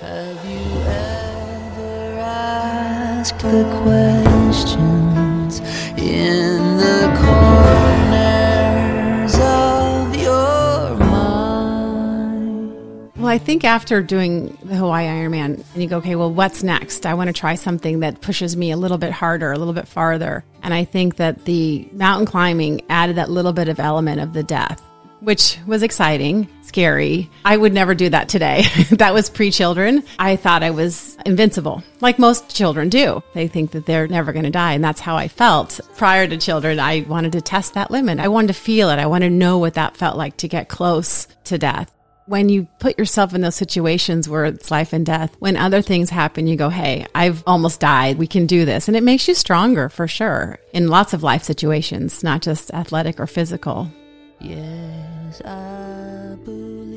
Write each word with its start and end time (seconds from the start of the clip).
Have 0.00 0.44
you 0.44 0.58
ever 0.88 2.18
asked 2.18 3.38
the 3.38 3.62
questions 3.82 5.60
in 5.96 6.78
the 6.78 7.16
corners 7.22 9.36
of 9.38 10.16
your 10.16 10.96
mind? 10.96 12.72
Well, 13.16 13.28
I 13.28 13.38
think 13.38 13.62
after 13.64 14.02
doing 14.02 14.58
the 14.64 14.74
Hawaii 14.74 15.06
Ironman, 15.06 15.62
and 15.74 15.82
you 15.82 15.88
go, 15.88 15.98
okay, 15.98 16.16
well, 16.16 16.32
what's 16.32 16.64
next? 16.64 17.06
I 17.06 17.14
want 17.14 17.28
to 17.28 17.32
try 17.32 17.54
something 17.54 18.00
that 18.00 18.20
pushes 18.20 18.56
me 18.56 18.72
a 18.72 18.76
little 18.76 18.98
bit 18.98 19.12
harder, 19.12 19.52
a 19.52 19.58
little 19.58 19.74
bit 19.74 19.86
farther. 19.86 20.42
And 20.64 20.74
I 20.74 20.82
think 20.84 21.14
that 21.16 21.44
the 21.44 21.88
mountain 21.92 22.26
climbing 22.26 22.82
added 22.88 23.14
that 23.16 23.30
little 23.30 23.52
bit 23.52 23.68
of 23.68 23.78
element 23.78 24.20
of 24.20 24.32
the 24.32 24.42
death, 24.42 24.82
which 25.24 25.58
was 25.66 25.82
exciting, 25.82 26.48
scary. 26.62 27.30
I 27.44 27.56
would 27.56 27.72
never 27.72 27.94
do 27.94 28.08
that 28.10 28.28
today. 28.28 28.64
that 28.92 29.14
was 29.14 29.30
pre 29.30 29.50
children. 29.50 30.02
I 30.18 30.36
thought 30.36 30.62
I 30.62 30.70
was 30.70 31.16
invincible, 31.24 31.82
like 32.00 32.18
most 32.18 32.54
children 32.54 32.88
do. 32.88 33.22
They 33.32 33.48
think 33.48 33.72
that 33.72 33.86
they're 33.86 34.08
never 34.08 34.32
going 34.32 34.44
to 34.44 34.50
die. 34.50 34.74
And 34.74 34.84
that's 34.84 35.00
how 35.00 35.16
I 35.16 35.28
felt. 35.28 35.80
Prior 35.96 36.26
to 36.26 36.36
children, 36.36 36.78
I 36.78 37.06
wanted 37.08 37.32
to 37.32 37.40
test 37.40 37.74
that 37.74 37.90
limit. 37.90 38.20
I 38.20 38.28
wanted 38.28 38.48
to 38.48 38.54
feel 38.54 38.90
it. 38.90 38.98
I 38.98 39.06
wanted 39.06 39.30
to 39.30 39.34
know 39.34 39.58
what 39.58 39.74
that 39.74 39.96
felt 39.96 40.16
like 40.16 40.36
to 40.38 40.48
get 40.48 40.68
close 40.68 41.26
to 41.44 41.58
death 41.58 41.90
when 42.26 42.48
you 42.48 42.66
put 42.78 42.98
yourself 42.98 43.34
in 43.34 43.42
those 43.42 43.54
situations 43.54 44.28
where 44.28 44.46
it's 44.46 44.70
life 44.70 44.92
and 44.92 45.04
death, 45.04 45.36
when 45.40 45.56
other 45.56 45.82
things 45.82 46.08
happen, 46.08 46.46
you 46.46 46.56
go, 46.56 46.70
Hey, 46.70 47.06
I've 47.14 47.42
almost 47.46 47.80
died. 47.80 48.16
We 48.16 48.26
can 48.26 48.46
do 48.46 48.64
this. 48.64 48.88
And 48.88 48.96
it 48.96 49.02
makes 49.02 49.28
you 49.28 49.34
stronger 49.34 49.88
for 49.88 50.08
sure 50.08 50.58
in 50.72 50.88
lots 50.88 51.12
of 51.12 51.22
life 51.22 51.42
situations, 51.42 52.24
not 52.24 52.40
just 52.40 52.72
athletic 52.72 53.20
or 53.20 53.26
physical. 53.26 53.90
Yes, 54.40 55.40
I 55.42 56.36
believe. 56.44 56.94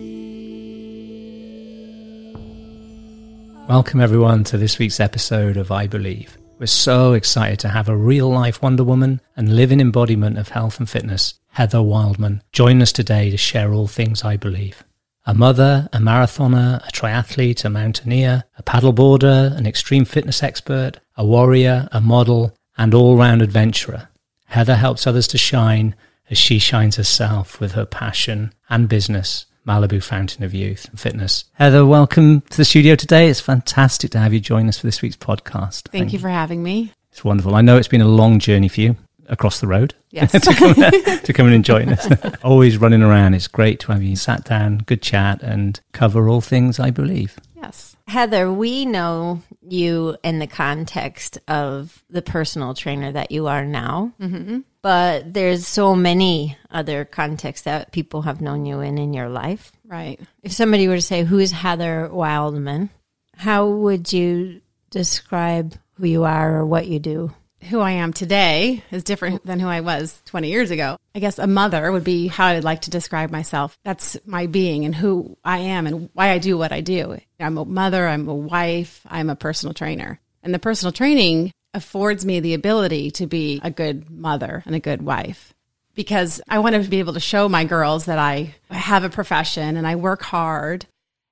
Welcome, 3.69 4.01
everyone, 4.01 4.43
to 4.45 4.57
this 4.57 4.79
week's 4.79 4.99
episode 4.99 5.57
of 5.57 5.71
I 5.71 5.87
Believe. 5.87 6.37
We're 6.59 6.67
so 6.67 7.13
excited 7.13 7.59
to 7.59 7.69
have 7.69 7.89
a 7.89 7.95
real 7.95 8.29
life 8.29 8.61
Wonder 8.61 8.83
Woman 8.83 9.21
and 9.35 9.55
living 9.55 9.79
embodiment 9.79 10.37
of 10.37 10.49
health 10.49 10.79
and 10.79 10.89
fitness, 10.89 11.35
Heather 11.49 11.81
Wildman, 11.81 12.41
join 12.51 12.81
us 12.81 12.91
today 12.91 13.29
to 13.29 13.37
share 13.37 13.73
all 13.73 13.87
things 13.87 14.23
I 14.23 14.37
believe. 14.37 14.83
A 15.25 15.33
mother, 15.33 15.89
a 15.91 15.97
marathoner, 15.97 16.87
a 16.87 16.91
triathlete, 16.91 17.65
a 17.65 17.69
mountaineer, 17.69 18.45
a 18.57 18.63
paddleboarder, 18.63 19.57
an 19.57 19.67
extreme 19.67 20.05
fitness 20.05 20.41
expert, 20.41 20.99
a 21.15 21.25
warrior, 21.25 21.89
a 21.91 21.99
model, 21.99 22.55
and 22.77 22.93
all 22.93 23.17
round 23.17 23.41
adventurer. 23.41 24.09
Heather 24.45 24.75
helps 24.75 25.05
others 25.05 25.27
to 25.29 25.37
shine 25.37 25.95
as 26.29 26.37
she 26.37 26.59
shines 26.59 26.95
herself 26.95 27.59
with 27.59 27.73
her 27.73 27.85
passion 27.85 28.53
and 28.69 28.89
business, 28.89 29.45
Malibu 29.65 30.01
Fountain 30.03 30.43
of 30.43 30.53
Youth 30.53 30.87
and 30.89 30.99
Fitness. 30.99 31.45
Heather, 31.53 31.85
welcome 31.85 32.41
to 32.41 32.57
the 32.57 32.65
studio 32.65 32.95
today. 32.95 33.29
It's 33.29 33.39
fantastic 33.39 34.11
to 34.11 34.19
have 34.19 34.33
you 34.33 34.39
join 34.39 34.67
us 34.67 34.79
for 34.79 34.87
this 34.87 35.01
week's 35.01 35.15
podcast. 35.17 35.89
Thank, 35.89 36.13
you 36.13 36.19
for 36.19 36.29
having 36.29 36.63
me. 36.63 36.91
It's 37.11 37.23
wonderful. 37.23 37.55
I 37.55 37.61
know 37.61 37.77
it's 37.77 37.87
been 37.87 38.01
a 38.01 38.07
long 38.07 38.39
journey 38.39 38.67
for 38.67 38.81
you 38.81 38.95
across 39.29 39.59
the 39.59 39.67
road 39.67 39.93
Yes. 40.11 40.31
to, 40.31 40.39
come, 40.53 40.73
to 41.21 41.33
come 41.33 41.47
and 41.47 41.55
enjoy 41.61 41.83
us. 41.85 42.07
Always 42.43 42.77
running 42.77 43.01
around. 43.01 43.33
It's 43.33 43.47
great 43.47 43.79
to 43.81 43.91
have 43.91 44.01
you 44.03 44.15
sat 44.15 44.45
down, 44.45 44.79
good 44.79 45.01
chat, 45.01 45.41
and 45.43 45.79
cover 45.91 46.29
all 46.29 46.41
things 46.41 46.79
I 46.79 46.91
believe. 46.91 47.37
yes. 47.55 47.95
Heather, 48.07 48.49
we 48.49 48.85
know 48.85 49.41
you 49.61 50.15
in 50.23 50.39
the 50.39 50.47
context 50.47 51.37
of 51.49 52.01
the 52.09 52.21
personal 52.21 52.73
trainer 52.73 53.11
that 53.11 53.31
you 53.31 53.47
are 53.47 53.65
now, 53.65 54.13
mm-hmm. 54.17 54.59
But 54.87 55.33
there's 55.33 55.67
so 55.67 55.93
many 55.93 56.57
other 56.71 57.03
contexts 57.03 57.65
that 57.65 57.91
people 57.91 58.21
have 58.21 58.39
known 58.39 58.65
you 58.65 58.79
in 58.79 58.97
in 58.97 59.13
your 59.13 59.27
life. 59.27 59.73
Right. 59.85 60.17
If 60.43 60.53
somebody 60.53 60.87
were 60.87 60.95
to 60.95 61.01
say, 61.01 61.25
"Who 61.25 61.39
is 61.39 61.51
Heather 61.51 62.07
Wildman?" 62.09 62.89
How 63.35 63.67
would 63.67 64.13
you 64.13 64.61
describe 64.89 65.75
who 65.95 66.07
you 66.07 66.23
are 66.23 66.59
or 66.59 66.65
what 66.65 66.87
you 66.87 66.99
do? 66.99 67.33
Who 67.69 67.81
I 67.81 67.91
am 67.91 68.13
today 68.13 68.81
is 68.89 69.03
different 69.03 69.45
than 69.45 69.59
who 69.59 69.67
I 69.67 69.81
was 69.81 70.21
20 70.23 70.47
years 70.47 70.71
ago. 70.71 70.95
I 71.13 71.19
guess 71.19 71.37
a 71.37 71.47
mother 71.47 71.91
would 71.91 72.05
be 72.05 72.27
how 72.27 72.45
I'd 72.45 72.63
like 72.63 72.83
to 72.83 72.89
describe 72.89 73.29
myself. 73.29 73.77
That's 73.83 74.15
my 74.25 74.45
being 74.45 74.85
and 74.85 74.95
who 74.95 75.35
I 75.43 75.57
am 75.75 75.85
and 75.85 76.09
why 76.13 76.29
I 76.29 76.37
do 76.37 76.57
what 76.57 76.71
I 76.71 76.79
do. 76.79 77.17
I'm 77.41 77.57
a 77.57 77.65
mother, 77.65 78.07
I'm 78.07 78.29
a 78.29 78.33
wife, 78.33 79.01
I'm 79.05 79.29
a 79.29 79.35
personal 79.35 79.73
trainer. 79.73 80.21
And 80.43 80.53
the 80.53 80.59
personal 80.59 80.93
training 80.93 81.51
affords 81.73 82.25
me 82.25 82.39
the 82.39 82.53
ability 82.53 83.11
to 83.11 83.27
be 83.27 83.59
a 83.63 83.71
good 83.71 84.09
mother 84.09 84.63
and 84.65 84.75
a 84.75 84.79
good 84.79 85.01
wife 85.01 85.53
because 85.97 86.39
I 86.47 86.59
want 86.59 86.75
to 86.75 86.89
be 86.89 86.99
able 86.99 87.13
to 87.13 87.19
show 87.19 87.49
my 87.49 87.65
girls 87.65 88.05
that 88.05 88.19
I 88.19 88.55
have 88.69 89.03
a 89.03 89.09
profession 89.09 89.75
and 89.75 89.85
I 89.85 89.95
work 89.95 90.21
hard. 90.21 90.85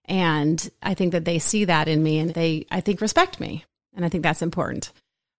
And 0.06 0.70
I 0.82 0.96
think 0.96 1.14
that 1.14 1.24
they 1.24 1.40
see 1.40 1.66
that 1.66 1.88
in 1.88 2.02
me 2.02 2.20
and 2.20 2.34
they, 2.34 2.66
I 2.70 2.82
think, 2.82 3.00
respect 3.00 3.40
me. 3.40 3.64
And 3.96 4.04
I 4.04 4.10
think 4.10 4.24
that's 4.24 4.42
important. 4.42 4.92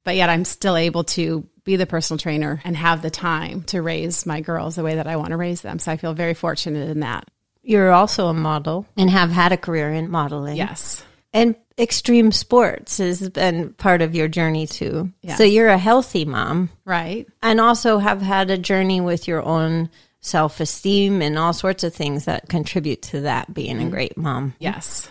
But 0.04 0.14
yet 0.14 0.30
I'm 0.30 0.44
still 0.44 0.76
able 0.76 1.04
to 1.04 1.46
be 1.64 1.74
the 1.74 1.86
personal 1.86 2.18
trainer 2.18 2.62
and 2.64 2.76
have 2.76 3.02
the 3.02 3.10
time 3.10 3.62
to 3.64 3.82
raise 3.82 4.26
my 4.26 4.40
girls 4.40 4.76
the 4.76 4.84
way 4.84 4.94
that 4.94 5.08
I 5.08 5.16
want 5.16 5.30
to 5.30 5.36
raise 5.36 5.60
them. 5.60 5.80
So 5.80 5.90
I 5.90 5.96
feel 5.96 6.14
very 6.14 6.34
fortunate 6.34 6.88
in 6.88 7.00
that. 7.00 7.28
You're 7.62 7.90
also 7.90 8.28
a 8.28 8.34
model 8.34 8.86
and 8.96 9.10
have 9.10 9.30
had 9.30 9.50
a 9.50 9.56
career 9.56 9.92
in 9.92 10.08
modeling. 10.08 10.56
Yes. 10.56 11.04
And 11.32 11.56
extreme 11.78 12.32
sports 12.32 12.98
has 12.98 13.28
been 13.28 13.74
part 13.74 14.00
of 14.02 14.14
your 14.14 14.28
journey 14.28 14.66
too. 14.66 15.12
Yes. 15.22 15.38
So 15.38 15.44
you're 15.44 15.68
a 15.68 15.78
healthy 15.78 16.24
mom. 16.24 16.70
Right. 16.84 17.26
and 17.42 17.60
also 17.60 17.98
have 17.98 18.22
had 18.22 18.50
a 18.50 18.58
journey 18.58 19.00
with 19.00 19.28
your 19.28 19.42
own 19.42 19.90
self 20.20 20.60
esteem 20.60 21.22
and 21.22 21.38
all 21.38 21.52
sorts 21.52 21.84
of 21.84 21.94
things 21.94 22.24
that 22.24 22.48
contribute 22.48 23.02
to 23.02 23.20
that 23.22 23.52
being 23.52 23.76
a 23.76 23.80
mm-hmm. 23.80 23.90
great 23.90 24.16
mom. 24.16 24.54
Yes. 24.58 25.08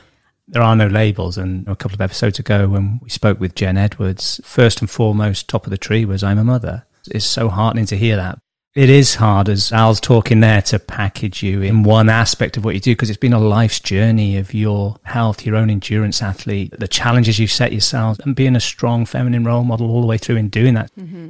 There 0.48 0.62
are 0.62 0.76
no 0.76 0.88
labels. 0.88 1.38
And 1.38 1.68
a 1.68 1.76
couple 1.76 1.96
of 1.96 2.02
episodes 2.02 2.40
ago, 2.40 2.68
when 2.68 3.00
we 3.02 3.10
spoke 3.10 3.40
with 3.40 3.56
Jen 3.56 3.78
Edwards, 3.78 4.40
first 4.44 4.82
and 4.82 4.90
foremost, 4.90 5.48
top 5.48 5.66
of 5.66 5.72
the 5.72 5.78
tree 5.78 6.06
was 6.06 6.24
I'm 6.24 6.38
a 6.38 6.44
mother. 6.44 6.86
It's 7.10 7.26
so 7.26 7.50
heartening 7.50 7.86
to 7.88 7.98
hear 7.98 8.16
that. 8.16 8.40
It 8.76 8.90
is 8.90 9.16
hard, 9.16 9.48
as 9.48 9.72
Al's 9.72 10.02
talking 10.02 10.42
there, 10.42 10.62
to 10.64 10.80
package 10.80 11.42
you 11.42 11.62
in 11.62 11.84
one 11.84 12.10
aspect 12.10 12.58
of 12.58 12.66
what 12.66 12.74
you 12.76 12.82
do 12.82 12.92
because 12.92 13.10
it's 13.10 13.18
been 13.18 13.32
a 13.32 13.40
life's 13.40 13.80
journey 13.80 14.38
of 14.38 14.54
your 14.54 14.98
health, 15.04 15.46
your 15.46 15.56
own 15.56 15.70
endurance 15.70 16.22
athlete, 16.22 16.74
the 16.78 16.88
challenges 16.90 17.40
you've 17.40 17.52
set 17.52 17.72
yourself, 17.72 18.20
and 18.20 18.36
being 18.36 18.54
a 18.54 18.60
strong 18.60 19.06
feminine 19.06 19.46
role 19.46 19.64
model 19.64 19.90
all 19.90 20.02
the 20.02 20.08
way 20.08 20.18
through 20.18 20.36
in 20.36 20.50
doing 20.50 20.74
that. 20.74 20.92
Mm-hmm. 21.00 21.30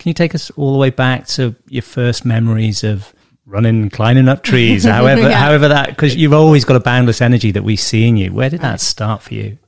Can 0.00 0.08
you 0.08 0.14
take 0.14 0.34
us 0.34 0.50
all 0.56 0.72
the 0.72 0.78
way 0.80 0.90
back 0.90 1.28
to 1.28 1.54
your 1.68 1.82
first 1.82 2.24
memories 2.24 2.82
of 2.82 3.14
running, 3.46 3.82
and 3.82 3.92
climbing 3.92 4.28
up 4.28 4.42
trees, 4.42 4.82
however, 4.96 5.22
Yeah. 5.28 5.38
however 5.38 5.68
that, 5.68 5.90
because 5.90 6.16
you've 6.16 6.32
always 6.32 6.64
got 6.64 6.74
a 6.74 6.80
boundless 6.80 7.20
energy 7.20 7.52
that 7.52 7.62
we 7.62 7.76
see 7.76 8.08
in 8.08 8.16
you. 8.16 8.32
Where 8.32 8.50
did 8.50 8.62
that 8.62 8.80
start 8.80 9.22
for 9.22 9.34
you? 9.34 9.58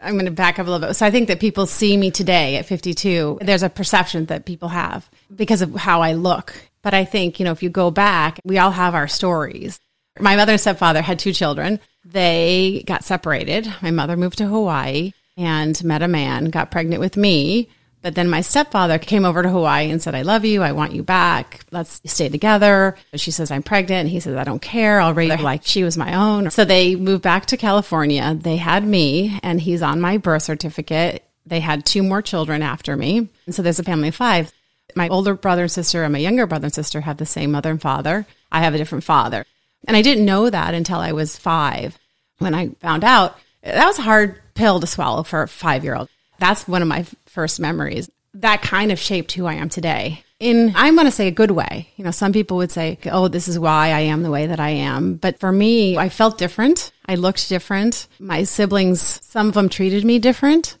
I'm 0.00 0.14
going 0.14 0.26
to 0.26 0.30
back 0.30 0.58
up 0.58 0.66
a 0.66 0.70
little 0.70 0.86
bit. 0.86 0.94
So 0.94 1.04
I 1.06 1.10
think 1.10 1.28
that 1.28 1.40
people 1.40 1.66
see 1.66 1.96
me 1.96 2.10
today 2.10 2.56
at 2.56 2.66
52. 2.66 3.38
There's 3.40 3.62
a 3.62 3.68
perception 3.68 4.26
that 4.26 4.44
people 4.44 4.68
have 4.68 5.08
because 5.34 5.60
of 5.62 5.74
how 5.74 6.02
I 6.02 6.12
look. 6.12 6.54
But 6.82 6.94
I 6.94 7.04
think, 7.04 7.40
you 7.40 7.44
know, 7.44 7.52
if 7.52 7.62
you 7.62 7.70
go 7.70 7.90
back, 7.90 8.40
we 8.44 8.58
all 8.58 8.70
have 8.70 8.94
our 8.94 9.08
stories. 9.08 9.80
My 10.20 10.36
mother 10.36 10.52
and 10.52 10.60
stepfather 10.60 11.02
had 11.02 11.18
two 11.18 11.32
children. 11.32 11.80
They 12.04 12.84
got 12.86 13.04
separated. 13.04 13.72
My 13.82 13.90
mother 13.90 14.16
moved 14.16 14.38
to 14.38 14.46
Hawaii 14.46 15.12
and 15.36 15.82
met 15.84 16.02
a 16.02 16.08
man, 16.08 16.46
got 16.46 16.70
pregnant 16.70 17.00
with 17.00 17.16
me. 17.16 17.68
But 18.00 18.14
then 18.14 18.28
my 18.28 18.42
stepfather 18.42 18.98
came 18.98 19.24
over 19.24 19.42
to 19.42 19.48
Hawaii 19.48 19.90
and 19.90 20.00
said, 20.00 20.14
I 20.14 20.22
love 20.22 20.44
you. 20.44 20.62
I 20.62 20.72
want 20.72 20.92
you 20.92 21.02
back. 21.02 21.64
Let's 21.72 22.00
stay 22.04 22.28
together. 22.28 22.96
She 23.14 23.32
says, 23.32 23.50
I'm 23.50 23.62
pregnant. 23.62 24.08
He 24.08 24.20
says, 24.20 24.36
I 24.36 24.44
don't 24.44 24.62
care. 24.62 25.00
I'll 25.00 25.14
raise 25.14 25.32
her 25.32 25.42
like 25.42 25.62
she 25.64 25.82
was 25.82 25.96
my 25.96 26.14
own. 26.14 26.50
So 26.50 26.64
they 26.64 26.94
moved 26.94 27.22
back 27.22 27.46
to 27.46 27.56
California. 27.56 28.36
They 28.40 28.56
had 28.56 28.86
me 28.86 29.38
and 29.42 29.60
he's 29.60 29.82
on 29.82 30.00
my 30.00 30.16
birth 30.16 30.44
certificate. 30.44 31.24
They 31.44 31.60
had 31.60 31.84
two 31.84 32.02
more 32.02 32.22
children 32.22 32.62
after 32.62 32.96
me. 32.96 33.28
And 33.46 33.54
so 33.54 33.62
there's 33.62 33.80
a 33.80 33.84
family 33.84 34.08
of 34.08 34.14
five. 34.14 34.52
My 34.94 35.08
older 35.08 35.34
brother 35.34 35.62
and 35.62 35.70
sister 35.70 36.04
and 36.04 36.12
my 36.12 36.18
younger 36.18 36.46
brother 36.46 36.66
and 36.66 36.74
sister 36.74 37.00
have 37.00 37.16
the 37.16 37.26
same 37.26 37.50
mother 37.50 37.70
and 37.70 37.80
father. 37.80 38.26
I 38.52 38.60
have 38.60 38.74
a 38.74 38.78
different 38.78 39.04
father. 39.04 39.44
And 39.86 39.96
I 39.96 40.02
didn't 40.02 40.24
know 40.24 40.48
that 40.48 40.74
until 40.74 40.98
I 40.98 41.12
was 41.12 41.36
five. 41.36 41.98
When 42.38 42.54
I 42.54 42.68
found 42.80 43.02
out, 43.02 43.38
that 43.62 43.86
was 43.86 43.98
a 43.98 44.02
hard 44.02 44.40
pill 44.54 44.80
to 44.80 44.86
swallow 44.86 45.24
for 45.24 45.42
a 45.42 45.48
five 45.48 45.84
year 45.84 45.96
old. 45.96 46.08
That's 46.38 46.68
one 46.68 46.82
of 46.82 46.88
my 46.88 47.04
first 47.38 47.60
memories. 47.60 48.10
That 48.34 48.62
kind 48.62 48.90
of 48.90 48.98
shaped 48.98 49.30
who 49.30 49.46
I 49.46 49.54
am 49.54 49.68
today. 49.68 50.24
In, 50.40 50.72
I'm 50.74 50.96
going 50.96 51.06
to 51.06 51.12
say 51.12 51.28
a 51.28 51.30
good 51.30 51.52
way. 51.52 51.88
You 51.94 52.02
know, 52.02 52.10
some 52.10 52.32
people 52.32 52.56
would 52.56 52.72
say, 52.72 52.98
oh, 53.06 53.28
this 53.28 53.46
is 53.46 53.60
why 53.60 53.90
I 53.90 54.00
am 54.00 54.24
the 54.24 54.30
way 54.32 54.48
that 54.48 54.58
I 54.58 54.70
am. 54.70 55.14
But 55.14 55.38
for 55.38 55.52
me, 55.52 55.96
I 55.96 56.08
felt 56.08 56.36
different. 56.36 56.90
I 57.06 57.14
looked 57.14 57.48
different. 57.48 58.08
My 58.18 58.42
siblings, 58.42 59.00
some 59.24 59.46
of 59.46 59.54
them 59.54 59.68
treated 59.68 60.04
me 60.04 60.18
different. 60.18 60.78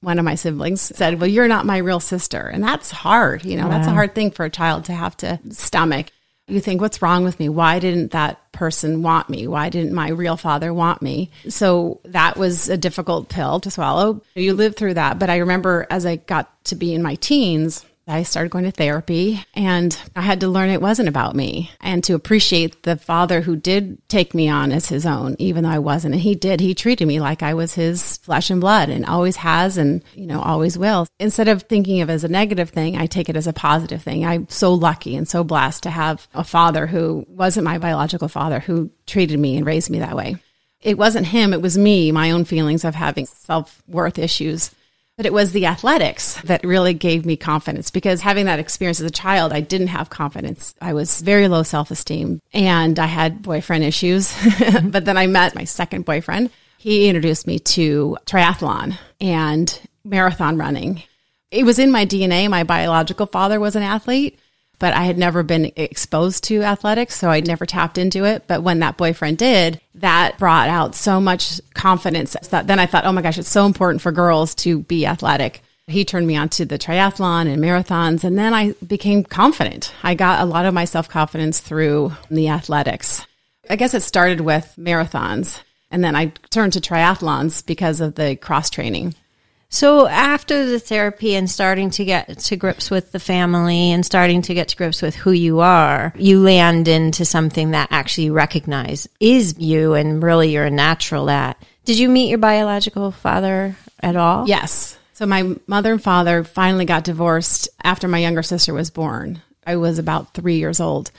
One 0.00 0.18
of 0.18 0.24
my 0.24 0.34
siblings 0.34 0.80
said, 0.80 1.20
well, 1.20 1.30
you're 1.30 1.46
not 1.46 1.64
my 1.64 1.76
real 1.76 2.00
sister. 2.00 2.40
And 2.48 2.64
that's 2.64 2.90
hard. 2.90 3.44
You 3.44 3.56
know, 3.56 3.68
that's 3.68 3.86
a 3.86 3.92
hard 3.92 4.16
thing 4.16 4.32
for 4.32 4.44
a 4.44 4.50
child 4.50 4.86
to 4.86 4.92
have 4.92 5.16
to 5.18 5.38
stomach. 5.50 6.08
You 6.50 6.60
think, 6.60 6.80
what's 6.80 7.00
wrong 7.00 7.24
with 7.24 7.38
me? 7.38 7.48
Why 7.48 7.78
didn't 7.78 8.10
that 8.10 8.52
person 8.52 9.02
want 9.02 9.30
me? 9.30 9.46
Why 9.46 9.68
didn't 9.68 9.92
my 9.92 10.08
real 10.10 10.36
father 10.36 10.74
want 10.74 11.00
me? 11.00 11.30
So 11.48 12.00
that 12.04 12.36
was 12.36 12.68
a 12.68 12.76
difficult 12.76 13.28
pill 13.28 13.60
to 13.60 13.70
swallow. 13.70 14.22
You 14.34 14.54
live 14.54 14.76
through 14.76 14.94
that. 14.94 15.18
But 15.18 15.30
I 15.30 15.38
remember 15.38 15.86
as 15.90 16.04
I 16.04 16.16
got 16.16 16.64
to 16.64 16.74
be 16.74 16.92
in 16.94 17.02
my 17.02 17.14
teens, 17.16 17.84
I 18.10 18.24
started 18.24 18.50
going 18.50 18.64
to 18.64 18.70
therapy 18.70 19.44
and 19.54 19.96
I 20.16 20.22
had 20.22 20.40
to 20.40 20.48
learn 20.48 20.68
it 20.70 20.82
wasn't 20.82 21.08
about 21.08 21.36
me 21.36 21.70
and 21.80 22.02
to 22.04 22.14
appreciate 22.14 22.82
the 22.82 22.96
father 22.96 23.40
who 23.40 23.56
did 23.56 24.06
take 24.08 24.34
me 24.34 24.48
on 24.48 24.72
as 24.72 24.88
his 24.88 25.06
own, 25.06 25.36
even 25.38 25.64
though 25.64 25.70
I 25.70 25.78
wasn't. 25.78 26.14
And 26.14 26.22
he 26.22 26.34
did. 26.34 26.60
He 26.60 26.74
treated 26.74 27.06
me 27.06 27.20
like 27.20 27.42
I 27.42 27.54
was 27.54 27.74
his 27.74 28.16
flesh 28.18 28.50
and 28.50 28.60
blood 28.60 28.88
and 28.88 29.06
always 29.06 29.36
has 29.36 29.78
and, 29.78 30.02
you 30.14 30.26
know, 30.26 30.40
always 30.40 30.76
will. 30.76 31.06
Instead 31.18 31.48
of 31.48 31.62
thinking 31.62 32.00
of 32.00 32.10
as 32.10 32.24
a 32.24 32.28
negative 32.28 32.70
thing, 32.70 32.96
I 32.96 33.06
take 33.06 33.28
it 33.28 33.36
as 33.36 33.46
a 33.46 33.52
positive 33.52 34.02
thing. 34.02 34.26
I'm 34.26 34.48
so 34.48 34.74
lucky 34.74 35.14
and 35.14 35.28
so 35.28 35.44
blessed 35.44 35.84
to 35.84 35.90
have 35.90 36.26
a 36.34 36.44
father 36.44 36.86
who 36.88 37.24
wasn't 37.28 37.64
my 37.64 37.78
biological 37.78 38.28
father 38.28 38.60
who 38.60 38.90
treated 39.06 39.38
me 39.38 39.56
and 39.56 39.64
raised 39.64 39.88
me 39.88 40.00
that 40.00 40.16
way. 40.16 40.36
It 40.82 40.98
wasn't 40.98 41.26
him, 41.26 41.52
it 41.52 41.60
was 41.60 41.76
me, 41.76 42.10
my 42.10 42.30
own 42.30 42.46
feelings 42.46 42.84
of 42.84 42.94
having 42.94 43.26
self 43.26 43.82
worth 43.86 44.18
issues 44.18 44.70
but 45.20 45.26
it 45.26 45.34
was 45.34 45.52
the 45.52 45.66
athletics 45.66 46.40
that 46.44 46.64
really 46.64 46.94
gave 46.94 47.26
me 47.26 47.36
confidence 47.36 47.90
because 47.90 48.22
having 48.22 48.46
that 48.46 48.58
experience 48.58 49.00
as 49.00 49.06
a 49.06 49.10
child, 49.10 49.52
I 49.52 49.60
didn't 49.60 49.88
have 49.88 50.08
confidence. 50.08 50.74
I 50.80 50.94
was 50.94 51.20
very 51.20 51.46
low 51.46 51.62
self 51.62 51.90
esteem 51.90 52.40
and 52.54 52.98
I 52.98 53.04
had 53.04 53.42
boyfriend 53.42 53.84
issues. 53.84 54.34
but 54.82 55.04
then 55.04 55.18
I 55.18 55.26
met 55.26 55.54
my 55.54 55.64
second 55.64 56.06
boyfriend. 56.06 56.48
He 56.78 57.06
introduced 57.06 57.46
me 57.46 57.58
to 57.58 58.16
triathlon 58.24 58.96
and 59.20 59.78
marathon 60.04 60.56
running. 60.56 61.02
It 61.50 61.66
was 61.66 61.78
in 61.78 61.90
my 61.90 62.06
DNA. 62.06 62.48
My 62.48 62.64
biological 62.64 63.26
father 63.26 63.60
was 63.60 63.76
an 63.76 63.82
athlete 63.82 64.39
but 64.80 64.94
I 64.94 65.04
had 65.04 65.18
never 65.18 65.44
been 65.44 65.70
exposed 65.76 66.42
to 66.44 66.62
athletics, 66.62 67.14
so 67.14 67.30
I'd 67.30 67.46
never 67.46 67.66
tapped 67.66 67.98
into 67.98 68.24
it. 68.24 68.44
But 68.48 68.64
when 68.64 68.80
that 68.80 68.96
boyfriend 68.96 69.38
did, 69.38 69.80
that 69.96 70.38
brought 70.38 70.68
out 70.68 70.96
so 70.96 71.20
much 71.20 71.60
confidence 71.74 72.34
that 72.48 72.66
then 72.66 72.80
I 72.80 72.86
thought, 72.86 73.04
oh 73.04 73.12
my 73.12 73.22
gosh, 73.22 73.38
it's 73.38 73.48
so 73.48 73.66
important 73.66 74.00
for 74.00 74.10
girls 74.10 74.54
to 74.56 74.80
be 74.80 75.06
athletic. 75.06 75.62
He 75.86 76.04
turned 76.04 76.26
me 76.26 76.36
on 76.36 76.48
to 76.50 76.64
the 76.64 76.78
triathlon 76.78 77.52
and 77.52 77.62
marathons, 77.62 78.24
and 78.24 78.38
then 78.38 78.54
I 78.54 78.72
became 78.86 79.22
confident. 79.22 79.92
I 80.02 80.14
got 80.14 80.40
a 80.40 80.46
lot 80.46 80.64
of 80.64 80.72
my 80.72 80.86
self 80.86 81.08
confidence 81.08 81.60
through 81.60 82.12
the 82.30 82.48
athletics. 82.48 83.26
I 83.68 83.76
guess 83.76 83.92
it 83.92 84.02
started 84.02 84.40
with 84.40 84.72
marathons, 84.78 85.60
and 85.90 86.02
then 86.02 86.16
I 86.16 86.32
turned 86.48 86.72
to 86.72 86.80
triathlons 86.80 87.64
because 87.64 88.00
of 88.00 88.14
the 88.14 88.34
cross 88.36 88.70
training. 88.70 89.14
So 89.72 90.08
after 90.08 90.66
the 90.66 90.80
therapy 90.80 91.36
and 91.36 91.48
starting 91.48 91.90
to 91.90 92.04
get 92.04 92.40
to 92.40 92.56
grips 92.56 92.90
with 92.90 93.12
the 93.12 93.20
family 93.20 93.92
and 93.92 94.04
starting 94.04 94.42
to 94.42 94.54
get 94.54 94.66
to 94.68 94.76
grips 94.76 95.00
with 95.00 95.14
who 95.14 95.30
you 95.30 95.60
are, 95.60 96.12
you 96.16 96.42
land 96.42 96.88
into 96.88 97.24
something 97.24 97.70
that 97.70 97.86
actually 97.92 98.30
recognize 98.30 99.08
is 99.20 99.56
you 99.58 99.94
and 99.94 100.20
really 100.22 100.50
you're 100.50 100.64
a 100.64 100.70
natural 100.70 101.30
at. 101.30 101.56
Did 101.84 102.00
you 102.00 102.08
meet 102.08 102.30
your 102.30 102.38
biological 102.38 103.12
father 103.12 103.76
at 104.00 104.16
all? 104.16 104.48
Yes. 104.48 104.98
So 105.12 105.24
my 105.24 105.54
mother 105.68 105.92
and 105.92 106.02
father 106.02 106.42
finally 106.42 106.84
got 106.84 107.04
divorced 107.04 107.68
after 107.84 108.08
my 108.08 108.18
younger 108.18 108.42
sister 108.42 108.74
was 108.74 108.90
born. 108.90 109.40
I 109.64 109.76
was 109.76 110.00
about 110.00 110.34
three 110.34 110.56
years 110.56 110.80
old. 110.80 111.12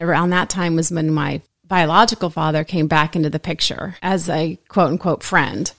Around 0.00 0.30
that 0.30 0.48
time 0.48 0.76
was 0.76 0.90
when 0.90 1.10
my 1.10 1.42
biological 1.66 2.30
father 2.30 2.64
came 2.64 2.86
back 2.86 3.14
into 3.14 3.28
the 3.28 3.38
picture 3.38 3.96
as 4.00 4.30
a 4.30 4.58
quote 4.68 4.92
unquote 4.92 5.22
friend. 5.22 5.70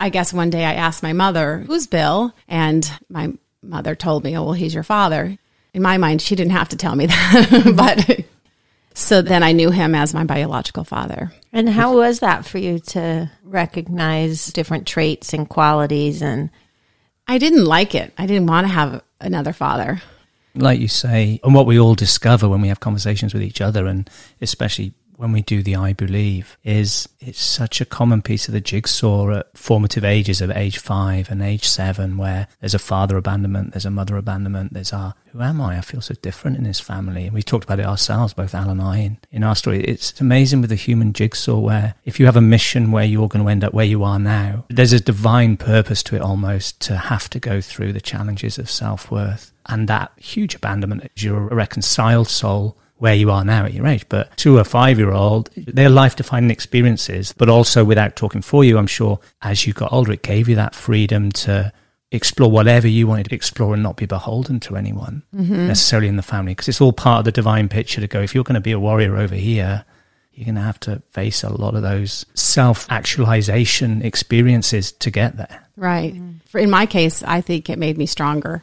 I 0.00 0.08
guess 0.08 0.32
one 0.32 0.50
day 0.50 0.64
I 0.64 0.74
asked 0.74 1.02
my 1.02 1.12
mother, 1.12 1.58
Who's 1.66 1.86
Bill? 1.86 2.34
And 2.48 2.90
my 3.08 3.32
mother 3.62 3.94
told 3.94 4.24
me, 4.24 4.36
Oh, 4.36 4.44
well, 4.44 4.52
he's 4.54 4.74
your 4.74 4.82
father. 4.82 5.36
In 5.74 5.82
my 5.82 5.98
mind, 5.98 6.22
she 6.22 6.34
didn't 6.34 6.52
have 6.52 6.70
to 6.70 6.76
tell 6.76 6.96
me 6.96 7.06
that. 7.06 7.74
but 7.76 8.24
so 8.94 9.22
then 9.22 9.42
I 9.42 9.52
knew 9.52 9.70
him 9.70 9.94
as 9.94 10.14
my 10.14 10.24
biological 10.24 10.84
father. 10.84 11.32
And 11.52 11.68
how 11.68 11.94
was 11.94 12.20
that 12.20 12.44
for 12.44 12.58
you 12.58 12.78
to 12.80 13.30
recognize 13.44 14.46
different 14.46 14.86
traits 14.86 15.32
and 15.32 15.48
qualities? 15.48 16.22
And 16.22 16.50
I 17.28 17.38
didn't 17.38 17.64
like 17.64 17.94
it. 17.94 18.12
I 18.18 18.26
didn't 18.26 18.46
want 18.46 18.66
to 18.66 18.72
have 18.72 19.02
another 19.20 19.52
father. 19.52 20.02
Like 20.54 20.80
you 20.80 20.88
say, 20.88 21.38
and 21.44 21.54
what 21.54 21.66
we 21.66 21.78
all 21.78 21.94
discover 21.94 22.48
when 22.48 22.60
we 22.60 22.68
have 22.68 22.80
conversations 22.80 23.32
with 23.32 23.42
each 23.42 23.60
other, 23.60 23.86
and 23.86 24.10
especially 24.40 24.94
when 25.20 25.32
we 25.32 25.42
do 25.42 25.62
the 25.62 25.76
I 25.76 25.92
believe 25.92 26.56
is 26.64 27.06
it's 27.20 27.44
such 27.44 27.82
a 27.82 27.84
common 27.84 28.22
piece 28.22 28.48
of 28.48 28.54
the 28.54 28.60
jigsaw 28.60 29.30
at 29.40 29.56
formative 29.56 30.02
ages 30.02 30.40
of 30.40 30.50
age 30.50 30.78
five 30.78 31.30
and 31.30 31.42
age 31.42 31.68
seven 31.68 32.16
where 32.16 32.48
there's 32.60 32.72
a 32.72 32.78
father 32.78 33.18
abandonment, 33.18 33.72
there's 33.72 33.84
a 33.84 33.90
mother 33.90 34.16
abandonment, 34.16 34.72
there's 34.72 34.94
our 34.94 35.14
who 35.26 35.42
am 35.42 35.60
I? 35.60 35.76
I 35.76 35.82
feel 35.82 36.00
so 36.00 36.14
different 36.14 36.56
in 36.56 36.64
this 36.64 36.80
family. 36.80 37.26
And 37.26 37.34
we 37.34 37.42
talked 37.42 37.64
about 37.64 37.78
it 37.78 37.86
ourselves, 37.86 38.32
both 38.32 38.54
Al 38.54 38.70
and 38.70 38.80
I, 38.80 38.96
in, 38.98 39.18
in 39.30 39.44
our 39.44 39.54
story. 39.54 39.84
It's 39.84 40.18
amazing 40.22 40.62
with 40.62 40.70
the 40.70 40.76
human 40.76 41.12
jigsaw 41.12 41.58
where 41.58 41.94
if 42.06 42.18
you 42.18 42.24
have 42.24 42.36
a 42.36 42.40
mission 42.40 42.90
where 42.90 43.04
you're 43.04 43.28
going 43.28 43.44
to 43.44 43.50
end 43.50 43.62
up 43.62 43.74
where 43.74 43.84
you 43.84 44.02
are 44.02 44.18
now, 44.18 44.64
there's 44.70 44.94
a 44.94 45.00
divine 45.00 45.58
purpose 45.58 46.02
to 46.04 46.16
it 46.16 46.22
almost 46.22 46.80
to 46.80 46.96
have 46.96 47.28
to 47.30 47.38
go 47.38 47.60
through 47.60 47.92
the 47.92 48.00
challenges 48.00 48.58
of 48.58 48.70
self 48.70 49.10
worth 49.10 49.52
and 49.66 49.86
that 49.86 50.12
huge 50.16 50.54
abandonment. 50.54 51.10
You're 51.14 51.48
a 51.48 51.54
reconciled 51.54 52.28
soul 52.28 52.78
where 53.00 53.14
you 53.14 53.30
are 53.30 53.44
now 53.44 53.64
at 53.64 53.72
your 53.72 53.86
age. 53.86 54.06
But 54.08 54.36
to 54.38 54.58
a 54.58 54.64
five 54.64 54.98
year 54.98 55.10
old, 55.10 55.48
they're 55.56 55.88
life 55.88 56.16
defining 56.16 56.50
experiences, 56.50 57.32
but 57.36 57.48
also 57.48 57.82
without 57.82 58.14
talking 58.14 58.42
for 58.42 58.62
you, 58.62 58.78
I'm 58.78 58.86
sure 58.86 59.18
as 59.42 59.66
you 59.66 59.72
got 59.72 59.92
older, 59.92 60.12
it 60.12 60.22
gave 60.22 60.48
you 60.48 60.54
that 60.56 60.74
freedom 60.74 61.32
to 61.32 61.72
explore 62.12 62.50
whatever 62.50 62.86
you 62.86 63.06
wanted 63.06 63.30
to 63.30 63.34
explore 63.34 63.72
and 63.72 63.82
not 63.82 63.96
be 63.96 64.04
beholden 64.04 64.60
to 64.60 64.76
anyone 64.76 65.22
mm-hmm. 65.34 65.68
necessarily 65.68 66.08
in 66.08 66.16
the 66.16 66.22
family. 66.22 66.52
Because 66.52 66.68
it's 66.68 66.80
all 66.80 66.92
part 66.92 67.20
of 67.20 67.24
the 67.24 67.32
divine 67.32 67.70
picture 67.70 68.02
to 68.02 68.06
go, 68.06 68.20
if 68.20 68.34
you're 68.34 68.44
going 68.44 68.54
to 68.54 68.60
be 68.60 68.72
a 68.72 68.78
warrior 68.78 69.16
over 69.16 69.34
here, 69.34 69.84
you're 70.34 70.44
going 70.44 70.56
to 70.56 70.60
have 70.60 70.80
to 70.80 71.02
face 71.10 71.42
a 71.42 71.48
lot 71.48 71.74
of 71.74 71.82
those 71.82 72.26
self 72.34 72.86
actualization 72.90 74.02
experiences 74.02 74.92
to 74.92 75.10
get 75.10 75.38
there. 75.38 75.66
Right. 75.76 76.14
Mm-hmm. 76.14 76.58
In 76.58 76.68
my 76.68 76.84
case, 76.84 77.22
I 77.22 77.40
think 77.40 77.70
it 77.70 77.78
made 77.78 77.96
me 77.96 78.04
stronger. 78.04 78.62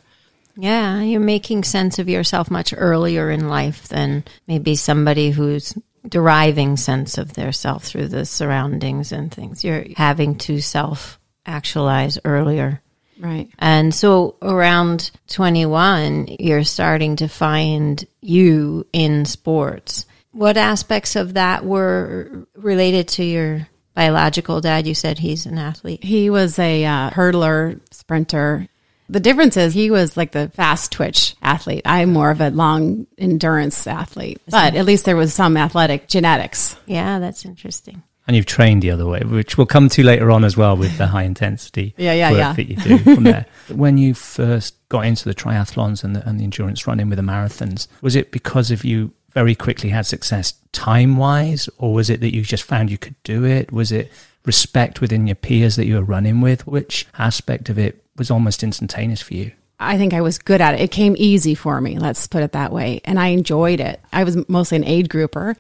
Yeah, 0.58 1.02
you're 1.02 1.20
making 1.20 1.64
sense 1.64 2.00
of 2.00 2.10
yourself 2.10 2.50
much 2.50 2.74
earlier 2.76 3.30
in 3.30 3.48
life 3.48 3.88
than 3.88 4.24
maybe 4.48 4.76
somebody 4.76 5.30
who's 5.30 5.78
deriving 6.08 6.78
sense 6.78 7.18
of 7.18 7.34
their 7.34 7.52
self 7.52 7.84
through 7.84 8.08
the 8.08 8.26
surroundings 8.26 9.12
and 9.12 9.32
things. 9.32 9.64
You're 9.64 9.86
having 9.96 10.38
to 10.40 10.60
self 10.62 11.20
actualize 11.46 12.18
earlier. 12.26 12.82
Right. 13.20 13.50
And 13.58 13.94
so 13.94 14.36
around 14.42 15.12
21, 15.28 16.28
you're 16.40 16.64
starting 16.64 17.16
to 17.18 17.28
find 17.28 18.06
you 18.22 18.86
in 18.94 19.26
sports. 19.26 20.06
What 20.32 20.58
aspects 20.58 21.16
of 21.16 21.34
that 21.34 21.66
were 21.66 22.48
related 22.56 23.08
to 23.10 23.24
your 23.24 23.68
biological 23.96 24.62
dad? 24.62 24.86
You 24.86 24.94
said 24.94 25.18
he's 25.18 25.46
an 25.48 25.58
athlete. 25.58 26.04
He 26.04 26.30
was 26.30 26.60
a 26.60 26.86
uh, 26.86 27.10
hurdler, 27.10 27.80
sprinter. 27.92 28.68
The 29.10 29.20
difference 29.20 29.56
is 29.56 29.74
he 29.74 29.90
was 29.90 30.18
like 30.18 30.32
the 30.32 30.50
fast 30.50 30.92
twitch 30.92 31.36
athlete. 31.42 31.84
I'm 31.86 32.12
more 32.12 32.30
of 32.30 32.42
a 32.42 32.50
long 32.50 33.08
endurance 33.18 33.88
athlete, 33.88 34.42
but 34.50 34.76
at 34.76 34.86
least 34.86 35.06
there 35.06 35.16
was 35.16 35.34
some 35.34 35.56
athletic 35.56 36.08
genetics. 36.08 36.76
Yeah, 36.86 37.20
that's 37.20 37.46
interesting. 37.46 38.04
And 38.28 38.36
you've 38.36 38.46
trained 38.46 38.82
the 38.82 38.92
other 38.92 39.06
way, 39.06 39.22
which 39.22 39.58
we'll 39.58 39.68
come 39.68 39.88
to 39.88 40.04
later 40.04 40.30
on 40.32 40.44
as 40.44 40.58
well 40.58 40.76
with 40.76 40.98
the 40.98 41.08
high 41.08 41.24
intensity 41.24 41.96
yeah, 41.98 42.12
yeah, 42.12 42.32
work 42.32 42.38
yeah. 42.38 42.54
that 42.54 42.66
you 42.66 42.76
do 42.76 42.98
from 42.98 43.24
there. 43.24 43.46
when 43.70 43.98
you 43.98 44.14
first 44.14 44.76
got 44.90 45.06
into 45.06 45.24
the 45.24 45.34
triathlons 45.34 46.04
and 46.04 46.14
the, 46.14 46.28
and 46.28 46.38
the 46.38 46.44
endurance 46.44 46.86
running 46.86 47.08
with 47.08 47.18
the 47.18 47.24
marathons, 47.24 47.88
was 48.02 48.18
it 48.18 48.32
because 48.32 48.70
of 48.70 48.84
you 48.84 49.14
very 49.32 49.56
quickly 49.56 49.90
had 49.90 50.06
success 50.06 50.54
time 50.74 51.16
wise, 51.16 51.70
or 51.78 51.94
was 51.94 52.10
it 52.10 52.20
that 52.20 52.36
you 52.36 52.42
just 52.42 52.64
found 52.64 52.92
you 52.92 52.98
could 52.98 53.16
do 53.24 53.46
it? 53.46 53.72
Was 53.72 53.94
it 53.94 54.12
respect 54.46 55.00
within 55.00 55.28
your 55.28 55.36
peers 55.36 55.78
that 55.78 55.86
you 55.86 55.96
were 55.96 56.04
running 56.04 56.42
with? 56.42 56.68
Which 56.68 57.08
aspect 57.18 57.70
of 57.70 57.80
it 57.80 58.04
was 58.18 58.32
almost 58.32 58.64
instantaneous 58.64 59.22
for 59.22 59.34
you? 59.34 59.52
I 59.80 59.98
think 59.98 60.14
I 60.14 60.22
was 60.22 60.40
good 60.40 60.60
at 60.60 60.74
it. 60.74 60.82
It 60.82 60.92
came 60.92 61.16
easy 61.18 61.54
for 61.54 61.80
me, 61.80 62.00
let's 62.00 62.28
put 62.28 62.44
it 62.44 62.54
that 62.54 62.72
way. 62.72 63.02
And 63.06 63.20
I 63.20 63.28
enjoyed 63.28 63.80
it. 63.80 64.02
I 64.12 64.24
was 64.24 64.38
mostly 64.50 64.78
an 64.78 64.84
age 64.84 65.10
grouper. 65.10 65.56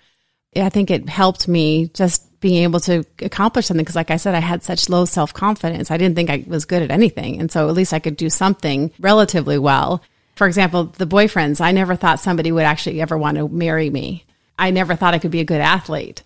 I 0.55 0.69
think 0.69 0.89
it 0.89 1.07
helped 1.07 1.47
me 1.47 1.89
just 1.93 2.39
being 2.39 2.63
able 2.63 2.79
to 2.81 3.03
accomplish 3.21 3.67
something 3.67 3.83
because, 3.83 3.95
like 3.95 4.11
I 4.11 4.17
said, 4.17 4.35
I 4.35 4.39
had 4.39 4.63
such 4.63 4.89
low 4.89 5.05
self 5.05 5.33
confidence. 5.33 5.91
I 5.91 5.97
didn't 5.97 6.15
think 6.15 6.29
I 6.29 6.43
was 6.47 6.65
good 6.65 6.81
at 6.81 6.91
anything. 6.91 7.39
And 7.39 7.51
so 7.51 7.67
at 7.67 7.75
least 7.75 7.93
I 7.93 7.99
could 7.99 8.17
do 8.17 8.29
something 8.29 8.91
relatively 8.99 9.57
well. 9.57 10.01
For 10.35 10.47
example, 10.47 10.85
the 10.85 11.07
boyfriends, 11.07 11.61
I 11.61 11.71
never 11.71 11.95
thought 11.95 12.19
somebody 12.19 12.51
would 12.51 12.63
actually 12.63 13.01
ever 13.01 13.17
want 13.17 13.37
to 13.37 13.47
marry 13.47 13.89
me. 13.89 14.23
I 14.57 14.71
never 14.71 14.95
thought 14.95 15.13
I 15.13 15.19
could 15.19 15.31
be 15.31 15.39
a 15.39 15.45
good 15.45 15.61
athlete 15.61 16.23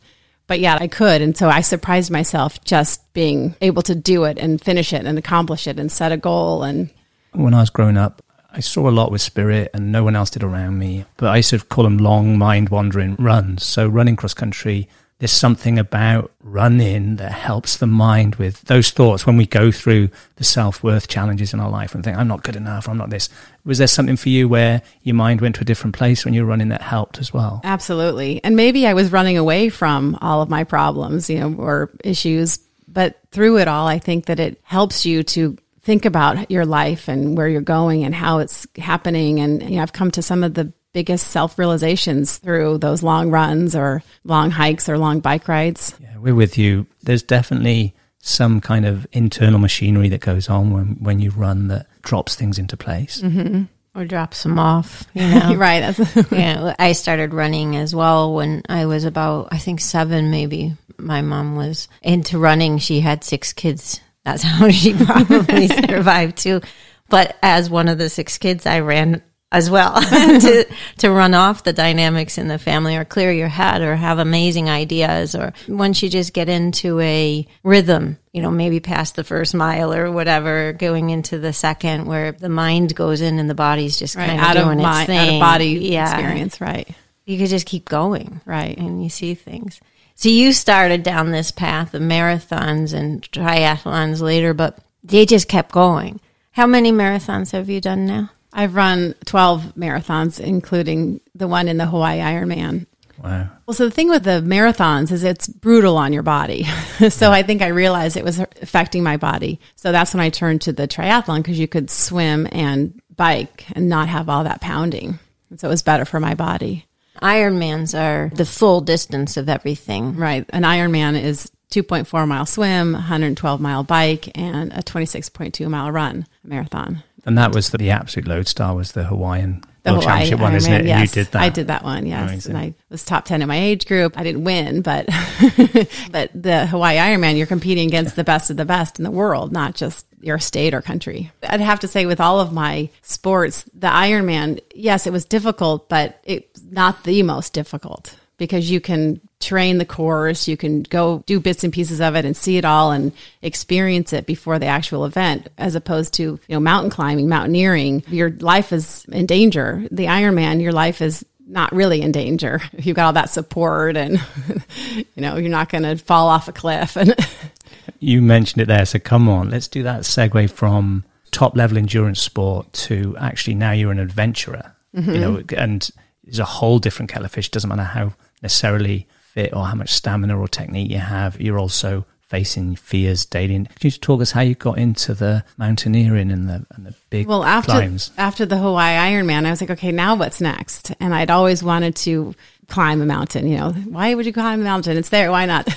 but 0.47 0.59
yeah, 0.59 0.77
I 0.79 0.87
could. 0.87 1.21
And 1.21 1.37
so 1.37 1.49
I 1.49 1.61
surprised 1.61 2.11
myself 2.11 2.63
just 2.63 3.13
being 3.13 3.55
able 3.61 3.81
to 3.83 3.95
do 3.95 4.25
it 4.25 4.37
and 4.37 4.61
finish 4.61 4.93
it 4.93 5.05
and 5.05 5.17
accomplish 5.17 5.67
it 5.67 5.79
and 5.79 5.91
set 5.91 6.11
a 6.11 6.17
goal. 6.17 6.63
And 6.63 6.89
when 7.33 7.53
I 7.53 7.59
was 7.59 7.69
growing 7.69 7.97
up, 7.97 8.21
I 8.53 8.59
saw 8.59 8.89
a 8.89 8.91
lot 8.91 9.11
with 9.11 9.21
spirit 9.21 9.71
and 9.73 9.91
no 9.91 10.03
one 10.03 10.15
else 10.15 10.29
did 10.29 10.43
around 10.43 10.77
me, 10.77 11.05
but 11.15 11.29
I 11.29 11.39
sort 11.39 11.61
of 11.61 11.69
call 11.69 11.85
them 11.85 11.97
long 11.97 12.37
mind 12.37 12.69
wandering 12.69 13.15
runs. 13.15 13.65
So 13.65 13.87
running 13.87 14.17
cross 14.17 14.33
country 14.33 14.89
there's 15.21 15.31
something 15.31 15.77
about 15.77 16.31
running 16.41 17.17
that 17.17 17.31
helps 17.31 17.77
the 17.77 17.85
mind 17.85 18.35
with 18.37 18.59
those 18.61 18.89
thoughts 18.89 19.23
when 19.23 19.37
we 19.37 19.45
go 19.45 19.71
through 19.71 20.09
the 20.37 20.43
self 20.43 20.83
worth 20.83 21.07
challenges 21.07 21.53
in 21.53 21.59
our 21.59 21.69
life 21.69 21.93
and 21.93 22.03
think, 22.03 22.17
I'm 22.17 22.27
not 22.27 22.41
good 22.41 22.55
enough, 22.55 22.89
I'm 22.89 22.97
not 22.97 23.11
this. 23.11 23.29
Was 23.63 23.77
there 23.77 23.85
something 23.85 24.17
for 24.17 24.29
you 24.29 24.49
where 24.49 24.81
your 25.03 25.13
mind 25.13 25.39
went 25.39 25.53
to 25.57 25.61
a 25.61 25.63
different 25.63 25.95
place 25.95 26.25
when 26.25 26.33
you 26.33 26.41
were 26.41 26.49
running 26.49 26.69
that 26.69 26.81
helped 26.81 27.19
as 27.19 27.31
well? 27.31 27.61
Absolutely. 27.63 28.43
And 28.43 28.55
maybe 28.55 28.87
I 28.87 28.95
was 28.95 29.11
running 29.11 29.37
away 29.37 29.69
from 29.69 30.17
all 30.21 30.41
of 30.41 30.49
my 30.49 30.63
problems, 30.63 31.29
you 31.29 31.39
know, 31.39 31.53
or 31.53 31.91
issues, 32.03 32.57
but 32.87 33.19
through 33.31 33.59
it 33.59 33.67
all, 33.67 33.85
I 33.85 33.99
think 33.99 34.25
that 34.25 34.39
it 34.39 34.59
helps 34.63 35.05
you 35.05 35.21
to 35.21 35.55
think 35.83 36.05
about 36.05 36.49
your 36.49 36.65
life 36.65 37.07
and 37.07 37.37
where 37.37 37.47
you're 37.47 37.61
going 37.61 38.05
and 38.05 38.15
how 38.15 38.39
it's 38.39 38.65
happening. 38.75 39.39
And 39.39 39.61
you 39.61 39.75
know, 39.75 39.83
I've 39.83 39.93
come 39.93 40.09
to 40.11 40.23
some 40.23 40.43
of 40.43 40.55
the 40.55 40.73
biggest 40.93 41.27
self 41.27 41.57
realizations 41.57 42.37
through 42.37 42.77
those 42.79 43.03
long 43.03 43.31
runs 43.31 43.75
or 43.75 44.03
long 44.23 44.51
hikes 44.51 44.89
or 44.89 44.97
long 44.97 45.19
bike 45.19 45.47
rides. 45.47 45.95
Yeah, 45.99 46.17
we're 46.17 46.35
with 46.35 46.57
you. 46.57 46.87
There's 47.03 47.23
definitely 47.23 47.95
some 48.19 48.61
kind 48.61 48.85
of 48.85 49.07
internal 49.11 49.59
machinery 49.59 50.09
that 50.09 50.21
goes 50.21 50.47
on 50.49 50.71
when, 50.71 50.87
when 50.99 51.19
you 51.19 51.31
run 51.31 51.67
that 51.69 51.87
drops 52.01 52.35
things 52.35 52.59
into 52.59 52.77
place. 52.77 53.21
Mm-hmm. 53.21 53.63
Or 53.93 54.05
drops 54.05 54.43
them 54.43 54.57
off, 54.57 55.05
you 55.13 55.27
know. 55.27 55.55
right. 55.55 55.81
That's, 55.81 56.31
yeah, 56.31 56.75
I 56.79 56.93
started 56.93 57.33
running 57.33 57.75
as 57.75 57.93
well 57.93 58.33
when 58.33 58.61
I 58.69 58.85
was 58.85 59.03
about, 59.03 59.49
I 59.51 59.57
think, 59.57 59.81
seven, 59.81 60.31
maybe. 60.31 60.77
My 60.97 61.21
mom 61.21 61.55
was 61.55 61.89
into 62.01 62.37
running. 62.37 62.77
She 62.77 63.01
had 63.01 63.23
six 63.23 63.51
kids. 63.53 63.99
That's 64.23 64.43
how 64.43 64.69
she 64.69 64.93
probably 64.93 65.67
survived 65.67 66.37
too. 66.37 66.61
But 67.09 67.37
as 67.43 67.69
one 67.69 67.89
of 67.89 67.97
the 67.97 68.09
six 68.09 68.37
kids, 68.37 68.65
I 68.65 68.79
ran 68.79 69.21
as 69.51 69.69
well 69.69 69.99
to 70.01 70.65
to 70.97 71.11
run 71.11 71.33
off 71.33 71.63
the 71.63 71.73
dynamics 71.73 72.37
in 72.37 72.47
the 72.47 72.57
family 72.57 72.95
or 72.95 73.03
clear 73.05 73.31
your 73.31 73.47
head 73.49 73.81
or 73.81 73.95
have 73.95 74.17
amazing 74.19 74.69
ideas 74.69 75.35
or 75.35 75.53
once 75.67 76.01
you 76.01 76.09
just 76.09 76.33
get 76.33 76.47
into 76.49 76.99
a 77.01 77.45
rhythm 77.63 78.17
you 78.31 78.41
know 78.41 78.49
maybe 78.51 78.79
past 78.79 79.15
the 79.15 79.23
first 79.23 79.53
mile 79.53 79.93
or 79.93 80.09
whatever 80.11 80.71
going 80.73 81.09
into 81.09 81.37
the 81.37 81.51
second 81.53 82.05
where 82.05 82.31
the 82.31 82.49
mind 82.49 82.95
goes 82.95 83.19
in 83.21 83.39
and 83.39 83.49
the 83.49 83.53
body's 83.55 83.97
just 83.99 84.15
right. 84.15 84.27
kind 84.27 84.39
of 84.39 84.45
Out 84.47 84.57
of, 84.57 84.63
doing 84.65 84.79
its 84.79 85.05
thing 85.05 85.17
out 85.19 85.33
of 85.35 85.39
body 85.39 85.67
yeah 85.67 86.09
experience. 86.17 86.61
Right. 86.61 86.89
you 87.25 87.37
could 87.37 87.49
just 87.49 87.65
keep 87.67 87.89
going 87.89 88.39
Right. 88.45 88.77
and 88.77 89.03
you 89.03 89.09
see 89.09 89.35
things 89.35 89.81
so 90.15 90.29
you 90.29 90.53
started 90.53 91.03
down 91.03 91.31
this 91.31 91.51
path 91.51 91.93
of 91.93 92.01
marathons 92.01 92.93
and 92.93 93.21
triathlons 93.31 94.21
later 94.21 94.53
but 94.53 94.77
they 95.03 95.25
just 95.25 95.49
kept 95.49 95.71
going 95.73 96.21
how 96.51 96.67
many 96.67 96.91
marathons 96.91 97.51
have 97.51 97.69
you 97.69 97.81
done 97.81 98.05
now 98.05 98.29
I've 98.53 98.75
run 98.75 99.15
12 99.25 99.75
marathons, 99.75 100.39
including 100.39 101.21
the 101.35 101.47
one 101.47 101.67
in 101.67 101.77
the 101.77 101.85
Hawaii 101.85 102.19
Ironman. 102.19 102.85
Wow. 103.23 103.49
Well, 103.65 103.75
so 103.75 103.85
the 103.85 103.91
thing 103.91 104.09
with 104.09 104.23
the 104.23 104.41
marathons 104.41 105.11
is 105.11 105.23
it's 105.23 105.47
brutal 105.47 105.97
on 105.97 106.11
your 106.11 106.23
body. 106.23 106.63
so 107.09 107.31
I 107.31 107.43
think 107.43 107.61
I 107.61 107.67
realized 107.67 108.17
it 108.17 108.23
was 108.23 108.39
affecting 108.39 109.03
my 109.03 109.17
body. 109.17 109.59
So 109.75 109.91
that's 109.91 110.13
when 110.13 110.21
I 110.21 110.29
turned 110.29 110.61
to 110.61 110.73
the 110.73 110.87
triathlon 110.87 111.37
because 111.37 111.59
you 111.59 111.67
could 111.67 111.89
swim 111.89 112.47
and 112.51 112.99
bike 113.15 113.65
and 113.73 113.89
not 113.89 114.09
have 114.09 114.27
all 114.27 114.43
that 114.45 114.61
pounding. 114.61 115.19
And 115.49 115.59
so 115.59 115.67
it 115.67 115.71
was 115.71 115.83
better 115.83 116.05
for 116.05 116.19
my 116.19 116.33
body. 116.33 116.87
Ironmans 117.21 117.97
are 117.97 118.29
the 118.33 118.45
full 118.45 118.81
distance 118.81 119.37
of 119.37 119.49
everything. 119.49 120.15
Right. 120.15 120.45
An 120.49 120.63
Ironman 120.63 121.21
is 121.21 121.51
2.4 121.71 122.27
mile 122.27 122.45
swim, 122.45 122.93
112 122.93 123.61
mile 123.61 123.83
bike, 123.83 124.29
and 124.35 124.73
a 124.73 124.81
26.2 124.81 125.69
mile 125.69 125.91
run 125.91 126.25
marathon. 126.43 127.03
And 127.25 127.37
that 127.37 127.53
was 127.53 127.69
the, 127.69 127.77
the 127.77 127.91
absolute 127.91 128.27
lodestar 128.27 128.75
was 128.75 128.93
the 128.93 129.03
Hawaiian 129.03 129.63
The 129.83 129.91
World 129.91 130.03
Hawaii 130.03 130.19
Championship 130.29 130.39
one, 130.39 130.55
isn't 130.55 130.73
it? 130.73 130.85
Yes, 130.85 131.15
You 131.15 131.23
did 131.23 131.31
that. 131.33 131.41
I 131.41 131.49
did 131.49 131.67
that 131.67 131.83
one. 131.83 132.05
Yes, 132.05 132.29
Amazing. 132.29 132.55
and 132.55 132.57
I 132.63 132.73
was 132.89 133.03
top 133.03 133.25
ten 133.25 133.41
in 133.41 133.47
my 133.47 133.57
age 133.57 133.85
group. 133.85 134.17
I 134.17 134.23
didn't 134.23 134.43
win, 134.43 134.81
but 134.81 135.05
but 136.11 136.31
the 136.33 136.65
Hawaii 136.69 136.97
Ironman, 136.97 137.37
you're 137.37 137.47
competing 137.47 137.87
against 137.87 138.15
the 138.15 138.23
best 138.23 138.49
of 138.49 138.57
the 138.57 138.65
best 138.65 138.99
in 138.99 139.03
the 139.03 139.11
world, 139.11 139.51
not 139.51 139.75
just 139.75 140.05
your 140.21 140.39
state 140.39 140.73
or 140.73 140.81
country. 140.81 141.31
I'd 141.43 141.61
have 141.61 141.79
to 141.81 141.87
say, 141.87 142.05
with 142.05 142.21
all 142.21 142.39
of 142.39 142.53
my 142.53 142.89
sports, 143.01 143.63
the 143.73 143.87
Ironman, 143.87 144.59
yes, 144.75 145.07
it 145.07 145.13
was 145.13 145.25
difficult, 145.25 145.89
but 145.89 146.19
it's 146.23 146.61
not 146.69 147.03
the 147.03 147.23
most 147.23 147.53
difficult 147.53 148.15
because 148.41 148.71
you 148.71 148.81
can 148.81 149.21
train 149.39 149.77
the 149.77 149.85
course, 149.85 150.47
you 150.47 150.57
can 150.57 150.81
go 150.81 151.21
do 151.27 151.39
bits 151.39 151.63
and 151.63 151.71
pieces 151.71 152.01
of 152.01 152.15
it 152.15 152.25
and 152.25 152.35
see 152.35 152.57
it 152.57 152.65
all 152.65 152.89
and 152.89 153.11
experience 153.43 154.13
it 154.13 154.25
before 154.25 154.57
the 154.57 154.65
actual 154.65 155.05
event, 155.05 155.47
as 155.59 155.75
opposed 155.75 156.15
to 156.15 156.23
you 156.23 156.39
know 156.49 156.59
mountain 156.59 156.89
climbing, 156.89 157.29
mountaineering. 157.29 158.03
Your 158.07 158.31
life 158.31 158.73
is 158.73 159.05
in 159.11 159.27
danger. 159.27 159.87
The 159.91 160.05
Ironman, 160.05 160.59
your 160.59 160.71
life 160.71 161.03
is 161.03 161.23
not 161.45 161.71
really 161.71 162.01
in 162.01 162.11
danger. 162.11 162.59
You've 162.79 162.95
got 162.95 163.05
all 163.05 163.13
that 163.13 163.29
support, 163.29 163.95
and 163.95 164.19
you 164.95 165.21
know 165.21 165.37
you're 165.37 165.47
not 165.47 165.69
going 165.69 165.83
to 165.83 165.95
fall 165.97 166.27
off 166.27 166.47
a 166.47 166.51
cliff. 166.51 166.97
And 166.97 167.13
You 167.99 168.23
mentioned 168.23 168.63
it 168.63 168.65
there, 168.65 168.87
so 168.87 168.97
come 168.97 169.29
on, 169.29 169.51
let's 169.51 169.67
do 169.67 169.83
that 169.83 170.01
segue 170.01 170.49
from 170.49 171.03
top 171.29 171.55
level 171.55 171.77
endurance 171.77 172.19
sport 172.19 172.73
to 172.73 173.15
actually 173.19 173.53
now 173.53 173.71
you're 173.71 173.91
an 173.91 173.99
adventurer. 173.99 174.75
You 174.93 175.01
mm-hmm. 175.01 175.19
know, 175.19 175.43
and 175.55 175.87
there's 176.23 176.39
a 176.39 176.45
whole 176.45 176.79
different 176.79 177.11
kettle 177.11 177.25
of 177.25 177.31
fish. 177.31 177.51
Doesn't 177.51 177.69
matter 177.69 177.83
how 177.83 178.13
necessarily 178.41 179.07
fit 179.19 179.53
or 179.53 179.65
how 179.65 179.75
much 179.75 179.93
stamina 179.93 180.37
or 180.37 180.47
technique 180.47 180.91
you 180.91 180.97
have. 180.97 181.39
You're 181.39 181.59
also 181.59 182.05
facing 182.31 182.75
fears 182.77 183.25
daily. 183.25 183.55
Can 183.55 183.67
you 183.81 183.91
talk 183.91 184.21
us 184.21 184.31
how 184.31 184.41
you 184.41 184.55
got 184.55 184.77
into 184.77 185.13
the 185.13 185.43
mountaineering 185.57 186.31
and 186.31 186.47
the 186.47 186.65
and 186.71 186.85
the 186.85 186.95
big 187.09 187.27
well, 187.27 187.43
after 187.43 187.73
climbs? 187.73 188.11
after 188.17 188.45
the 188.45 188.57
Hawaii 188.57 188.95
Ironman, 188.95 189.45
I 189.45 189.49
was 189.49 189.59
like, 189.59 189.71
okay, 189.71 189.91
now 189.91 190.15
what's 190.15 190.39
next? 190.39 190.93
And 190.99 191.13
I'd 191.13 191.29
always 191.29 191.61
wanted 191.61 191.95
to 191.97 192.33
climb 192.69 193.01
a 193.01 193.05
mountain. 193.05 193.47
You 193.47 193.57
know, 193.57 193.71
why 193.71 194.13
would 194.15 194.25
you 194.25 194.33
climb 194.33 194.61
a 194.61 194.63
mountain? 194.63 194.97
It's 194.97 195.09
there. 195.09 195.29
Why 195.29 195.45
not? 195.45 195.67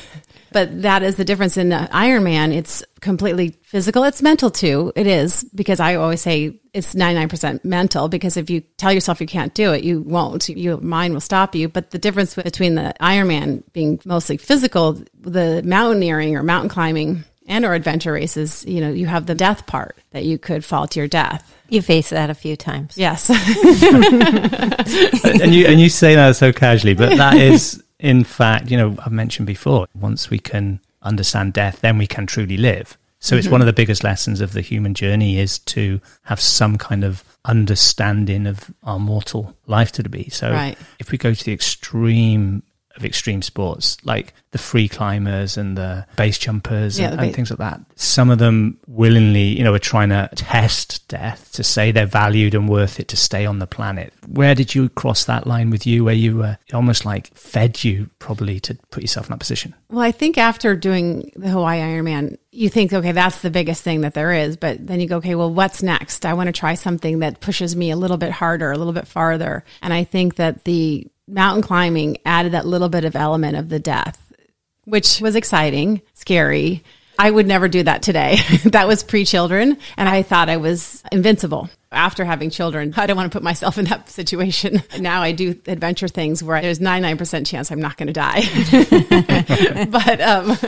But 0.54 0.82
that 0.82 1.02
is 1.02 1.16
the 1.16 1.25
difference 1.25 1.56
in 1.56 1.73
uh, 1.73 1.88
Ironman. 1.88 2.54
It's 2.54 2.84
completely 3.00 3.56
physical. 3.64 4.04
It's 4.04 4.23
mental 4.23 4.52
too. 4.52 4.92
It 4.94 5.08
is 5.08 5.42
because 5.52 5.80
I 5.80 5.96
always 5.96 6.20
say 6.20 6.61
it's 6.73 6.94
99% 6.94 7.64
mental 7.64 8.08
because 8.08 8.37
if 8.37 8.49
you 8.49 8.61
tell 8.76 8.92
yourself 8.92 9.20
you 9.20 9.26
can't 9.26 9.52
do 9.52 9.73
it, 9.73 9.82
you 9.82 10.02
won't. 10.02 10.49
Your 10.49 10.80
mind 10.80 11.12
will 11.12 11.20
stop 11.20 11.56
you. 11.56 11.68
But 11.68 11.90
the 11.90 11.99
difference 11.99 12.37
between 12.37 12.76
the 12.76 12.94
Ironman 13.00 13.64
being 13.73 14.00
mostly 14.04 14.37
physical, 14.37 15.02
the 15.20 15.61
mountaineering 15.64 16.37
or 16.37 16.44
mountain 16.44 16.68
climbing 16.68 17.25
and 17.49 17.64
or 17.64 17.75
adventure 17.75 18.12
races, 18.12 18.64
you 18.64 18.80
know, 18.80 18.92
you 18.92 19.06
have 19.06 19.26
the 19.26 19.34
death 19.34 19.66
part 19.66 19.99
that 20.12 20.25
you 20.25 20.38
could 20.38 20.64
fall 20.64 20.87
to 20.87 21.00
your 21.00 21.08
death. 21.08 21.52
You 21.68 21.82
face 21.82 22.11
that 22.11 22.30
a 22.30 22.34
few 22.34 22.56
times. 22.56 22.96
Yes. 22.96 23.28
and 25.40 25.52
you 25.52 25.66
and 25.66 25.80
you 25.80 25.88
say 25.88 26.14
that 26.14 26.37
so 26.37 26.52
casually, 26.52 26.94
but 26.94 27.16
that 27.16 27.34
is 27.34 27.82
in 28.04 28.23
fact, 28.23 28.70
you 28.70 28.76
know, 28.76 28.94
I've 29.04 29.12
mentioned 29.12 29.46
before. 29.46 29.87
Once 29.94 30.28
we 30.28 30.38
can 30.38 30.78
understand 31.00 31.54
death, 31.54 31.80
then 31.80 31.96
we 31.96 32.06
can 32.06 32.26
truly 32.26 32.58
live. 32.58 32.99
So 33.18 33.34
it's 33.34 33.46
mm-hmm. 33.46 33.52
one 33.52 33.61
of 33.62 33.66
the 33.66 33.73
biggest 33.73 34.04
lessons 34.04 34.42
of 34.42 34.52
the 34.52 34.61
human 34.61 34.92
journey 34.92 35.38
is 35.38 35.58
to 35.61 36.02
have 36.25 36.38
some 36.38 36.76
kind 36.76 37.02
of 37.02 37.25
understanding 37.46 38.46
of 38.46 38.70
our 38.82 38.99
mortal 38.99 39.56
life 39.66 39.90
to 39.92 40.06
be. 40.06 40.28
So 40.28 40.50
Right. 40.50 40.76
if 40.99 41.11
we 41.11 41.16
go 41.16 41.32
to 41.32 41.44
the 41.44 41.54
extreme 41.54 42.62
of 42.96 43.04
extreme 43.04 43.42
sports, 43.42 43.96
like 44.04 44.34
the 44.52 44.58
free 44.58 44.88
climbers 44.88 45.56
and 45.56 45.76
the 45.76 46.06
base 46.16 46.38
jumpers 46.38 46.98
Yeah, 46.98 47.10
and, 47.10 47.20
and 47.20 47.34
things 47.34 47.50
like 47.50 47.58
that, 47.58 47.80
some 47.96 48.30
of 48.30 48.38
them 48.38 48.78
willingly, 48.86 49.56
you 49.56 49.64
know, 49.64 49.74
are 49.74 49.80
trying 49.80 50.10
to 50.10 50.30
test 50.36 51.06
death 51.08 51.50
to 51.52 51.64
say 51.64 51.90
they're 51.90 52.06
valued 52.06 52.54
and 52.54 52.68
worth 52.68 53.00
it 53.00 53.08
to 53.08 53.16
stay 53.16 53.46
on 53.46 53.58
the 53.58 53.66
planet. 53.66 54.12
Where 54.28 54.54
did 54.54 54.74
you 54.74 54.88
cross 54.90 55.24
that 55.24 55.46
line 55.46 55.70
with 55.70 55.86
you 55.86 56.04
where 56.04 56.14
you 56.14 56.36
were 56.36 56.58
almost 56.72 57.04
like 57.04 57.34
fed 57.34 57.82
you 57.82 58.10
probably 58.20 58.60
to 58.60 58.74
put 58.90 59.02
yourself 59.02 59.26
in 59.26 59.32
that 59.32 59.40
position? 59.40 59.74
Well, 59.90 60.02
I 60.02 60.12
think 60.12 60.38
after 60.38 60.76
doing 60.76 61.32
the 61.34 61.48
Hawaii 61.48 61.80
Ironman, 61.80 62.38
you 62.52 62.68
think, 62.68 62.92
okay, 62.92 63.12
that's 63.12 63.42
the 63.42 63.50
biggest 63.50 63.82
thing 63.82 64.02
that 64.02 64.14
there 64.14 64.32
is. 64.32 64.56
But 64.56 64.86
then 64.86 65.00
you 65.00 65.08
go, 65.08 65.16
okay, 65.16 65.34
well, 65.34 65.52
what's 65.52 65.82
next? 65.82 66.24
I 66.24 66.34
want 66.34 66.46
to 66.46 66.52
try 66.52 66.74
something 66.74 67.18
that 67.18 67.40
pushes 67.40 67.74
me 67.74 67.90
a 67.90 67.96
little 67.96 68.16
bit 68.16 68.30
harder, 68.30 68.70
a 68.70 68.78
little 68.78 68.92
bit 68.92 69.08
farther. 69.08 69.64
And 69.82 69.92
I 69.92 70.04
think 70.04 70.36
that 70.36 70.62
the 70.62 71.08
mountain 71.26 71.62
climbing 71.62 72.19
added 72.25 72.52
that 72.52 72.66
little 72.66 72.88
bit 72.88 73.04
of 73.04 73.16
element 73.16 73.57
of 73.57 73.69
the 73.69 73.78
death, 73.78 74.21
which 74.85 75.21
was 75.21 75.37
exciting, 75.37 76.02
scary. 76.14 76.83
I 77.19 77.31
would 77.31 77.47
never 77.47 77.69
do 77.69 77.83
that 77.85 78.02
today. 78.02 78.38
that 78.64 78.88
was 78.88 79.02
pre 79.02 79.25
children. 79.25 79.78
And 79.97 80.09
I 80.09 80.23
thought 80.23 80.49
I 80.49 80.57
was 80.57 81.02
invincible. 81.12 81.71
After 81.93 82.25
having 82.25 82.50
children, 82.50 82.93
I 82.97 83.07
don't 83.07 83.16
want 83.16 83.31
to 83.31 83.37
put 83.37 83.45
myself 83.45 83.78
in 83.78 83.85
that 83.85 84.09
situation. 84.09 84.83
Now 84.99 85.23
I 85.23 85.31
do 85.31 85.50
adventure 85.69 86.09
things 86.09 86.43
where 86.43 86.61
there's 86.61 86.81
99% 86.81 87.47
chance 87.47 87.71
I'm 87.71 87.81
not 87.81 87.97
going 87.97 88.09
to 88.09 88.12
die. 88.12 88.43
but 89.90 90.21
um, 90.21 90.59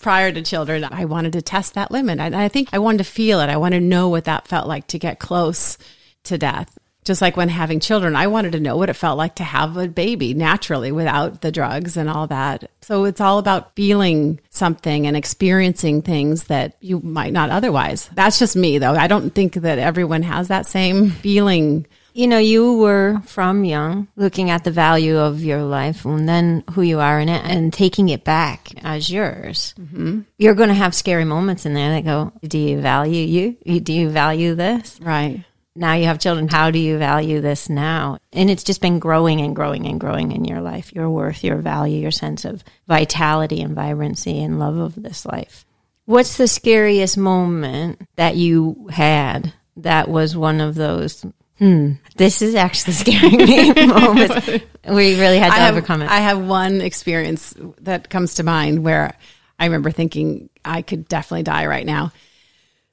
prior 0.00 0.32
to 0.32 0.42
children, 0.42 0.82
I 0.82 1.04
wanted 1.04 1.34
to 1.34 1.42
test 1.42 1.74
that 1.74 1.92
limit. 1.92 2.18
And 2.18 2.34
I 2.34 2.48
think 2.48 2.70
I 2.72 2.80
wanted 2.80 2.98
to 2.98 3.04
feel 3.04 3.40
it. 3.40 3.48
I 3.48 3.58
wanted 3.58 3.80
to 3.80 3.84
know 3.84 4.08
what 4.08 4.24
that 4.24 4.48
felt 4.48 4.66
like 4.66 4.88
to 4.88 4.98
get 4.98 5.20
close 5.20 5.78
to 6.24 6.36
death. 6.36 6.76
Just 7.06 7.22
like 7.22 7.36
when 7.36 7.48
having 7.48 7.78
children, 7.78 8.16
I 8.16 8.26
wanted 8.26 8.52
to 8.52 8.60
know 8.60 8.76
what 8.76 8.90
it 8.90 8.94
felt 8.94 9.16
like 9.16 9.36
to 9.36 9.44
have 9.44 9.76
a 9.76 9.86
baby 9.86 10.34
naturally 10.34 10.90
without 10.90 11.40
the 11.40 11.52
drugs 11.52 11.96
and 11.96 12.10
all 12.10 12.26
that. 12.26 12.68
So 12.82 13.04
it's 13.04 13.20
all 13.20 13.38
about 13.38 13.76
feeling 13.76 14.40
something 14.50 15.06
and 15.06 15.16
experiencing 15.16 16.02
things 16.02 16.44
that 16.44 16.74
you 16.80 16.98
might 16.98 17.32
not 17.32 17.50
otherwise. 17.50 18.10
That's 18.14 18.40
just 18.40 18.56
me, 18.56 18.78
though. 18.78 18.94
I 18.94 19.06
don't 19.06 19.30
think 19.30 19.54
that 19.54 19.78
everyone 19.78 20.24
has 20.24 20.48
that 20.48 20.66
same 20.66 21.10
feeling. 21.10 21.86
You 22.12 22.26
know, 22.26 22.38
you 22.38 22.78
were 22.78 23.20
from 23.24 23.64
young 23.64 24.08
looking 24.16 24.50
at 24.50 24.64
the 24.64 24.72
value 24.72 25.16
of 25.16 25.44
your 25.44 25.62
life 25.62 26.04
and 26.06 26.28
then 26.28 26.64
who 26.72 26.82
you 26.82 26.98
are 26.98 27.20
in 27.20 27.28
it 27.28 27.44
and 27.44 27.72
taking 27.72 28.08
it 28.08 28.24
back 28.24 28.72
as 28.82 29.08
yours. 29.08 29.74
Mm-hmm. 29.78 30.22
You're 30.38 30.54
going 30.54 30.70
to 30.70 30.74
have 30.74 30.92
scary 30.92 31.24
moments 31.24 31.66
in 31.66 31.74
there 31.74 31.90
that 31.90 32.04
go, 32.04 32.32
Do 32.42 32.58
you 32.58 32.80
value 32.80 33.54
you? 33.64 33.80
Do 33.80 33.92
you 33.92 34.08
value 34.08 34.56
this? 34.56 34.98
Right. 35.00 35.44
Now 35.76 35.92
you 35.92 36.06
have 36.06 36.18
children. 36.18 36.48
How 36.48 36.70
do 36.70 36.78
you 36.78 36.96
value 36.98 37.40
this 37.40 37.68
now? 37.68 38.18
And 38.32 38.50
it's 38.50 38.64
just 38.64 38.80
been 38.80 38.98
growing 38.98 39.40
and 39.42 39.54
growing 39.54 39.86
and 39.86 40.00
growing 40.00 40.32
in 40.32 40.44
your 40.46 40.62
life, 40.62 40.92
your 40.92 41.10
worth, 41.10 41.44
your 41.44 41.58
value, 41.58 42.00
your 42.00 42.10
sense 42.10 42.44
of 42.46 42.64
vitality 42.88 43.60
and 43.60 43.74
vibrancy 43.74 44.42
and 44.42 44.58
love 44.58 44.76
of 44.76 45.00
this 45.00 45.26
life. 45.26 45.66
What's 46.06 46.38
the 46.38 46.48
scariest 46.48 47.18
moment 47.18 48.00
that 48.16 48.36
you 48.36 48.88
had 48.90 49.52
that 49.76 50.08
was 50.08 50.36
one 50.36 50.60
of 50.60 50.74
those, 50.76 51.26
hmm, 51.58 51.92
this 52.16 52.40
is 52.40 52.54
actually 52.54 52.92
scaring 52.94 53.36
me 53.36 53.72
moments 53.86 54.46
where 54.84 55.02
you 55.02 55.20
really 55.20 55.38
had 55.38 55.50
to 55.50 55.56
I 55.56 55.58
have, 55.58 55.74
overcome 55.74 56.02
it? 56.02 56.10
I 56.10 56.20
have 56.20 56.40
one 56.40 56.80
experience 56.80 57.54
that 57.80 58.08
comes 58.08 58.34
to 58.34 58.44
mind 58.44 58.82
where 58.82 59.14
I 59.58 59.66
remember 59.66 59.90
thinking 59.90 60.48
I 60.64 60.82
could 60.82 61.06
definitely 61.08 61.42
die 61.42 61.66
right 61.66 61.84
now. 61.84 62.12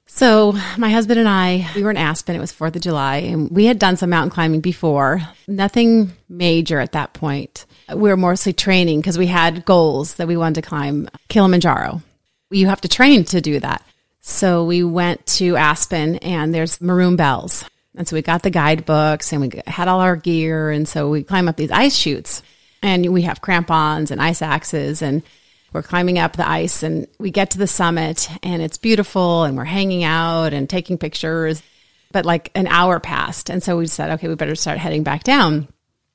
So 0.06 0.52
my 0.76 0.90
husband 0.90 1.18
and 1.18 1.28
I, 1.28 1.68
we 1.74 1.82
were 1.82 1.90
in 1.90 1.96
Aspen. 1.96 2.36
It 2.36 2.40
was 2.40 2.52
Fourth 2.52 2.76
of 2.76 2.82
July, 2.82 3.16
and 3.16 3.50
we 3.50 3.64
had 3.64 3.78
done 3.78 3.96
some 3.96 4.10
mountain 4.10 4.30
climbing 4.30 4.60
before. 4.60 5.22
Nothing 5.48 6.12
major 6.28 6.78
at 6.78 6.92
that 6.92 7.14
point. 7.14 7.66
We 7.88 8.08
were 8.08 8.16
mostly 8.16 8.52
training 8.52 9.00
because 9.00 9.18
we 9.18 9.26
had 9.26 9.64
goals 9.64 10.14
that 10.14 10.28
we 10.28 10.36
wanted 10.36 10.62
to 10.62 10.68
climb 10.68 11.08
Kilimanjaro. 11.28 12.02
You 12.50 12.68
have 12.68 12.82
to 12.82 12.88
train 12.88 13.24
to 13.24 13.40
do 13.40 13.58
that. 13.60 13.84
So 14.20 14.64
we 14.64 14.84
went 14.84 15.26
to 15.26 15.56
Aspen, 15.56 16.16
and 16.16 16.54
there's 16.54 16.80
maroon 16.80 17.16
bells. 17.16 17.64
And 17.96 18.08
so 18.08 18.16
we 18.16 18.22
got 18.22 18.42
the 18.42 18.50
guidebooks 18.50 19.32
and 19.32 19.40
we 19.40 19.62
had 19.66 19.88
all 19.88 20.00
our 20.00 20.16
gear. 20.16 20.70
And 20.70 20.88
so 20.88 21.08
we 21.08 21.22
climb 21.22 21.48
up 21.48 21.56
these 21.56 21.70
ice 21.70 21.96
chutes 21.96 22.42
and 22.82 23.12
we 23.12 23.22
have 23.22 23.40
crampons 23.40 24.10
and 24.10 24.20
ice 24.20 24.42
axes 24.42 25.00
and 25.00 25.22
we're 25.74 25.82
climbing 25.82 26.18
up 26.18 26.36
the 26.36 26.48
ice 26.48 26.84
and 26.84 27.08
we 27.18 27.32
get 27.32 27.50
to 27.50 27.58
the 27.58 27.66
summit 27.66 28.30
and 28.44 28.62
it's 28.62 28.78
beautiful 28.78 29.42
and 29.42 29.56
we're 29.56 29.64
hanging 29.64 30.04
out 30.04 30.54
and 30.54 30.70
taking 30.70 30.96
pictures. 30.96 31.62
But 32.12 32.24
like 32.24 32.52
an 32.54 32.68
hour 32.68 33.00
passed. 33.00 33.50
And 33.50 33.60
so 33.60 33.76
we 33.76 33.88
said, 33.88 34.10
okay, 34.12 34.28
we 34.28 34.36
better 34.36 34.54
start 34.54 34.78
heading 34.78 35.02
back 35.02 35.24
down. 35.24 35.66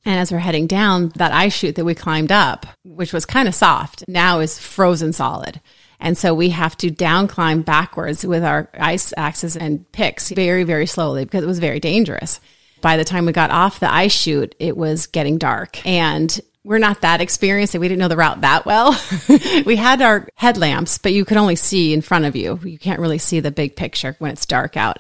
And 0.06 0.18
as 0.18 0.32
we're 0.32 0.40
heading 0.40 0.66
down, 0.66 1.10
that 1.18 1.34
ice 1.34 1.54
chute 1.54 1.76
that 1.76 1.84
we 1.84 1.94
climbed 1.94 2.32
up, 2.32 2.66
which 2.86 3.12
was 3.12 3.26
kind 3.26 3.50
of 3.50 3.54
soft, 3.54 4.06
now 4.08 4.40
is 4.40 4.58
frozen 4.58 5.12
solid. 5.12 5.60
And 6.00 6.18
so 6.18 6.34
we 6.34 6.50
have 6.52 6.78
to 6.78 6.90
down 6.90 7.28
climb 7.28 7.62
backwards 7.62 8.26
with 8.26 8.46
our 8.46 8.70
ice 8.80 9.14
axes 9.18 9.58
and 9.58 9.92
picks 9.92 10.30
very, 10.30 10.64
very 10.64 10.86
slowly 10.86 11.26
because 11.26 11.44
it 11.44 11.48
was 11.48 11.60
very 11.60 11.82
dangerous. 11.82 12.40
By 12.80 12.96
the 12.96 13.04
time 13.04 13.26
we 13.26 13.34
got 13.34 13.52
off 13.52 13.82
the 13.82 13.94
ice 13.94 14.14
chute, 14.14 14.56
it 14.58 14.78
was 14.78 15.08
getting 15.08 15.38
dark 15.38 15.86
and 15.86 16.40
we're 16.70 16.78
not 16.78 17.02
that 17.02 17.20
experienced 17.20 17.74
and 17.74 17.82
we 17.82 17.88
didn't 17.88 17.98
know 17.98 18.08
the 18.08 18.16
route 18.16 18.42
that 18.42 18.64
well. 18.64 18.96
we 19.66 19.76
had 19.76 20.04
our 20.04 20.28
headlamps, 20.36 21.00
but 21.00 21.14
you 21.14 21.26
could 21.26 21.36
only 21.36 21.56
see 21.56 21.94
in 21.94 22.02
front 22.02 22.26
of 22.26 22.36
you. 22.36 22.60
You 22.64 22.78
can't 22.78 23.00
really 23.00 23.18
see 23.18 23.40
the 23.40 23.50
big 23.50 23.76
picture 23.76 24.16
when 24.20 24.30
it's 24.30 24.46
dark 24.46 24.78
out. 24.78 25.00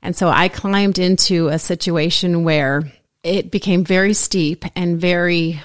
And 0.00 0.14
so 0.14 0.28
I 0.28 0.46
climbed 0.46 0.96
into 1.00 1.48
a 1.48 1.58
situation 1.58 2.44
where 2.44 2.92
it 3.24 3.50
became 3.50 3.84
very 3.84 4.14
steep 4.14 4.64
and 4.76 5.00
very, 5.00 5.60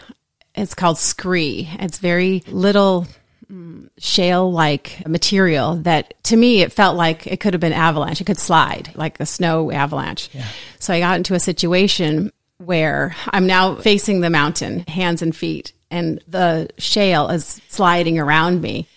it's 0.56 0.74
called 0.74 0.98
scree. 0.98 1.70
It's 1.74 2.00
very 2.00 2.42
little 2.48 3.06
mm, 3.48 3.92
shale 4.00 4.52
like 4.52 5.08
material 5.08 5.76
that 5.84 6.16
to 6.24 6.36
me 6.36 6.62
it 6.62 6.74
felt 6.74 6.98
like 6.98 7.28
it 7.28 7.40
could 7.40 7.54
have 7.54 7.62
been 7.62 7.74
avalanche. 7.74 8.22
It 8.22 8.26
could 8.26 8.40
slide 8.40 8.90
like 8.96 9.20
a 9.20 9.26
snow 9.28 9.72
avalanche. 9.72 10.32
So 10.80 10.96
I 10.96 11.00
got 11.00 11.18
into 11.18 11.36
a 11.36 11.40
situation 11.40 12.32
where 12.66 13.16
I'm 13.28 13.48
now 13.48 13.76
facing 13.76 14.22
the 14.22 14.30
mountain, 14.30 14.80
hands 14.88 15.22
and 15.22 15.36
feet, 15.36 15.74
and 15.92 16.22
the 16.28 16.70
shale 16.78 17.30
is 17.30 17.62
sliding 17.68 18.20
around 18.20 18.62
me. 18.62 18.88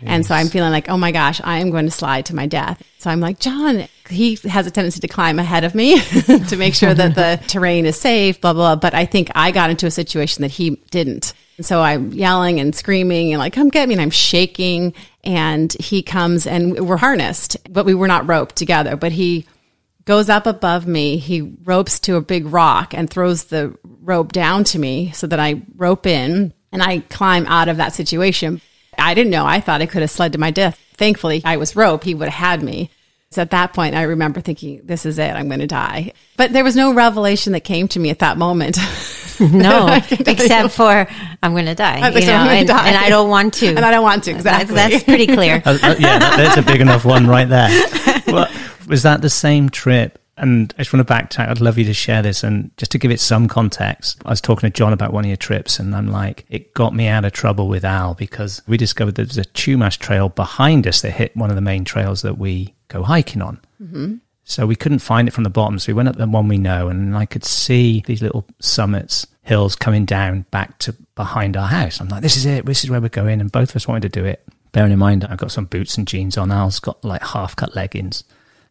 And 0.00 0.24
so 0.24 0.32
I'm 0.32 0.46
feeling 0.46 0.70
like, 0.70 0.88
oh 0.88 0.96
my 0.96 1.10
gosh, 1.10 1.40
I 1.42 1.58
am 1.58 1.70
going 1.70 1.86
to 1.86 1.90
slide 1.90 2.26
to 2.26 2.34
my 2.34 2.46
death. 2.46 2.80
So 2.98 3.10
I'm 3.10 3.18
like, 3.18 3.40
John, 3.40 3.88
he 4.08 4.36
has 4.48 4.66
a 4.66 4.70
tendency 4.70 5.00
to 5.00 5.08
climb 5.08 5.40
ahead 5.40 5.64
of 5.64 5.74
me 5.74 6.00
to 6.48 6.56
make 6.56 6.74
sure 6.74 6.94
that 6.94 7.16
the 7.16 7.42
terrain 7.48 7.84
is 7.84 7.98
safe, 7.98 8.40
blah, 8.40 8.52
blah, 8.52 8.76
blah. 8.76 8.80
But 8.80 8.94
I 8.94 9.06
think 9.06 9.30
I 9.34 9.50
got 9.50 9.70
into 9.70 9.86
a 9.86 9.90
situation 9.90 10.42
that 10.42 10.52
he 10.52 10.70
didn't. 10.90 11.34
And 11.56 11.66
so 11.66 11.80
I'm 11.80 12.12
yelling 12.12 12.60
and 12.60 12.74
screaming 12.76 13.32
and 13.32 13.40
like, 13.40 13.52
come 13.52 13.70
get 13.70 13.88
me. 13.88 13.94
And 13.94 14.00
I'm 14.00 14.10
shaking. 14.10 14.94
And 15.24 15.72
he 15.72 16.02
comes 16.02 16.46
and 16.46 16.88
we're 16.88 16.96
harnessed, 16.96 17.56
but 17.68 17.84
we 17.84 17.94
were 17.94 18.08
not 18.08 18.28
roped 18.28 18.54
together. 18.54 18.94
But 18.94 19.10
he 19.10 19.46
goes 20.08 20.30
up 20.30 20.46
above 20.46 20.86
me. 20.86 21.18
He 21.18 21.42
ropes 21.64 22.00
to 22.00 22.16
a 22.16 22.22
big 22.22 22.46
rock 22.46 22.94
and 22.94 23.10
throws 23.10 23.44
the 23.44 23.76
rope 23.84 24.32
down 24.32 24.64
to 24.64 24.78
me 24.78 25.12
so 25.12 25.26
that 25.26 25.38
I 25.38 25.60
rope 25.76 26.06
in 26.06 26.54
and 26.72 26.82
I 26.82 27.00
climb 27.00 27.44
out 27.44 27.68
of 27.68 27.76
that 27.76 27.92
situation. 27.92 28.62
I 28.96 29.12
didn't 29.12 29.30
know. 29.30 29.44
I 29.44 29.60
thought 29.60 29.82
I 29.82 29.86
could 29.86 30.00
have 30.00 30.10
slid 30.10 30.32
to 30.32 30.38
my 30.38 30.50
death. 30.50 30.80
Thankfully, 30.94 31.42
I 31.44 31.58
was 31.58 31.76
rope. 31.76 32.04
He 32.04 32.14
would 32.14 32.30
have 32.30 32.48
had 32.50 32.62
me. 32.62 32.90
So 33.32 33.42
at 33.42 33.50
that 33.50 33.74
point, 33.74 33.94
I 33.94 34.04
remember 34.04 34.40
thinking, 34.40 34.80
this 34.82 35.04
is 35.04 35.18
it. 35.18 35.30
I'm 35.30 35.48
going 35.48 35.60
to 35.60 35.66
die. 35.66 36.14
But 36.38 36.54
there 36.54 36.64
was 36.64 36.74
no 36.74 36.94
revelation 36.94 37.52
that 37.52 37.60
came 37.60 37.86
to 37.88 38.00
me 38.00 38.08
at 38.08 38.20
that 38.20 38.38
moment. 38.38 38.78
no, 39.40 39.88
except 40.10 40.70
for 40.72 41.06
I'm 41.42 41.52
going 41.52 41.66
to 41.66 41.74
die, 41.74 41.98
you 41.98 42.16
Except 42.16 42.26
know, 42.28 42.32
I'm 42.32 42.46
gonna 42.46 42.58
and, 42.60 42.68
die. 42.68 42.88
and 42.88 42.96
I 42.96 43.10
don't 43.10 43.28
want 43.28 43.52
to. 43.54 43.66
and 43.76 43.80
I 43.80 43.90
don't 43.90 44.02
want 44.02 44.24
to. 44.24 44.32
That's, 44.32 44.70
Exactly. 44.70 44.74
that's 44.74 45.04
pretty 45.04 45.26
clear. 45.26 45.62
Uh, 45.66 45.78
uh, 45.82 45.96
yeah, 45.98 46.18
that, 46.18 46.36
there's 46.38 46.56
a 46.56 46.62
big 46.62 46.80
enough 46.80 47.04
one 47.04 47.26
right 47.26 47.46
there. 47.46 47.68
Well, 48.26 48.48
was 48.88 49.02
that 49.04 49.22
the 49.22 49.30
same 49.30 49.68
trip? 49.68 50.18
And 50.36 50.72
I 50.78 50.82
just 50.82 50.92
want 50.92 51.06
to 51.06 51.12
backtrack. 51.12 51.48
I'd 51.48 51.60
love 51.60 51.78
you 51.78 51.84
to 51.86 51.94
share 51.94 52.22
this. 52.22 52.44
And 52.44 52.70
just 52.76 52.92
to 52.92 52.98
give 52.98 53.10
it 53.10 53.18
some 53.18 53.48
context, 53.48 54.22
I 54.24 54.30
was 54.30 54.40
talking 54.40 54.70
to 54.70 54.72
John 54.72 54.92
about 54.92 55.12
one 55.12 55.24
of 55.24 55.28
your 55.28 55.36
trips, 55.36 55.80
and 55.80 55.96
I'm 55.96 56.12
like, 56.12 56.46
it 56.48 56.74
got 56.74 56.94
me 56.94 57.08
out 57.08 57.24
of 57.24 57.32
trouble 57.32 57.66
with 57.66 57.84
Al 57.84 58.14
because 58.14 58.62
we 58.68 58.76
discovered 58.76 59.16
that 59.16 59.24
there's 59.24 59.38
a 59.38 59.50
Chumash 59.50 59.98
trail 59.98 60.28
behind 60.28 60.86
us 60.86 61.00
that 61.02 61.10
hit 61.10 61.36
one 61.36 61.50
of 61.50 61.56
the 61.56 61.62
main 61.62 61.84
trails 61.84 62.22
that 62.22 62.38
we 62.38 62.74
go 62.86 63.02
hiking 63.02 63.42
on. 63.42 63.60
Mm-hmm. 63.82 64.14
So 64.44 64.64
we 64.64 64.76
couldn't 64.76 65.00
find 65.00 65.26
it 65.26 65.32
from 65.32 65.44
the 65.44 65.50
bottom. 65.50 65.78
So 65.78 65.92
we 65.92 65.96
went 65.96 66.08
up 66.08 66.16
the 66.16 66.26
one 66.26 66.46
we 66.46 66.56
know, 66.56 66.88
and 66.88 67.16
I 67.16 67.26
could 67.26 67.44
see 67.44 68.04
these 68.06 68.22
little 68.22 68.46
summits, 68.60 69.26
hills 69.42 69.74
coming 69.74 70.04
down 70.04 70.46
back 70.52 70.78
to 70.78 70.94
behind 71.16 71.56
our 71.56 71.66
house. 71.66 72.00
I'm 72.00 72.08
like, 72.08 72.22
this 72.22 72.36
is 72.36 72.46
it. 72.46 72.64
This 72.64 72.84
is 72.84 72.90
where 72.90 73.00
we're 73.00 73.08
going. 73.08 73.40
And 73.40 73.50
both 73.50 73.70
of 73.70 73.76
us 73.76 73.88
wanted 73.88 74.12
to 74.12 74.20
do 74.20 74.24
it. 74.24 74.46
Bearing 74.70 74.92
in 74.92 74.98
mind, 75.00 75.24
I've 75.24 75.38
got 75.38 75.50
some 75.50 75.64
boots 75.64 75.98
and 75.98 76.06
jeans 76.06 76.38
on. 76.38 76.52
Al's 76.52 76.78
got 76.78 77.04
like 77.04 77.22
half 77.22 77.56
cut 77.56 77.74
leggings. 77.74 78.22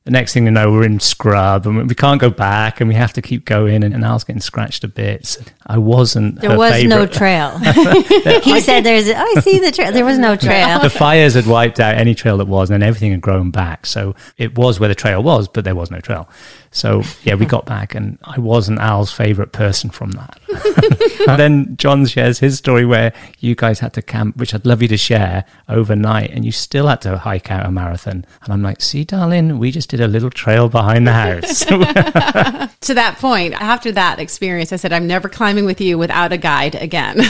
The 0.08 0.12
next 0.12 0.34
thing 0.34 0.46
you 0.46 0.52
know, 0.52 0.72
we're 0.72 0.86
in 0.86 1.02
scrub 1.02 1.68
and 1.68 1.86
we 1.86 1.94
can't 1.94 2.22
go 2.22 2.30
back 2.30 2.80
and 2.80 2.88
we 2.88 2.96
have 2.96 3.12
to 3.12 3.22
keep 3.22 3.44
going. 3.44 3.84
And, 3.84 3.94
and 3.94 4.06
Al's 4.06 4.24
getting 4.24 4.40
scratched 4.40 4.86
a 4.86 4.88
bit. 4.88 5.26
So 5.26 5.42
I 5.66 5.80
wasn't. 5.80 6.40
There 6.40 6.52
her 6.52 6.58
was 6.58 6.82
no 6.86 7.06
trail. 7.06 7.58
he 7.60 8.62
said, 8.62 8.86
"There's." 8.86 9.10
Oh, 9.10 9.34
I 9.36 9.42
see 9.42 9.60
the 9.60 9.70
trail. 9.70 9.92
There 9.92 10.06
was 10.06 10.18
no 10.18 10.38
trail. 10.38 10.80
the 10.80 10.90
fires 10.90 11.34
had 11.34 11.46
wiped 11.46 11.82
out 11.82 11.96
any 11.96 12.16
trail 12.16 12.38
that 12.38 12.48
was, 12.48 12.70
and 12.70 12.82
then 12.82 12.88
everything 12.88 13.12
had 13.12 13.20
grown 13.20 13.52
back. 13.52 13.86
So 13.86 14.16
it 14.38 14.58
was 14.58 14.80
where 14.80 14.88
the 14.88 14.96
trail 14.96 15.22
was, 15.22 15.50
but 15.50 15.66
there 15.66 15.76
was 15.76 15.92
no 15.92 16.00
trail. 16.00 16.30
So 16.78 17.02
yeah, 17.24 17.34
we 17.34 17.48
got 17.48 17.66
back, 17.66 17.96
and 17.96 18.20
I 18.24 18.40
wasn't 18.40 18.80
Al's 18.80 19.12
favorite 19.12 19.52
person 19.52 19.90
from 19.90 20.12
that. 20.12 20.40
and 21.28 21.40
then 21.40 21.76
John 21.78 22.06
shares 22.06 22.38
his 22.38 22.60
story 22.60 22.86
where 22.86 23.14
you 23.40 23.56
guys 23.56 23.80
had 23.80 23.94
to 23.94 24.04
camp, 24.04 24.38
which 24.38 24.54
I'd 24.54 24.66
love 24.66 24.84
you 24.84 24.88
to 24.90 24.98
share 24.98 25.44
overnight, 25.68 26.30
and 26.30 26.46
you 26.46 26.52
still 26.52 26.86
had 26.86 27.02
to 27.02 27.18
hike 27.18 27.50
out 27.50 27.66
a 27.66 27.72
marathon. 27.72 28.26
And 28.44 28.54
I'm 28.54 28.62
like, 28.62 28.82
see, 28.82 29.04
darling, 29.04 29.58
we 29.58 29.72
just 29.72 29.90
did 29.90 30.02
a 30.02 30.08
little 30.08 30.30
trail 30.30 30.70
behind 30.70 31.08
the 31.08 31.14
house. 31.14 31.66
to 32.82 32.94
that 32.94 33.18
point, 33.18 33.56
after 33.60 33.92
that 33.94 34.20
experience, 34.20 34.72
I 34.72 34.76
said, 34.76 34.94
I'm 34.94 35.08
never 35.08 35.30
climbing 35.30 35.66
with 35.66 35.82
you 35.82 35.98
without 35.98 36.32
a 36.32 36.38
guide 36.38 36.76
again. 36.76 37.24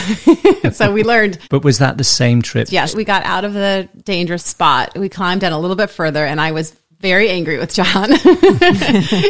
so 0.72 0.92
we 0.92 1.04
learned, 1.04 1.38
but 1.48 1.64
was 1.64 1.78
that 1.78 1.96
the 1.96 2.04
same 2.04 2.42
trip? 2.42 2.68
yes, 2.70 2.94
we 2.94 3.02
got 3.02 3.24
out 3.24 3.44
of 3.44 3.54
the 3.54 3.88
dangerous 4.04 4.44
spot. 4.44 4.98
We 4.98 5.08
climbed 5.08 5.40
down 5.40 5.52
a 5.52 5.58
little 5.58 5.76
bit 5.76 5.88
further, 5.88 6.26
and 6.26 6.38
I 6.38 6.52
was 6.52 6.76
very 7.00 7.28
angry 7.30 7.58
with 7.58 7.72
John, 7.74 8.10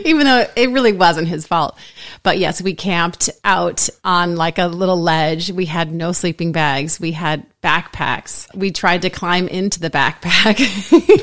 even 0.04 0.24
though 0.26 0.46
it 0.56 0.70
really 0.70 0.92
wasn't 0.92 1.28
his 1.28 1.46
fault. 1.46 1.78
But 2.22 2.38
yes, 2.38 2.62
we 2.62 2.74
camped 2.74 3.30
out 3.44 3.88
on 4.04 4.36
like 4.36 4.58
a 4.58 4.66
little 4.66 5.00
ledge. 5.00 5.50
We 5.50 5.66
had 5.66 5.92
no 5.92 6.12
sleeping 6.12 6.52
bags. 6.52 6.98
We 6.98 7.12
had 7.12 7.46
backpacks. 7.62 8.46
We 8.54 8.70
tried 8.70 9.02
to 9.02 9.10
climb 9.10 9.48
into 9.48 9.80
the 9.80 9.90
backpack, 9.90 10.58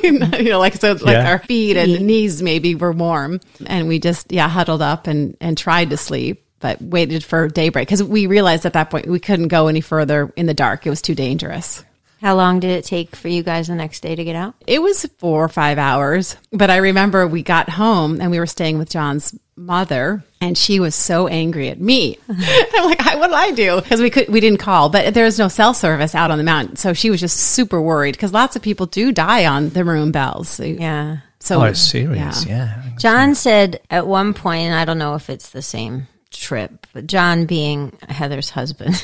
you 0.40 0.50
know, 0.52 0.60
like 0.60 0.76
so, 0.76 0.94
like 0.94 1.02
Yeah. 1.14 1.30
our 1.30 1.40
feet 1.40 1.78
and 1.78 2.06
knees 2.06 2.42
maybe 2.42 2.76
were 2.76 2.92
warm, 2.92 3.40
and 3.66 3.88
we 3.88 4.00
just 4.00 4.32
yeah 4.32 4.48
huddled 4.48 4.82
up 4.82 5.08
and 5.08 5.36
and 5.42 5.58
tried 5.58 5.90
to 5.92 5.98
sleep. 5.98 6.42
But 6.60 6.82
waited 6.82 7.24
for 7.24 7.48
daybreak 7.50 7.88
because 7.88 8.02
we 8.02 8.28
realized 8.28 8.66
at 8.66 8.74
that 8.74 8.90
point 8.90 9.08
we 9.08 9.20
couldn't 9.20 9.50
go 9.50 9.68
any 9.68 9.82
further 9.82 10.32
in 10.36 10.46
the 10.46 10.54
dark. 10.54 10.88
It 10.88 10.90
was 10.90 11.02
too 11.02 11.14
dangerous. 11.14 11.84
How 12.22 12.36
long 12.36 12.60
did 12.60 12.72
it 12.72 12.86
take 12.86 13.16
for 13.16 13.28
you 13.28 13.44
guys 13.44 13.68
the 13.68 13.76
next 13.76 14.02
day 14.02 14.16
to 14.16 14.24
get 14.24 14.36
out? 14.36 14.56
It 14.66 14.82
was 14.82 15.06
four 15.18 15.44
or 15.44 15.50
five 15.50 15.78
hours, 15.78 16.36
but 16.52 16.70
I 16.70 16.78
remember 16.78 17.28
we 17.28 17.44
got 17.44 17.70
home 17.70 18.20
and 18.22 18.32
we 18.32 18.40
were 18.40 18.48
staying 18.48 18.78
with 18.78 18.90
John's 18.90 19.38
mother, 19.58 20.24
and 20.42 20.58
she 20.58 20.80
was 20.80 20.96
so 20.96 21.28
angry 21.28 21.70
at 21.70 21.80
me. 21.80 22.18
I'm 22.30 22.86
like, 22.90 23.00
what 23.06 23.28
did 23.28 23.34
I 23.36 23.52
do? 23.52 23.80
Because 23.82 24.02
we 24.02 24.10
could, 24.10 24.28
we 24.30 24.40
didn't 24.40 24.60
call, 24.60 24.90
but 24.90 25.14
there 25.14 25.26
was 25.26 25.40
no 25.40 25.48
cell 25.48 25.74
service 25.74 26.14
out 26.16 26.32
on 26.32 26.38
the 26.38 26.44
mountain, 26.44 26.76
so 26.76 26.94
she 26.94 27.10
was 27.10 27.20
just 27.22 27.38
super 27.38 27.82
worried 27.82 28.14
because 28.16 28.34
lots 28.34 28.56
of 28.56 28.62
people 28.62 28.86
do 28.86 29.12
die 29.12 29.46
on 29.46 29.70
the 29.70 29.84
maroon 29.84 30.12
bells. 30.12 30.60
Yeah. 30.60 31.18
So 31.40 31.62
Oh, 31.62 31.66
it's 31.66 31.80
serious. 31.80 32.46
Yeah. 32.46 32.82
John 32.98 33.36
said 33.36 33.82
at 33.90 34.08
one 34.08 34.34
point, 34.34 34.64
and 34.68 34.74
I 34.76 34.84
don't 34.86 34.98
know 34.98 35.16
if 35.16 35.30
it's 35.30 35.52
the 35.52 35.62
same 35.62 36.08
trip, 36.32 36.88
but 36.92 37.08
John 37.08 37.46
being 37.46 37.98
Heather's 38.10 38.50
husband 38.50 38.96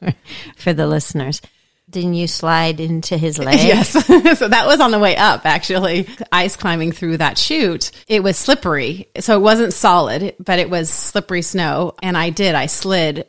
for 0.56 0.72
the 0.72 0.86
listeners, 0.86 1.42
didn't 1.88 2.14
you 2.14 2.26
slide 2.26 2.80
into 2.80 3.16
his 3.16 3.38
leg? 3.38 3.58
Yes. 3.58 3.90
so 4.38 4.48
that 4.48 4.66
was 4.66 4.80
on 4.80 4.90
the 4.90 4.98
way 4.98 5.16
up, 5.16 5.46
actually. 5.46 6.08
Ice 6.32 6.56
climbing 6.56 6.92
through 6.92 7.18
that 7.18 7.38
chute. 7.38 7.90
It 8.06 8.22
was 8.22 8.36
slippery. 8.36 9.08
So 9.20 9.36
it 9.36 9.42
wasn't 9.42 9.72
solid, 9.72 10.34
but 10.38 10.58
it 10.58 10.70
was 10.70 10.90
slippery 10.90 11.42
snow. 11.42 11.94
And 12.02 12.16
I 12.16 12.30
did. 12.30 12.54
I 12.54 12.66
slid 12.66 13.26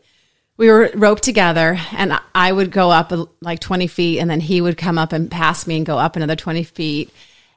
we 0.59 0.69
were 0.69 0.91
roped 0.93 1.23
together 1.23 1.79
and 1.93 2.19
I 2.35 2.51
would 2.51 2.69
go 2.69 2.91
up 2.91 3.13
like 3.39 3.61
20 3.61 3.87
feet 3.87 4.19
and 4.19 4.29
then 4.29 4.41
he 4.41 4.59
would 4.59 4.77
come 4.77 4.97
up 4.97 5.13
and 5.13 5.31
pass 5.31 5.65
me 5.65 5.77
and 5.77 5.85
go 5.85 5.97
up 5.97 6.17
another 6.17 6.35
20 6.35 6.63
feet. 6.63 7.13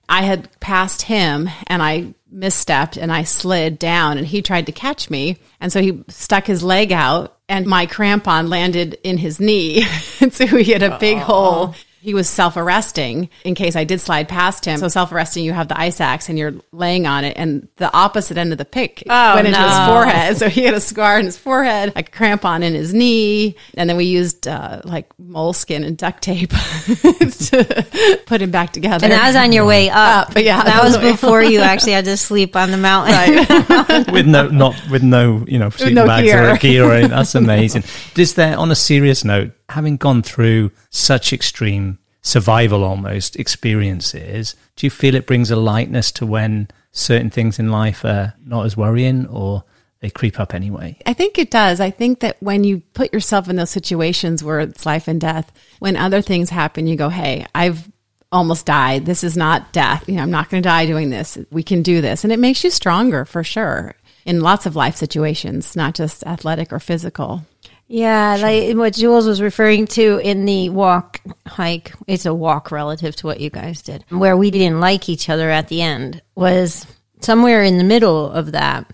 I 0.09 0.23
had 0.23 0.49
passed 0.61 1.03
him 1.03 1.51
and 1.67 1.83
I 1.83 2.15
misstepped 2.33 2.97
and 2.97 3.11
I 3.11 3.25
slid 3.25 3.81
down 3.81 4.19
and 4.19 4.27
he 4.27 4.41
tried 4.41 4.67
to 4.67 4.73
catch 4.73 5.11
me. 5.11 5.38
And 5.61 5.73
so 5.73 5.83
he 5.83 6.05
stuck 6.07 6.47
his 6.47 6.62
leg 6.62 6.93
out 6.93 7.37
and 7.53 7.67
my 7.67 7.87
crampon 7.87 8.49
landed 8.49 8.99
in 9.03 9.19
his 9.19 9.38
knee. 9.38 9.85
and 10.21 10.33
so 10.33 10.47
he 10.47 10.73
had 10.73 10.83
a 10.83 10.99
big 10.99 11.19
hole. 11.19 11.75
He 12.03 12.15
was 12.15 12.29
self 12.29 12.57
arresting 12.57 13.31
in 13.45 13.55
case 13.55 13.77
I 13.77 13.85
did 13.85 14.01
slide 14.01 14.29
past 14.29 14.65
him. 14.65 14.79
So 14.81 14.88
self 14.88 15.12
arresting, 15.12 15.45
you 15.45 15.53
have 15.53 15.69
the 15.69 15.79
ice 15.79 16.01
axe 16.01 16.29
and 16.29 16.37
you're 16.37 16.53
laying 16.73 17.07
on 17.07 17.25
it, 17.25 17.37
and 17.37 17.69
the 17.77 17.95
opposite 17.95 18.37
end 18.37 18.51
of 18.51 18.59
the 18.59 18.65
pick 18.65 19.05
Oh, 19.09 19.35
went 19.37 19.47
into 19.47 19.61
his 19.61 19.87
forehead. 19.87 20.37
So 20.43 20.49
he 20.49 20.65
had 20.65 20.75
a 20.75 20.81
scar 20.81 21.21
in 21.21 21.27
his 21.27 21.38
forehead, 21.38 21.93
a 21.95 22.03
crampon 22.03 22.65
in 22.65 22.75
his 22.75 22.93
knee, 22.93 23.55
and 23.77 23.88
then 23.88 23.97
we 23.97 24.05
used 24.07 24.49
uh, 24.49 24.81
like 24.85 25.07
moleskin 25.19 25.85
and 25.85 25.97
duct 25.97 26.23
tape 26.25 26.51
to 27.11 28.23
put 28.27 28.43
him 28.43 28.51
back 28.51 28.73
together. 28.73 29.05
And 29.05 29.12
that 29.12 29.27
was 29.29 29.37
on 29.37 29.53
your 29.53 29.65
way 29.65 29.88
up. 29.88 30.31
Up, 30.31 30.37
yeah, 30.37 30.62
That 30.65 30.83
was 30.83 30.97
on 30.97 31.01
the 31.01 31.07
way 31.07 31.12
before 31.12 31.43
you 31.43 31.61
actually 31.73 31.93
had 31.93 32.05
to 32.07 32.17
sleep 32.17 32.57
on 32.57 32.71
the 32.73 32.77
mountain. 32.77 34.12
with 34.12 34.27
no 34.27 34.49
not 34.49 34.75
with 34.91 35.03
no 35.03 35.45
you 35.47 35.59
know 35.59 35.71
sleeping 35.71 35.95
no 35.95 36.07
bags 36.07 36.27
gear. 36.27 36.51
or 36.51 36.57
gear 36.57 36.85
or 36.85 36.93
anything. 36.95 37.11
That's 37.11 37.35
amazing. 37.37 37.85
Is 38.17 38.35
there 38.35 38.59
on 38.59 38.71
a 38.71 38.75
serious 38.75 39.25
note, 39.25 39.53
having 39.69 39.97
gone 39.97 40.23
through 40.23 40.73
such 40.91 41.33
extreme 41.33 41.91
survival 42.23 42.85
almost 42.85 43.37
experiences, 43.37 44.55
do 44.77 44.87
you 44.87 44.91
feel 44.91 45.15
it 45.15 45.27
brings 45.27 45.51
a 45.51 45.57
lightness 45.57 46.11
to 46.13 46.27
when 46.27 46.69
certain 46.93 47.31
things 47.31 47.59
in 47.59 47.71
life 47.71 48.05
are 48.05 48.35
not 48.45 48.65
as 48.65 48.77
worrying 48.77 49.27
or 49.27 49.65
they 50.01 50.11
creep 50.11 50.39
up 50.41 50.55
anyway? 50.55 50.97
I 51.05 51.13
think 51.13 51.39
it 51.39 51.51
does. 51.51 51.81
I 51.81 51.91
think 51.91 52.21
that 52.21 52.37
when 52.41 52.65
you 52.65 52.81
put 52.95 53.13
yourself 53.13 53.49
in 53.49 53.57
those 53.57 53.71
situations 53.71 54.43
where 54.43 54.61
it's 54.61 54.87
life 54.87 55.09
and 55.09 55.21
death, 55.21 55.53
when 55.81 55.97
other 55.97 56.23
things 56.23 56.51
happen, 56.51 56.87
you 56.87 56.97
go, 56.97 57.09
Hey, 57.09 57.47
I've 57.55 57.91
almost 58.31 58.67
died. 58.67 59.05
This 59.05 59.23
is 59.23 59.37
not 59.37 59.73
death. 59.73 60.09
You 60.09 60.17
know, 60.17 60.23
I'm 60.23 60.31
not 60.31 60.49
going 60.49 60.63
to 60.63 60.69
die 60.69 60.87
doing 60.87 61.11
this. 61.11 61.37
We 61.51 61.63
can 61.63 61.83
do 61.83 62.01
this. 62.01 62.25
And 62.25 62.33
it 62.33 62.39
makes 62.39 62.65
you 62.65 62.71
stronger 62.71 63.25
for 63.25 63.45
sure 63.45 63.95
in 64.25 64.41
lots 64.41 64.67
of 64.67 64.77
life 64.77 64.97
situations, 64.97 65.77
not 65.77 65.95
just 65.95 66.25
athletic 66.25 66.73
or 66.73 66.81
physical. 66.81 67.45
Yeah, 67.92 68.38
like 68.40 68.74
what 68.74 68.94
Jules 68.94 69.26
was 69.26 69.42
referring 69.42 69.87
to 69.88 70.16
in 70.16 70.46
the 70.46 70.70
walk 70.70 71.20
hike, 71.46 71.92
it's 72.07 72.24
a 72.24 72.33
walk 72.33 72.70
relative 72.70 73.14
to 73.16 73.26
what 73.26 73.38
you 73.38 73.50
guys 73.50 73.83
did, 73.83 74.07
where 74.09 74.35
we 74.35 74.50
didn't 74.50 74.81
like 74.81 75.11
each 75.11 75.28
other 75.28 75.50
at 75.50 75.68
the 75.68 75.83
end, 75.83 76.22
was 76.35 76.87
somewhere 77.20 77.62
in 77.62 77.76
the 77.76 77.85
middle 77.85 78.33
of 78.33 78.52
that. 78.52 78.90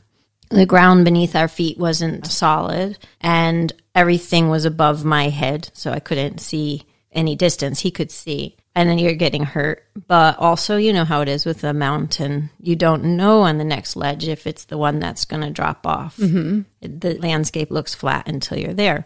The 0.50 0.66
ground 0.66 1.04
beneath 1.04 1.36
our 1.36 1.46
feet 1.46 1.78
wasn't 1.78 2.26
solid 2.26 2.98
and 3.20 3.72
everything 3.94 4.48
was 4.48 4.64
above 4.64 5.04
my 5.04 5.28
head, 5.28 5.70
so 5.74 5.92
I 5.92 6.00
couldn't 6.00 6.40
see 6.40 6.82
any 7.12 7.36
distance. 7.36 7.78
He 7.78 7.92
could 7.92 8.10
see. 8.10 8.56
And 8.74 8.88
then 8.88 8.98
you're 8.98 9.14
getting 9.14 9.44
hurt. 9.44 9.84
But 10.06 10.38
also, 10.38 10.76
you 10.76 10.92
know 10.92 11.04
how 11.04 11.20
it 11.20 11.28
is 11.28 11.44
with 11.44 11.64
a 11.64 11.74
mountain. 11.74 12.50
You 12.60 12.76
don't 12.76 13.16
know 13.16 13.40
on 13.42 13.58
the 13.58 13.64
next 13.64 13.96
ledge 13.96 14.28
if 14.28 14.46
it's 14.46 14.66
the 14.66 14.78
one 14.78 15.00
that's 15.00 15.24
going 15.24 15.42
to 15.42 15.50
drop 15.50 15.86
off. 15.86 16.16
Mm-hmm. 16.16 16.60
The 16.98 17.18
landscape 17.18 17.70
looks 17.70 17.94
flat 17.94 18.28
until 18.28 18.58
you're 18.58 18.74
there. 18.74 19.04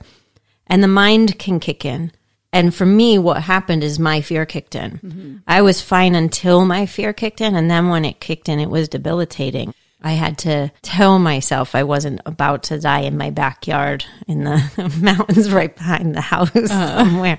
And 0.66 0.82
the 0.82 0.88
mind 0.88 1.38
can 1.38 1.58
kick 1.58 1.84
in. 1.84 2.12
And 2.52 2.74
for 2.74 2.84
me, 2.84 3.18
what 3.18 3.42
happened 3.42 3.82
is 3.82 3.98
my 3.98 4.20
fear 4.20 4.44
kicked 4.44 4.74
in. 4.74 5.42
I 5.46 5.62
was 5.62 5.80
fine 5.80 6.14
until 6.14 6.66
my 6.66 6.84
fear 6.84 7.14
kicked 7.14 7.40
in. 7.40 7.56
And 7.56 7.70
then 7.70 7.88
when 7.88 8.04
it 8.04 8.20
kicked 8.20 8.48
in, 8.50 8.60
it 8.60 8.68
was 8.68 8.90
debilitating. 8.90 9.74
I 10.02 10.12
had 10.12 10.38
to 10.38 10.70
tell 10.82 11.18
myself 11.18 11.74
I 11.74 11.84
wasn't 11.84 12.20
about 12.26 12.64
to 12.64 12.78
die 12.78 13.00
in 13.00 13.16
my 13.16 13.30
backyard 13.30 14.04
in 14.26 14.44
the 14.44 14.98
mountains 15.00 15.50
right 15.50 15.74
behind 15.74 16.14
the 16.14 16.20
house 16.20 16.52
somewhere. 16.66 17.38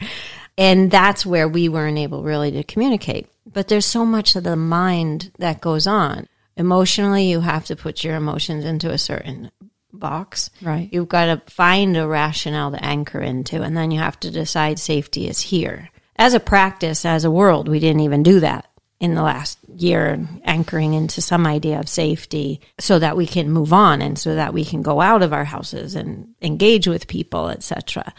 And 0.58 0.92
that's 0.92 1.26
where 1.26 1.48
we 1.48 1.70
weren't 1.70 1.98
able 1.98 2.24
really 2.24 2.52
to 2.52 2.64
communicate. 2.64 3.28
But 3.52 3.68
there's 3.68 3.86
so 3.86 4.06
much 4.06 4.36
of 4.36 4.44
the 4.44 4.56
mind 4.56 5.32
that 5.40 5.62
goes 5.62 5.88
on. 5.88 6.28
Emotionally, 6.56 7.26
you 7.26 7.42
have 7.42 7.66
to 7.66 7.76
put 7.76 8.04
your 8.04 8.16
emotions 8.16 8.64
into 8.64 8.92
a 8.92 8.98
certain 8.98 9.52
box. 9.92 10.50
Right. 10.62 10.90
You've 10.92 11.10
got 11.10 11.26
to 11.26 11.52
find 11.52 11.98
a 11.98 12.08
rationale 12.08 12.72
to 12.72 12.84
anchor 12.84 13.20
into, 13.20 13.62
and 13.62 13.76
then 13.76 13.92
you 13.92 14.00
have 14.00 14.20
to 14.22 14.32
decide 14.32 14.80
safety 14.80 15.28
is 15.28 15.40
here. 15.40 15.90
As 16.16 16.34
a 16.34 16.40
practice, 16.40 17.06
as 17.06 17.26
a 17.26 17.32
world, 17.32 17.68
we 17.68 17.80
didn't 17.80 18.02
even 18.02 18.22
do 18.22 18.40
that 18.40 18.68
in 19.00 19.16
the 19.16 19.24
last 19.24 19.58
year, 19.76 20.26
anchoring 20.46 20.94
into 20.94 21.22
some 21.22 21.46
idea 21.46 21.80
of 21.80 21.90
safety 21.90 22.62
so 22.80 23.00
that 23.00 23.18
we 23.18 23.28
can 23.28 23.52
move 23.52 23.74
on 23.74 24.02
and 24.02 24.18
so 24.18 24.36
that 24.36 24.54
we 24.54 24.64
can 24.64 24.82
go 24.82 25.02
out 25.02 25.22
of 25.22 25.34
our 25.34 25.44
houses 25.44 25.96
and 25.96 26.34
engage 26.42 26.88
with 26.88 27.08
people, 27.08 27.50
etc. 27.50 28.14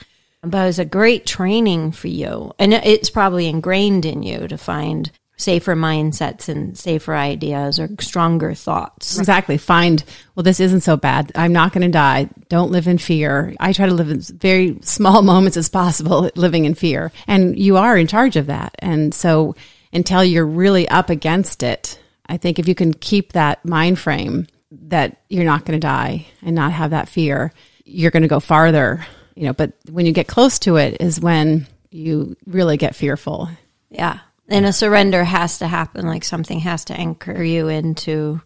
But 0.45 0.65
it 0.65 0.67
was 0.67 0.79
a 0.79 0.85
great 0.85 1.27
training 1.27 1.93
for 1.93 2.09
you. 2.09 2.53
And 2.59 2.73
it's 2.75 3.11
probably 3.11 3.47
ingrained 3.47 4.05
in 4.05 4.23
you 4.23 4.47
to 4.49 4.59
find 4.59 5.11
safer 5.37 5.75
mindsets 5.75 6.49
and 6.49 6.79
safer 6.79 7.15
ideas 7.15 7.81
or 7.81 7.89
stronger 8.01 8.55
thoughts. 8.55 9.19
Exactly. 9.19 9.59
Find, 9.59 10.05
well, 10.35 10.45
this 10.45 10.61
isn't 10.61 10.83
so 10.83 10.97
bad. 10.97 11.33
I'm 11.35 11.53
not 11.53 11.73
going 11.73 11.83
to 11.83 11.89
die. 11.89 12.29
Don't 12.49 12.71
live 12.71 12.87
in 12.87 12.99
fear. 12.99 13.55
I 13.59 13.73
try 13.73 13.87
to 13.87 13.95
live 13.95 14.11
in 14.11 14.21
very 14.21 14.79
small 14.83 15.23
moments 15.33 15.57
as 15.57 15.69
possible, 15.69 16.31
living 16.37 16.65
in 16.67 16.75
fear. 16.75 17.11
And 17.27 17.59
you 17.59 17.77
are 17.77 17.97
in 17.97 18.07
charge 18.07 18.37
of 18.37 18.47
that. 18.47 18.75
And 18.79 19.13
so 19.13 19.57
until 19.93 20.25
you're 20.25 20.47
really 20.47 20.89
up 20.89 21.11
against 21.11 21.63
it, 21.63 21.99
I 22.27 22.37
think 22.37 22.59
if 22.59 22.69
you 22.69 22.75
can 22.75 22.95
keep 22.95 23.33
that 23.33 23.65
mind 23.65 23.99
frame 23.99 24.47
that 24.71 25.21
you're 25.29 25.45
not 25.45 25.65
going 25.65 25.79
to 25.79 25.87
die 25.87 26.27
and 26.43 26.55
not 26.55 26.73
have 26.73 26.91
that 26.91 27.09
fear, 27.09 27.53
you're 27.85 28.11
going 28.11 28.23
to 28.23 28.29
go 28.29 28.41
farther, 28.41 29.07
you 29.35 29.45
know, 29.45 29.53
but 29.53 29.73
when 29.91 30.07
you 30.07 30.13
get 30.13 30.27
close 30.29 30.59
to 30.61 30.77
it 30.77 30.99
is 31.01 31.21
when 31.21 31.67
you 31.91 32.37
really 32.47 32.77
get 32.77 32.95
fearful. 32.95 33.49
Yeah. 33.91 34.19
And 34.49 34.67
a 34.67 34.73
surrender 34.73 35.25
has 35.25 35.59
to 35.59 35.67
happen. 35.67 36.07
Like 36.07 36.25
something 36.25 36.61
has 36.61 36.85
to 36.87 36.95
anchor 36.95 37.43
you 37.43 37.69
into, 37.69 38.41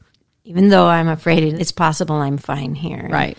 even 0.44 0.68
though 0.68 0.86
I'm 0.86 1.08
afraid 1.08 1.42
it's 1.42 1.72
possible 1.72 2.16
I'm 2.16 2.38
fine 2.38 2.74
here. 2.74 3.08
Right. 3.10 3.36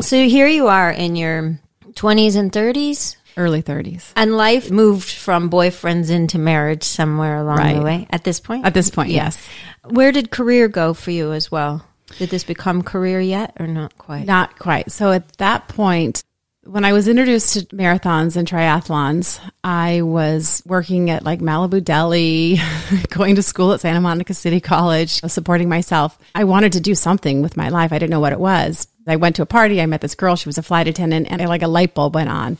So 0.00 0.16
here 0.28 0.46
you 0.46 0.68
are 0.68 0.90
in 0.90 1.16
your 1.16 1.58
20s 1.92 2.36
and 2.36 2.52
30s. 2.52 3.16
Early 3.38 3.62
30s. 3.62 4.12
And 4.16 4.36
life 4.36 4.70
moved 4.70 5.08
from 5.10 5.50
boyfriends 5.50 6.10
into 6.10 6.38
marriage 6.38 6.84
somewhere 6.84 7.36
along 7.36 7.58
Right. 7.58 7.76
the 7.76 7.82
way 7.82 8.06
at 8.10 8.24
this 8.24 8.40
point? 8.40 8.64
At 8.64 8.74
this 8.74 8.90
point, 8.90 9.10
yes. 9.10 9.38
Where 9.84 10.10
did 10.10 10.30
career 10.30 10.68
go 10.68 10.94
for 10.94 11.10
you 11.10 11.32
as 11.32 11.50
well? 11.50 11.84
Did 12.18 12.30
this 12.30 12.44
become 12.44 12.82
career 12.82 13.20
yet 13.20 13.52
or 13.60 13.66
not 13.66 13.96
quite? 13.98 14.26
Not 14.26 14.58
quite. 14.58 14.90
So 14.90 15.12
at 15.12 15.36
that 15.38 15.68
point, 15.68 16.22
when 16.66 16.84
I 16.84 16.92
was 16.92 17.08
introduced 17.08 17.54
to 17.54 17.60
marathons 17.66 18.36
and 18.36 18.46
triathlons, 18.46 19.40
I 19.62 20.02
was 20.02 20.62
working 20.66 21.10
at 21.10 21.24
like 21.24 21.40
Malibu 21.40 21.82
Deli, 21.82 22.58
going 23.08 23.36
to 23.36 23.42
school 23.42 23.72
at 23.72 23.80
Santa 23.80 24.00
Monica 24.00 24.34
City 24.34 24.60
College, 24.60 25.20
supporting 25.22 25.68
myself. 25.68 26.18
I 26.34 26.44
wanted 26.44 26.72
to 26.72 26.80
do 26.80 26.94
something 26.94 27.42
with 27.42 27.56
my 27.56 27.68
life. 27.68 27.92
I 27.92 27.98
didn't 27.98 28.10
know 28.10 28.20
what 28.20 28.32
it 28.32 28.40
was. 28.40 28.88
I 29.06 29.16
went 29.16 29.36
to 29.36 29.42
a 29.42 29.46
party. 29.46 29.80
I 29.80 29.86
met 29.86 30.00
this 30.00 30.14
girl. 30.14 30.36
She 30.36 30.48
was 30.48 30.58
a 30.58 30.62
flight 30.62 30.88
attendant, 30.88 31.28
and 31.30 31.46
like 31.48 31.62
a 31.62 31.68
light 31.68 31.94
bulb 31.94 32.14
went 32.14 32.30
on. 32.30 32.58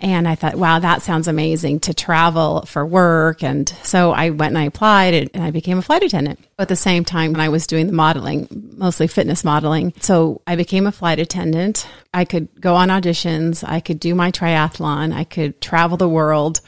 And 0.00 0.28
I 0.28 0.36
thought, 0.36 0.54
wow, 0.54 0.78
that 0.78 1.02
sounds 1.02 1.26
amazing 1.26 1.80
to 1.80 1.94
travel 1.94 2.64
for 2.66 2.86
work. 2.86 3.42
And 3.42 3.68
so 3.82 4.12
I 4.12 4.30
went 4.30 4.50
and 4.50 4.58
I 4.58 4.64
applied 4.64 5.14
and- 5.14 5.42
I 5.42 5.50
became 5.50 5.78
a 5.78 5.82
flight 5.82 6.04
attendant. 6.04 6.38
At 6.58 6.68
the 6.68 6.76
same 6.76 7.04
time, 7.04 7.32
when 7.32 7.40
I 7.40 7.48
was 7.48 7.66
doing 7.66 7.88
the 7.88 7.92
modeling, 7.92 8.46
mostly 8.76 9.08
fitness 9.08 9.42
modeling. 9.42 9.92
So 10.00 10.40
I 10.46 10.54
became 10.54 10.86
a 10.86 10.92
flight 10.92 11.18
attendant. 11.18 11.88
I 12.14 12.24
could 12.24 12.48
go 12.60 12.76
on 12.76 12.90
auditions. 12.90 13.68
I 13.68 13.80
could 13.80 13.98
do 13.98 14.14
my 14.14 14.30
triathlon. 14.30 15.12
I 15.12 15.24
could 15.24 15.60
travel 15.60 15.96
the 15.96 16.08
world. 16.08 16.60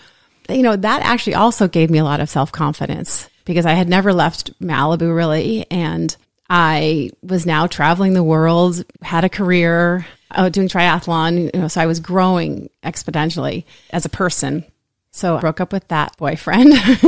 You 0.49 0.63
know, 0.63 0.75
that 0.75 1.03
actually 1.03 1.37
also 1.37 1.69
gave 1.69 1.89
me 1.91 1.99
a 1.99 2.05
lot 2.05 2.19
of 2.21 2.29
self 2.29 2.51
confidence 2.51 3.29
because 3.45 3.65
I 3.65 3.75
had 3.75 3.89
never 3.89 4.13
left 4.13 4.59
Malibu 4.61 5.15
really. 5.15 5.67
And 5.71 6.17
I 6.49 7.11
was 7.23 7.47
now 7.47 7.69
traveling 7.69 8.15
the 8.15 8.25
world, 8.25 8.85
had 9.03 9.23
a 9.23 9.29
career, 9.29 10.05
uh, 10.33 10.49
doing 10.49 10.69
triathlon. 10.69 11.55
You 11.55 11.61
know, 11.61 11.69
so 11.69 11.81
I 11.81 11.87
was 11.87 12.01
growing 12.01 12.71
exponentially 12.83 13.65
as 13.91 14.05
a 14.05 14.11
person. 14.11 14.65
So 15.13 15.37
I 15.37 15.41
broke 15.41 15.61
up 15.61 15.73
with 15.73 15.89
that 15.89 16.17
boyfriend 16.19 16.73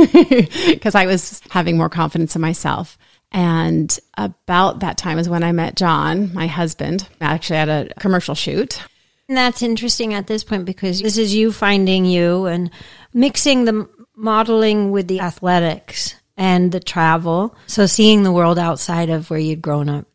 because 0.67 0.93
I 0.93 1.05
was 1.05 1.41
having 1.49 1.77
more 1.77 1.89
confidence 1.89 2.35
in 2.35 2.41
myself. 2.41 2.97
And 3.31 3.97
about 4.15 4.81
that 4.81 4.97
time 4.97 5.17
is 5.17 5.27
when 5.27 5.43
I 5.43 5.51
met 5.51 5.75
John, 5.75 6.33
my 6.33 6.47
husband, 6.47 7.07
actually 7.19 7.57
at 7.57 7.69
a 7.69 7.93
commercial 7.99 8.35
shoot. 8.35 8.81
And 9.27 9.37
that's 9.37 9.61
interesting 9.63 10.13
at 10.13 10.27
this 10.27 10.43
point 10.43 10.65
because 10.65 11.01
this 11.01 11.17
is 11.17 11.33
you 11.33 11.51
finding 11.51 12.05
you 12.05 12.45
and 12.45 12.69
mixing 13.13 13.65
the 13.65 13.89
modeling 14.15 14.91
with 14.91 15.07
the 15.07 15.21
athletics 15.21 16.15
and 16.37 16.71
the 16.71 16.79
travel. 16.79 17.55
So 17.67 17.85
seeing 17.85 18.23
the 18.23 18.31
world 18.31 18.59
outside 18.59 19.09
of 19.09 19.29
where 19.29 19.39
you'd 19.39 19.61
grown 19.61 19.89
up. 19.89 20.05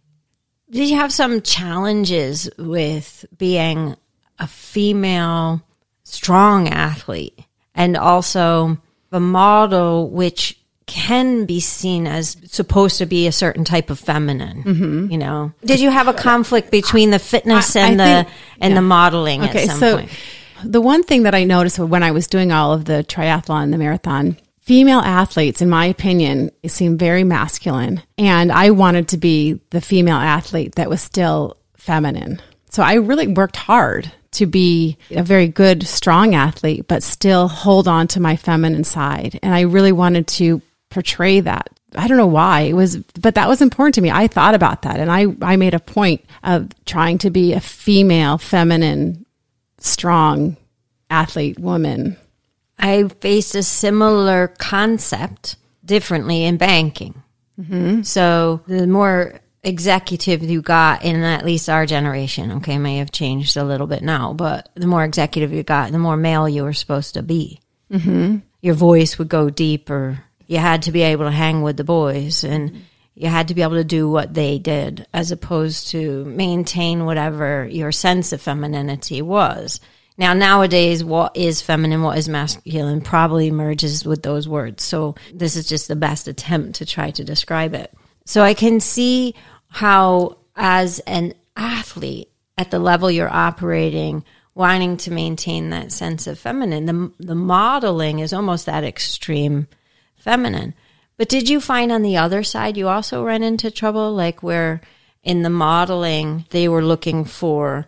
Did 0.71 0.89
you 0.89 0.97
have 0.97 1.13
some 1.13 1.41
challenges 1.43 2.49
with 2.59 3.25
being 3.37 3.97
a 4.39 4.47
female 4.47 5.63
strong 6.05 6.69
athlete 6.69 7.39
and 7.75 7.97
also 7.97 8.79
a 9.13 9.21
model 9.21 10.11
which 10.11 10.59
can 10.87 11.45
be 11.45 11.61
seen 11.61 12.07
as 12.07 12.37
supposed 12.47 12.97
to 12.99 13.07
be 13.07 13.27
a 13.27 13.33
certain 13.33 13.63
type 13.65 13.91
of 13.91 13.99
feminine. 13.99 14.63
Mm-hmm. 14.65 15.11
You 15.13 15.19
know, 15.19 15.53
did 15.63 15.81
you 15.81 15.91
have 15.91 16.09
a 16.09 16.15
conflict 16.15 16.71
between 16.71 17.11
the 17.11 17.19
fitness 17.19 17.77
I- 17.77 17.81
I 17.81 17.87
and 17.89 18.01
the 18.01 18.05
think- 18.05 18.29
and 18.63 18.77
the 18.77 18.81
modeling 18.81 19.45
Okay, 19.45 19.65
at 19.65 19.69
some 19.69 19.79
so 19.81 19.99
point? 19.99 20.11
the 20.65 20.81
one 20.81 21.03
thing 21.03 21.25
that 21.25 21.35
I 21.35 21.45
noticed 21.45 21.79
when 21.79 22.03
I 22.03 22.11
was 22.13 22.27
doing 22.27 22.53
all 22.53 22.73
of 22.73 22.87
the 22.87 23.05
triathlon 23.07 23.65
and 23.65 23.73
the 23.73 23.77
marathon, 23.79 24.39
female 24.69 25.01
athletes, 25.01 25.63
in 25.63 25.71
my 25.71 25.87
opinion, 25.87 26.51
seem 26.67 26.99
very 26.99 27.25
masculine. 27.25 28.03
And 28.19 28.53
I 28.53 28.71
wanted 28.71 29.09
to 29.09 29.17
be 29.17 29.59
the 29.71 29.81
female 29.81 30.19
athlete 30.19 30.75
that 30.75 30.91
was 30.91 31.01
still 31.01 31.57
feminine. 31.79 32.43
So 32.69 32.83
I 32.83 32.95
really 32.95 33.29
worked 33.29 33.57
hard 33.57 34.13
to 34.33 34.45
be 34.45 34.99
a 35.11 35.23
very 35.23 35.49
good, 35.49 35.87
strong 35.87 36.35
athlete, 36.35 36.87
but 36.87 37.03
still 37.03 37.49
hold 37.49 37.89
on 37.89 38.09
to 38.09 38.21
my 38.21 38.37
feminine 38.37 38.85
side. 38.85 39.41
And 39.43 39.55
I 39.55 39.63
really 39.63 39.91
wanted 39.91 40.27
to 40.29 40.61
portray 40.91 41.41
that. 41.41 41.71
I 41.97 42.07
don't 42.07 42.19
know 42.19 42.27
why 42.27 42.61
it 42.61 42.75
was, 42.75 42.99
but 43.19 43.37
that 43.37 43.49
was 43.49 43.63
important 43.63 43.95
to 43.95 44.03
me. 44.03 44.11
I 44.11 44.27
thought 44.27 44.55
about 44.55 44.83
that 44.83 45.01
and 45.01 45.11
I, 45.11 45.29
I 45.41 45.57
made 45.57 45.73
a 45.73 45.81
point 45.81 46.27
of 46.43 46.69
trying 46.85 47.17
to 47.19 47.31
be 47.31 47.55
a 47.55 47.61
female, 47.61 48.37
feminine 48.37 49.25
strong 49.79 50.59
athlete 51.09 51.59
woman. 51.59 52.19
I 52.79 53.09
faced 53.09 53.55
a 53.55 53.63
similar 53.63 54.49
concept 54.49 55.57
differently 55.85 56.45
in 56.45 56.57
banking. 56.57 57.23
So 58.05 58.61
the 58.67 58.87
more 58.87 59.41
executive 59.65 60.45
you 60.45 60.63
got 60.63 61.05
in 61.05 61.23
at 61.25 61.45
least 61.45 61.69
our 61.69 61.87
generation, 61.87 62.53
okay, 62.53 62.79
may 62.79 62.99
have 62.99 63.11
changed 63.11 63.57
a 63.57 63.65
little 63.65 63.89
bit 63.89 64.03
now, 64.03 64.33
but 64.33 64.69
the 64.75 64.87
more 64.87 65.03
executive 65.03 65.53
you 65.53 65.65
got, 65.65 65.91
the 65.91 65.99
more 65.99 66.17
male 66.17 66.49
you 66.49 66.63
were 66.63 66.73
supposed 66.73 67.15
to 67.15 67.23
be. 67.23 67.61
Mm-hmm. 67.91 68.37
Your 68.61 68.75
voice 68.75 69.19
would 69.19 69.29
go 69.29 69.51
deeper. 69.51 70.25
You 70.47 70.59
had 70.59 70.83
to 70.83 70.93
be 70.93 71.03
able 71.03 71.25
to 71.25 71.31
hang 71.33 71.63
with 71.63 71.77
the 71.77 71.85
boys 71.85 72.45
and 72.45 72.83
you 73.15 73.29
had 73.29 73.49
to 73.49 73.55
be 73.55 73.63
able 73.63 73.75
to 73.75 73.85
do 73.85 74.09
what 74.09 74.35
they 74.35 74.59
did 74.59 75.07
as 75.13 75.33
opposed 75.33 75.89
to 75.89 76.25
maintain 76.27 77.05
whatever 77.05 77.67
your 77.67 77.91
sense 77.91 78.33
of 78.33 78.41
femininity 78.41 79.21
was. 79.23 79.81
Now, 80.19 80.35
nowadays, 80.35 81.05
what 81.05 81.37
is 81.37 81.63
feminine, 81.63 82.03
what 82.03 82.19
is 82.19 82.29
masculine 82.29 83.01
probably 83.01 83.53
merges 83.53 84.05
with 84.05 84.25
those 84.25 84.49
words. 84.49 84.83
So, 84.83 85.15
this 85.33 85.55
is 85.55 85.69
just 85.69 85.87
the 85.87 85.97
best 85.97 86.27
attempt 86.27 86.75
to 86.77 86.87
try 86.87 87.13
to 87.13 87.25
describe 87.25 87.73
it. 87.73 87.95
So, 88.27 88.43
I 88.43 88.53
can 88.53 88.81
see 88.81 89.37
how, 89.69 90.39
as 90.57 90.99
an 91.01 91.35
athlete 91.57 92.33
at 92.59 92.73
the 92.73 92.81
level 92.81 93.09
you're 93.13 93.33
operating, 93.33 94.25
wanting 94.57 94.97
to 94.97 95.13
maintain 95.13 95.71
that 95.71 95.93
sense 95.93 96.27
of 96.27 96.37
feminine, 96.37 96.87
the, 96.87 97.13
the 97.21 97.37
modeling 97.37 98.19
is 98.19 98.33
almost 98.33 98.67
that 98.67 98.83
extreme 98.83 99.69
feminine. 100.17 100.75
But 101.17 101.29
did 101.29 101.49
you 101.49 101.61
find 101.61 101.93
on 101.93 102.03
the 102.03 102.17
other 102.17 102.43
side 102.43 102.77
you 102.77 102.89
also 102.89 103.23
ran 103.23 103.45
into 103.45 103.71
trouble, 103.71 104.13
like 104.13 104.43
where 104.43 104.81
in 105.23 105.43
the 105.43 105.51
modeling 105.51 106.45
they 106.51 106.69
were 106.69 106.85
looking 106.85 107.25
for 107.25 107.87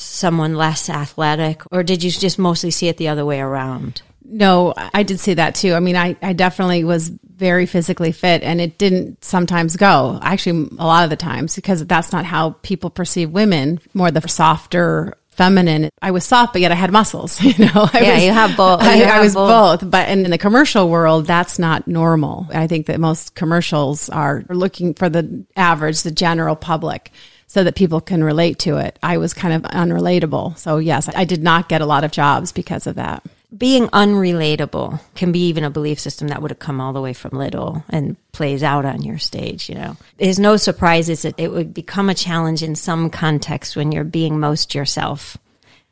someone 0.00 0.54
less 0.54 0.88
athletic, 0.88 1.62
or 1.72 1.82
did 1.82 2.02
you 2.02 2.10
just 2.10 2.38
mostly 2.38 2.70
see 2.70 2.88
it 2.88 2.96
the 2.96 3.08
other 3.08 3.24
way 3.24 3.40
around? 3.40 4.02
No, 4.24 4.74
I 4.76 5.02
did 5.04 5.20
see 5.20 5.34
that 5.34 5.54
too. 5.54 5.72
I 5.72 5.80
mean, 5.80 5.96
I, 5.96 6.14
I 6.20 6.34
definitely 6.34 6.84
was 6.84 7.08
very 7.08 7.64
physically 7.66 8.12
fit 8.12 8.42
and 8.42 8.60
it 8.60 8.76
didn't 8.76 9.24
sometimes 9.24 9.76
go. 9.76 10.18
Actually, 10.22 10.68
a 10.78 10.86
lot 10.86 11.04
of 11.04 11.10
the 11.10 11.16
times 11.16 11.56
because 11.56 11.86
that's 11.86 12.12
not 12.12 12.26
how 12.26 12.50
people 12.62 12.90
perceive 12.90 13.30
women, 13.30 13.80
more 13.94 14.10
the 14.10 14.26
softer, 14.28 15.14
feminine. 15.30 15.88
I 16.02 16.10
was 16.10 16.24
soft, 16.24 16.52
but 16.52 16.60
yet 16.60 16.72
I 16.72 16.74
had 16.74 16.90
muscles, 16.90 17.40
you 17.42 17.54
know? 17.64 17.88
I 17.92 18.00
Yeah, 18.02 18.14
was, 18.16 18.24
you 18.24 18.32
have 18.32 18.56
both. 18.56 18.80
I, 18.82 19.02
I 19.04 19.20
was 19.20 19.34
both. 19.34 19.80
both. 19.80 19.90
But 19.90 20.08
in, 20.10 20.24
in 20.24 20.30
the 20.32 20.36
commercial 20.38 20.90
world, 20.90 21.26
that's 21.26 21.58
not 21.58 21.86
normal. 21.86 22.48
I 22.52 22.66
think 22.66 22.86
that 22.86 22.98
most 23.00 23.34
commercials 23.36 24.10
are 24.10 24.42
looking 24.50 24.94
for 24.94 25.08
the 25.08 25.46
average, 25.56 26.02
the 26.02 26.10
general 26.10 26.56
public. 26.56 27.12
So 27.50 27.64
that 27.64 27.74
people 27.74 28.00
can 28.02 28.22
relate 28.22 28.58
to 28.60 28.76
it. 28.76 28.98
I 29.02 29.16
was 29.16 29.32
kind 29.32 29.54
of 29.54 29.62
unrelatable. 29.72 30.58
So, 30.58 30.76
yes, 30.76 31.08
I 31.16 31.24
did 31.24 31.42
not 31.42 31.68
get 31.68 31.80
a 31.80 31.86
lot 31.86 32.04
of 32.04 32.10
jobs 32.10 32.52
because 32.52 32.86
of 32.86 32.96
that. 32.96 33.24
Being 33.56 33.88
unrelatable 33.88 35.00
can 35.14 35.32
be 35.32 35.46
even 35.46 35.64
a 35.64 35.70
belief 35.70 35.98
system 35.98 36.28
that 36.28 36.42
would 36.42 36.50
have 36.50 36.58
come 36.58 36.78
all 36.78 36.92
the 36.92 37.00
way 37.00 37.14
from 37.14 37.38
little 37.38 37.82
and 37.88 38.18
plays 38.32 38.62
out 38.62 38.84
on 38.84 39.00
your 39.02 39.16
stage, 39.16 39.70
you 39.70 39.74
know. 39.74 39.96
There's 40.18 40.38
no 40.38 40.58
surprises 40.58 41.22
that 41.22 41.40
it 41.40 41.48
would 41.48 41.72
become 41.72 42.10
a 42.10 42.14
challenge 42.14 42.62
in 42.62 42.76
some 42.76 43.08
context 43.08 43.74
when 43.74 43.90
you're 43.92 44.04
being 44.04 44.38
most 44.38 44.74
yourself. 44.74 45.38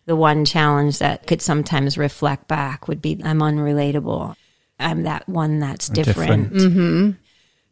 The 0.04 0.14
one 0.14 0.44
challenge 0.44 0.98
that 0.98 1.26
could 1.26 1.40
sometimes 1.40 1.96
reflect 1.96 2.46
back 2.46 2.86
would 2.86 3.00
be 3.00 3.18
I'm 3.24 3.40
unrelatable. 3.40 4.36
I'm 4.78 5.04
that 5.04 5.26
one 5.26 5.58
that's 5.58 5.88
different. 5.88 6.52
different. 6.52 6.74
Mm-hmm. 6.74 7.10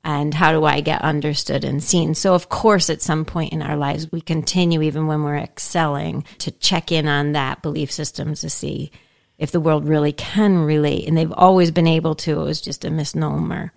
And 0.04 0.34
how 0.34 0.52
do 0.52 0.64
I 0.64 0.80
get 0.80 1.00
understood 1.02 1.64
and 1.64 1.82
seen? 1.82 2.14
So, 2.14 2.34
of 2.34 2.50
course, 2.50 2.90
at 2.90 3.00
some 3.00 3.24
point 3.24 3.54
in 3.54 3.62
our 3.62 3.76
lives, 3.76 4.12
we 4.12 4.20
continue, 4.20 4.82
even 4.82 5.06
when 5.06 5.22
we're 5.22 5.36
excelling, 5.36 6.24
to 6.38 6.50
check 6.50 6.92
in 6.92 7.08
on 7.08 7.32
that 7.32 7.62
belief 7.62 7.90
system 7.90 8.34
to 8.34 8.50
see 8.50 8.92
if 9.38 9.50
the 9.50 9.60
world 9.60 9.88
really 9.88 10.12
can 10.12 10.58
relate. 10.58 11.08
And 11.08 11.16
they've 11.16 11.32
always 11.32 11.70
been 11.70 11.86
able 11.86 12.14
to. 12.16 12.32
It 12.32 12.44
was 12.44 12.60
just 12.60 12.84
a 12.84 12.90
misnomer. 12.90 13.72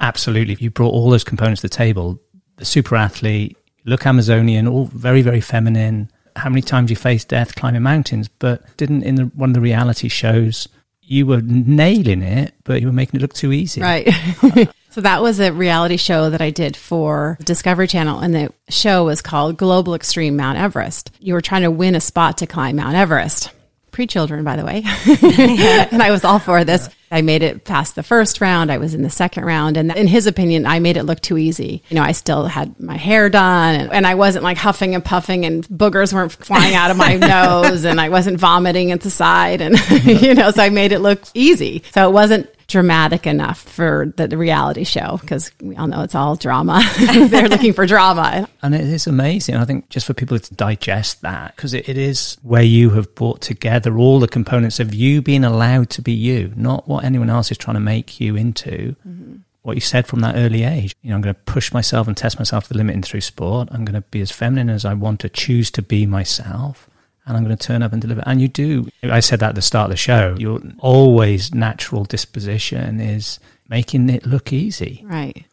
Absolutely. 0.00 0.54
If 0.54 0.62
you 0.62 0.70
brought 0.70 0.92
all 0.92 1.10
those 1.10 1.24
components 1.24 1.60
to 1.60 1.68
the 1.68 1.74
table. 1.74 2.18
The 2.56 2.64
super 2.64 2.96
athlete, 2.96 3.56
look 3.84 4.06
Amazonian, 4.06 4.68
all 4.68 4.86
very, 4.86 5.22
very 5.22 5.40
feminine. 5.40 6.10
How 6.36 6.48
many 6.48 6.62
times 6.62 6.90
you 6.90 6.96
faced 6.96 7.28
death 7.28 7.54
climbing 7.56 7.82
mountains, 7.82 8.28
but 8.28 8.76
didn't 8.76 9.02
in 9.02 9.14
the, 9.16 9.24
one 9.34 9.50
of 9.50 9.54
the 9.54 9.60
reality 9.60 10.08
shows, 10.08 10.68
you 11.02 11.26
were 11.26 11.42
nailing 11.42 12.22
it, 12.22 12.54
but 12.64 12.80
you 12.80 12.86
were 12.86 12.92
making 12.92 13.20
it 13.20 13.22
look 13.22 13.34
too 13.34 13.52
easy. 13.52 13.80
Right. 13.80 14.08
so 14.92 15.00
that 15.00 15.22
was 15.22 15.40
a 15.40 15.52
reality 15.52 15.96
show 15.96 16.30
that 16.30 16.40
I 16.40 16.50
did 16.50 16.76
for 16.76 17.38
Discovery 17.42 17.86
Channel, 17.88 18.20
and 18.20 18.34
the 18.34 18.52
show 18.68 19.06
was 19.06 19.22
called 19.22 19.56
Global 19.56 19.94
Extreme 19.94 20.36
Mount 20.36 20.58
Everest. 20.58 21.10
You 21.18 21.34
were 21.34 21.40
trying 21.40 21.62
to 21.62 21.70
win 21.70 21.94
a 21.94 22.00
spot 22.00 22.38
to 22.38 22.46
climb 22.46 22.76
Mount 22.76 22.94
Everest. 22.94 23.50
Pre 23.90 24.06
children, 24.06 24.44
by 24.44 24.56
the 24.56 24.64
way. 24.64 24.84
and 25.90 26.02
I 26.02 26.10
was 26.10 26.24
all 26.24 26.38
for 26.38 26.64
this. 26.64 26.88
I 27.12 27.20
made 27.20 27.42
it 27.42 27.64
past 27.64 27.94
the 27.94 28.02
first 28.02 28.40
round. 28.40 28.72
I 28.72 28.78
was 28.78 28.94
in 28.94 29.02
the 29.02 29.10
second 29.10 29.44
round. 29.44 29.76
And 29.76 29.94
in 29.94 30.06
his 30.06 30.26
opinion, 30.26 30.64
I 30.64 30.78
made 30.78 30.96
it 30.96 31.02
look 31.02 31.20
too 31.20 31.36
easy. 31.36 31.82
You 31.90 31.96
know, 31.96 32.02
I 32.02 32.12
still 32.12 32.46
had 32.46 32.80
my 32.80 32.96
hair 32.96 33.28
done 33.28 33.74
and, 33.74 33.92
and 33.92 34.06
I 34.06 34.14
wasn't 34.14 34.44
like 34.44 34.56
huffing 34.56 34.94
and 34.94 35.04
puffing 35.04 35.44
and 35.44 35.68
boogers 35.68 36.14
weren't 36.14 36.32
flying 36.32 36.74
out 36.74 36.90
of 36.90 36.96
my 36.96 37.16
nose 37.18 37.84
and 37.84 38.00
I 38.00 38.08
wasn't 38.08 38.40
vomiting 38.40 38.92
at 38.92 39.02
the 39.02 39.10
side. 39.10 39.60
And, 39.60 39.78
you 40.06 40.32
know, 40.32 40.50
so 40.52 40.62
I 40.62 40.70
made 40.70 40.92
it 40.92 41.00
look 41.00 41.20
easy. 41.34 41.82
So 41.92 42.08
it 42.08 42.12
wasn't 42.12 42.48
dramatic 42.72 43.26
enough 43.26 43.60
for 43.60 44.12
the, 44.16 44.26
the 44.26 44.36
reality 44.36 44.82
show 44.82 45.18
because 45.20 45.52
we 45.60 45.76
all 45.76 45.86
know 45.86 46.02
it's 46.02 46.14
all 46.14 46.34
drama. 46.34 46.82
They're 47.28 47.48
looking 47.48 47.74
for 47.74 47.86
drama. 47.86 48.48
And 48.62 48.74
it 48.74 48.80
is 48.80 49.06
amazing. 49.06 49.56
I 49.56 49.64
think 49.64 49.90
just 49.90 50.06
for 50.06 50.14
people 50.14 50.38
to 50.38 50.54
digest 50.54 51.20
that, 51.20 51.54
because 51.54 51.74
it, 51.74 51.88
it 51.88 51.98
is 51.98 52.38
where 52.42 52.62
you 52.62 52.90
have 52.90 53.14
brought 53.14 53.42
together 53.42 53.98
all 53.98 54.18
the 54.18 54.26
components 54.26 54.80
of 54.80 54.94
you 54.94 55.20
being 55.22 55.44
allowed 55.44 55.90
to 55.90 56.02
be 56.02 56.12
you, 56.12 56.52
not 56.56 56.88
what 56.88 57.04
anyone 57.04 57.30
else 57.30 57.50
is 57.50 57.58
trying 57.58 57.76
to 57.76 57.80
make 57.80 58.18
you 58.20 58.34
into. 58.34 58.96
Mm-hmm. 59.06 59.36
What 59.60 59.76
you 59.76 59.80
said 59.80 60.08
from 60.08 60.20
that 60.20 60.34
early 60.34 60.64
age, 60.64 60.96
you 61.02 61.10
know, 61.10 61.14
I'm 61.14 61.22
going 61.22 61.36
to 61.36 61.40
push 61.42 61.72
myself 61.72 62.08
and 62.08 62.16
test 62.16 62.36
myself 62.36 62.64
to 62.64 62.70
the 62.70 62.78
limit 62.78 62.96
in 62.96 63.02
through 63.02 63.20
sport. 63.20 63.68
I'm 63.70 63.84
going 63.84 63.94
to 63.94 64.00
be 64.00 64.20
as 64.20 64.32
feminine 64.32 64.68
as 64.68 64.84
I 64.84 64.94
want 64.94 65.20
to 65.20 65.28
choose 65.28 65.70
to 65.72 65.82
be 65.82 66.04
myself. 66.04 66.90
And 67.26 67.36
I'm 67.36 67.44
going 67.44 67.56
to 67.56 67.66
turn 67.66 67.82
up 67.82 67.92
and 67.92 68.02
deliver. 68.02 68.22
And 68.26 68.40
you 68.40 68.48
do. 68.48 68.88
I 69.04 69.20
said 69.20 69.40
that 69.40 69.50
at 69.50 69.54
the 69.54 69.62
start 69.62 69.86
of 69.86 69.90
the 69.92 69.96
show. 69.96 70.34
Your 70.38 70.60
always 70.78 71.54
natural 71.54 72.04
disposition 72.04 73.00
is 73.00 73.38
making 73.68 74.10
it 74.10 74.26
look 74.26 74.52
easy 74.52 75.02
Right. 75.04 75.44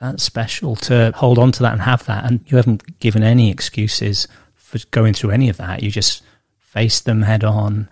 that's 0.00 0.22
special 0.24 0.74
to 0.76 1.12
hold 1.14 1.38
on 1.38 1.52
to 1.52 1.62
that 1.62 1.72
and 1.72 1.82
have 1.82 2.04
that. 2.06 2.24
And 2.24 2.40
you 2.46 2.56
haven't 2.56 2.98
given 2.98 3.22
any 3.22 3.48
excuses 3.50 4.26
for 4.54 4.78
going 4.90 5.14
through 5.14 5.30
any 5.30 5.48
of 5.48 5.56
that. 5.58 5.82
You 5.84 5.90
just 5.90 6.22
face 6.58 7.00
them 7.00 7.22
head 7.22 7.44
on 7.44 7.88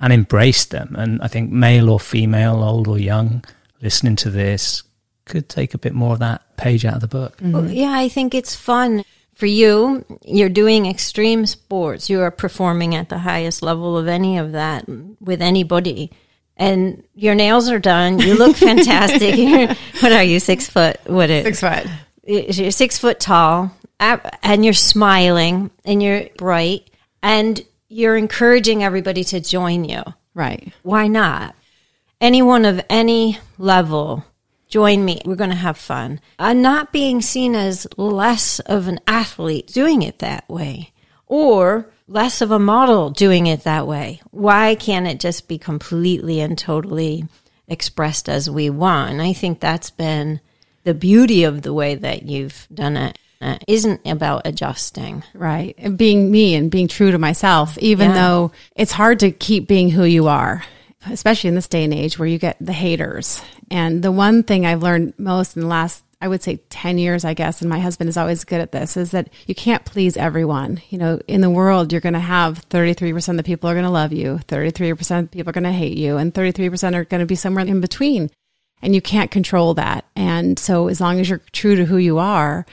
and 0.00 0.12
embrace 0.12 0.64
them. 0.64 0.96
And 0.98 1.22
I 1.22 1.28
think 1.28 1.52
male 1.52 1.88
or 1.88 2.00
female, 2.00 2.62
old 2.64 2.88
or 2.88 2.98
young, 2.98 3.44
listening 3.80 4.16
to 4.16 4.30
this 4.30 4.82
could 5.26 5.48
take 5.48 5.72
a 5.74 5.78
bit 5.78 5.94
more 5.94 6.12
of 6.14 6.18
that 6.18 6.56
page 6.56 6.84
out 6.84 6.96
of 6.96 7.00
the 7.00 7.08
book. 7.08 7.38
Well, 7.40 7.70
yeah, 7.70 7.92
I 7.92 8.08
think 8.08 8.34
it's 8.34 8.54
fun. 8.56 9.04
For 9.34 9.46
you, 9.46 10.04
you're 10.24 10.48
doing 10.48 10.86
extreme 10.86 11.44
sports. 11.46 12.08
You 12.08 12.20
are 12.20 12.30
performing 12.30 12.94
at 12.94 13.08
the 13.08 13.18
highest 13.18 13.62
level 13.62 13.98
of 13.98 14.06
any 14.06 14.38
of 14.38 14.52
that 14.52 14.84
with 15.20 15.42
anybody. 15.42 16.10
And 16.56 17.02
your 17.14 17.34
nails 17.34 17.68
are 17.68 17.80
done. 17.80 18.20
You 18.20 18.34
look 18.38 18.56
fantastic. 18.68 19.76
What 20.00 20.12
are 20.12 20.22
you, 20.22 20.38
six 20.38 20.68
foot? 20.68 20.98
What 21.06 21.30
is 21.30 21.44
Six 21.44 21.60
foot. 21.60 21.86
you're 22.26 22.70
six 22.70 22.98
foot 22.98 23.18
tall 23.20 23.72
and 23.98 24.64
you're 24.64 24.74
smiling 24.74 25.70
and 25.84 26.02
you're 26.02 26.26
bright 26.36 26.90
and 27.22 27.60
you're 27.88 28.16
encouraging 28.16 28.82
everybody 28.84 29.24
to 29.24 29.40
join 29.40 29.84
you. 29.84 30.02
Right. 30.34 30.72
Why 30.82 31.06
not? 31.08 31.54
Anyone 32.20 32.64
of 32.64 32.80
any 32.90 33.38
level, 33.58 34.24
join 34.74 35.04
me. 35.04 35.20
We're 35.24 35.36
going 35.36 35.50
to 35.50 35.56
have 35.56 35.78
fun. 35.78 36.18
I'm 36.36 36.60
not 36.60 36.92
being 36.92 37.22
seen 37.22 37.54
as 37.54 37.86
less 37.96 38.58
of 38.58 38.88
an 38.88 38.98
athlete 39.06 39.68
doing 39.68 40.02
it 40.02 40.18
that 40.18 40.48
way 40.48 40.92
or 41.28 41.92
less 42.08 42.40
of 42.40 42.50
a 42.50 42.58
model 42.58 43.10
doing 43.10 43.46
it 43.46 43.62
that 43.62 43.86
way. 43.86 44.20
Why 44.32 44.74
can't 44.74 45.06
it 45.06 45.20
just 45.20 45.46
be 45.46 45.58
completely 45.58 46.40
and 46.40 46.58
totally 46.58 47.28
expressed 47.68 48.28
as 48.28 48.50
we 48.50 48.68
want. 48.68 49.12
And 49.12 49.22
I 49.22 49.32
think 49.32 49.60
that's 49.60 49.90
been 49.90 50.40
the 50.82 50.92
beauty 50.92 51.44
of 51.44 51.62
the 51.62 51.72
way 51.72 51.94
that 51.94 52.24
you've 52.24 52.66
done 52.74 52.96
it. 52.96 53.16
It 53.40 53.64
isn't 53.68 54.00
about 54.06 54.42
adjusting. 54.44 55.22
Right. 55.34 55.74
And 55.78 55.96
being 55.98 56.30
me 56.30 56.54
and 56.54 56.70
being 56.70 56.88
true 56.88 57.10
to 57.10 57.18
myself, 57.18 57.78
even 57.78 58.10
Yeah. 58.10 58.14
though 58.14 58.52
it's 58.74 58.92
hard 58.92 59.20
to 59.20 59.30
keep 59.30 59.68
being 59.68 59.90
who 59.90 60.04
you 60.04 60.26
are, 60.28 60.64
especially 61.10 61.48
in 61.48 61.54
this 61.54 61.68
day 61.68 61.84
and 61.84 61.94
age 61.94 62.18
where 62.18 62.28
you 62.28 62.38
get 62.38 62.56
the 62.60 62.72
haters. 62.72 63.42
And 63.70 64.02
the 64.02 64.12
one 64.12 64.42
thing 64.42 64.66
I've 64.66 64.82
learned 64.82 65.14
most 65.18 65.56
in 65.56 65.62
the 65.62 65.68
last, 65.68 66.04
I 66.20 66.28
would 66.28 66.42
say 66.42 66.56
10 66.70 66.98
years, 66.98 67.24
I 67.24 67.34
guess, 67.34 67.60
and 67.60 67.68
my 67.68 67.78
husband 67.78 68.08
is 68.08 68.16
always 68.16 68.44
good 68.44 68.60
at 68.60 68.72
this, 68.72 68.96
is 68.96 69.10
that 69.10 69.28
you 69.46 69.54
can't 69.54 69.84
please 69.84 70.16
everyone. 70.16 70.80
You 70.90 70.98
know, 70.98 71.20
in 71.28 71.40
the 71.40 71.50
world, 71.50 71.92
you're 71.92 72.00
going 72.00 72.14
to 72.14 72.20
have 72.20 72.68
33% 72.68 73.28
of 73.28 73.36
the 73.36 73.42
people 73.42 73.68
are 73.68 73.74
going 73.74 73.84
to 73.84 73.90
love 73.90 74.12
you, 74.12 74.40
33% 74.48 75.18
of 75.18 75.30
the 75.30 75.36
people 75.36 75.50
are 75.50 75.52
going 75.52 75.64
to 75.64 75.72
hate 75.72 75.98
you, 75.98 76.16
and 76.16 76.32
33% 76.32 76.94
are 76.94 77.04
going 77.04 77.20
to 77.20 77.26
be 77.26 77.34
somewhere 77.34 77.64
in 77.66 77.80
between. 77.80 78.30
And 78.82 78.94
you 78.94 79.00
can't 79.00 79.30
control 79.30 79.74
that. 79.74 80.04
And 80.14 80.58
so 80.58 80.88
as 80.88 81.00
long 81.00 81.20
as 81.20 81.28
you're 81.28 81.40
true 81.52 81.76
to 81.76 81.84
who 81.84 81.96
you 81.96 82.18
are, 82.18 82.66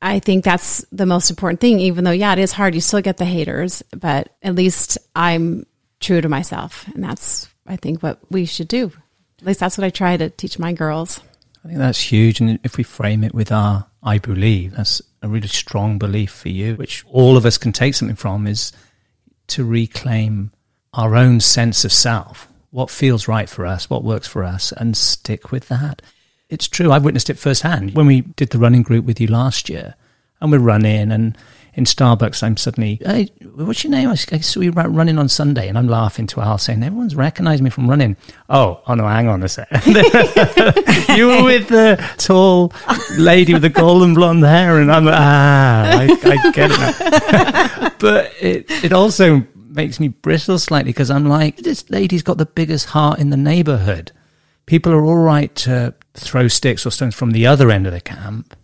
I 0.00 0.20
think 0.20 0.44
that's 0.44 0.84
the 0.92 1.06
most 1.06 1.30
important 1.30 1.60
thing, 1.60 1.80
even 1.80 2.04
though, 2.04 2.12
yeah, 2.12 2.32
it 2.32 2.38
is 2.38 2.52
hard. 2.52 2.74
You 2.74 2.80
still 2.80 3.00
get 3.00 3.16
the 3.16 3.24
haters, 3.24 3.82
but 3.96 4.28
at 4.42 4.54
least 4.54 4.98
I'm 5.16 5.66
true 5.98 6.20
to 6.20 6.28
myself. 6.28 6.86
And 6.94 7.02
that's, 7.02 7.47
I 7.68 7.76
think, 7.76 8.02
what 8.02 8.18
we 8.30 8.44
should 8.44 8.68
do. 8.68 8.92
At 9.40 9.46
least 9.46 9.60
that's 9.60 9.78
what 9.78 9.84
I 9.84 9.90
try 9.90 10.16
to 10.16 10.30
teach 10.30 10.58
my 10.58 10.72
girls. 10.72 11.20
I 11.64 11.68
think 11.68 11.78
that's 11.78 12.00
huge. 12.00 12.40
And 12.40 12.58
if 12.64 12.76
we 12.76 12.82
frame 12.82 13.22
it 13.22 13.34
with 13.34 13.52
our 13.52 13.86
I 14.02 14.18
believe, 14.18 14.76
that's 14.76 15.02
a 15.22 15.28
really 15.28 15.48
strong 15.48 15.98
belief 15.98 16.30
for 16.30 16.48
you, 16.48 16.76
which 16.76 17.04
all 17.08 17.36
of 17.36 17.44
us 17.44 17.58
can 17.58 17.72
take 17.72 17.94
something 17.94 18.16
from, 18.16 18.46
is 18.46 18.72
to 19.48 19.64
reclaim 19.64 20.52
our 20.94 21.16
own 21.16 21.40
sense 21.40 21.84
of 21.84 21.92
self, 21.92 22.48
what 22.70 22.90
feels 22.90 23.28
right 23.28 23.48
for 23.48 23.66
us, 23.66 23.90
what 23.90 24.04
works 24.04 24.28
for 24.28 24.44
us, 24.44 24.72
and 24.72 24.96
stick 24.96 25.50
with 25.50 25.68
that. 25.68 26.00
It's 26.48 26.68
true. 26.68 26.92
I've 26.92 27.04
witnessed 27.04 27.28
it 27.28 27.38
firsthand. 27.38 27.94
When 27.94 28.06
we 28.06 28.22
did 28.22 28.50
the 28.50 28.58
running 28.58 28.82
group 28.82 29.04
with 29.04 29.20
you 29.20 29.26
last 29.26 29.68
year, 29.68 29.94
and 30.40 30.52
we're 30.52 30.58
running, 30.58 31.10
and 31.10 31.36
in 31.78 31.84
Starbucks, 31.84 32.42
I'm 32.42 32.56
suddenly, 32.56 32.98
hey, 33.06 33.30
what's 33.54 33.84
your 33.84 33.92
name? 33.92 34.08
I 34.08 34.16
saw 34.16 34.58
you 34.58 34.72
running 34.72 35.16
on 35.16 35.28
Sunday, 35.28 35.68
and 35.68 35.78
I'm 35.78 35.86
laughing 35.86 36.26
to 36.26 36.40
Al, 36.40 36.58
saying, 36.58 36.82
everyone's 36.82 37.14
recognized 37.14 37.62
me 37.62 37.70
from 37.70 37.88
running. 37.88 38.16
Oh, 38.50 38.82
oh 38.88 38.94
no, 38.94 39.06
hang 39.06 39.28
on 39.28 39.44
a 39.44 39.48
sec. 39.48 39.68
you 39.86 41.28
were 41.28 41.44
with 41.44 41.68
the 41.68 42.04
tall 42.18 42.72
lady 43.16 43.52
with 43.52 43.62
the 43.62 43.68
golden 43.68 44.12
blonde 44.12 44.42
hair, 44.42 44.80
and 44.80 44.90
I'm 44.90 45.04
like, 45.04 45.14
ah, 45.16 45.98
I, 46.00 46.18
I 46.24 46.50
get 46.50 46.70
it 46.72 47.92
but 48.00 48.32
it, 48.40 48.66
it 48.84 48.92
also 48.92 49.46
makes 49.68 50.00
me 50.00 50.08
bristle 50.08 50.58
slightly 50.58 50.90
because 50.90 51.12
I'm 51.12 51.28
like, 51.28 51.58
this 51.58 51.88
lady's 51.90 52.24
got 52.24 52.38
the 52.38 52.46
biggest 52.46 52.86
heart 52.86 53.20
in 53.20 53.30
the 53.30 53.36
neighborhood. 53.36 54.10
People 54.66 54.90
are 54.92 55.04
all 55.04 55.14
right 55.14 55.54
to 55.54 55.94
throw 56.14 56.48
sticks 56.48 56.84
or 56.84 56.90
stones 56.90 57.14
from 57.14 57.30
the 57.30 57.46
other 57.46 57.70
end 57.70 57.86
of 57.86 57.92
the 57.92 58.00
camp, 58.00 58.56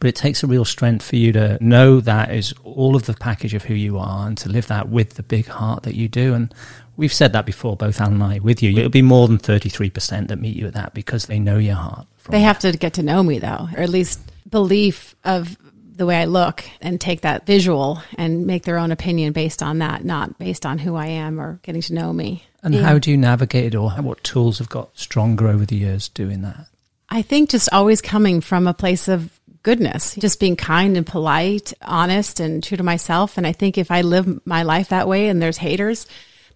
but 0.00 0.08
it 0.08 0.16
takes 0.16 0.42
a 0.42 0.46
real 0.46 0.64
strength 0.64 1.04
for 1.04 1.16
you 1.16 1.30
to 1.32 1.58
know 1.62 2.00
that 2.00 2.34
is 2.34 2.52
all 2.64 2.96
of 2.96 3.06
the 3.06 3.14
package 3.14 3.54
of 3.54 3.64
who 3.64 3.74
you 3.74 3.98
are 3.98 4.26
and 4.26 4.36
to 4.38 4.48
live 4.48 4.66
that 4.66 4.88
with 4.88 5.14
the 5.14 5.22
big 5.22 5.46
heart 5.46 5.84
that 5.84 5.94
you 5.94 6.08
do. 6.08 6.34
And 6.34 6.52
we've 6.96 7.12
said 7.12 7.32
that 7.34 7.46
before, 7.46 7.76
both 7.76 8.00
Al 8.00 8.08
and 8.08 8.22
I, 8.22 8.38
with 8.38 8.62
you. 8.62 8.76
It'll 8.76 8.88
be 8.88 9.02
more 9.02 9.28
than 9.28 9.38
33% 9.38 10.28
that 10.28 10.40
meet 10.40 10.56
you 10.56 10.66
at 10.66 10.74
that 10.74 10.94
because 10.94 11.26
they 11.26 11.38
know 11.38 11.58
your 11.58 11.76
heart. 11.76 12.06
They 12.28 12.40
have 12.40 12.58
to 12.60 12.72
get 12.72 12.94
to 12.94 13.02
know 13.02 13.22
me, 13.22 13.38
though, 13.38 13.68
or 13.76 13.82
at 13.82 13.90
least 13.90 14.20
belief 14.48 15.14
of 15.24 15.56
the 15.96 16.06
way 16.06 16.16
I 16.16 16.24
look 16.24 16.64
and 16.80 16.98
take 16.98 17.20
that 17.20 17.44
visual 17.44 18.02
and 18.16 18.46
make 18.46 18.64
their 18.64 18.78
own 18.78 18.90
opinion 18.90 19.34
based 19.34 19.62
on 19.62 19.78
that, 19.80 20.02
not 20.04 20.38
based 20.38 20.64
on 20.64 20.78
who 20.78 20.96
I 20.96 21.06
am 21.06 21.38
or 21.38 21.60
getting 21.62 21.82
to 21.82 21.94
know 21.94 22.12
me. 22.12 22.44
And 22.62 22.74
how 22.74 22.98
do 22.98 23.10
you 23.10 23.16
navigate 23.16 23.74
it, 23.74 23.76
or 23.76 23.90
what 23.90 24.22
tools 24.22 24.58
have 24.58 24.68
got 24.68 24.90
stronger 24.98 25.48
over 25.48 25.64
the 25.64 25.76
years 25.76 26.08
doing 26.08 26.42
that? 26.42 26.66
I 27.08 27.22
think 27.22 27.50
just 27.50 27.68
always 27.72 28.00
coming 28.00 28.40
from 28.40 28.66
a 28.66 28.74
place 28.74 29.08
of 29.08 29.39
goodness, 29.62 30.14
just 30.16 30.40
being 30.40 30.56
kind 30.56 30.96
and 30.96 31.06
polite, 31.06 31.72
honest 31.82 32.40
and 32.40 32.62
true 32.62 32.76
to 32.76 32.82
myself. 32.82 33.36
And 33.36 33.46
I 33.46 33.52
think 33.52 33.78
if 33.78 33.90
I 33.90 34.02
live 34.02 34.46
my 34.46 34.62
life 34.62 34.88
that 34.88 35.08
way 35.08 35.28
and 35.28 35.40
there's 35.40 35.58
haters, 35.58 36.06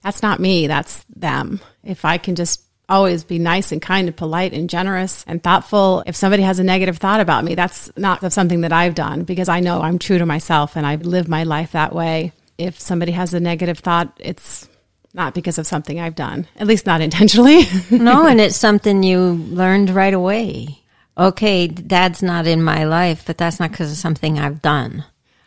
that's 0.03 0.23
not 0.23 0.41
me, 0.41 0.67
that's 0.67 1.05
them. 1.17 1.61
If 1.83 2.05
I 2.05 2.19
can 2.19 2.35
just 2.35 2.63
always 2.89 3.25
be 3.25 3.39
nice 3.39 3.73
and 3.73 3.81
kind 3.81 4.09
and 4.09 4.17
polite 4.17 4.53
and 4.53 4.69
generous 4.69 5.25
and 5.27 5.43
thoughtful, 5.43 6.03
if 6.07 6.17
somebody 6.17 6.43
has 6.43 6.59
a 6.59 6.65
negative 6.65 6.99
thought 6.99 7.21
about 7.21 7.45
me, 7.45 7.55
that's 7.55 7.91
not 7.97 8.33
something 8.33 8.63
that 8.63 8.73
I've 8.73 8.95
done 8.95 9.25
because 9.25 9.49
I 9.49 9.61
know 9.61 9.81
I'm 9.81 9.99
true 9.99 10.19
to 10.19 10.27
myself 10.27 10.77
and 10.77 10.87
I 10.87 10.97
live 10.97 11.29
my 11.29 11.45
life 11.45 11.73
that 11.73 11.95
way. 11.95 12.33
If 12.59 12.79
somebody 12.79 13.13
has 13.13 13.35
a 13.35 13.41
negative 13.41 13.79
thought, 13.79 14.17
it's 14.21 14.69
not 15.13 15.35
because 15.35 15.59
of 15.59 15.67
something 15.67 15.99
I've 15.99 16.15
done, 16.15 16.47
at 16.57 16.67
least 16.67 16.87
not 16.87 17.01
intentionally. 17.01 17.63
no, 17.91 18.27
and 18.27 18.41
it's 18.41 18.57
something 18.57 19.03
you 19.03 19.21
learned 19.21 19.91
right 19.91 20.15
away. 20.15 20.84
Okay, 21.17 21.69
dad's 21.69 22.23
not 22.23 22.47
in 22.47 22.63
my 22.63 22.85
life, 22.85 23.25
but 23.27 23.39
that's 23.39 23.61
not 23.61 23.71
because 23.71 23.93
of 23.93 23.99
something 23.99 24.39
I've 24.39 24.63
done. 24.63 25.05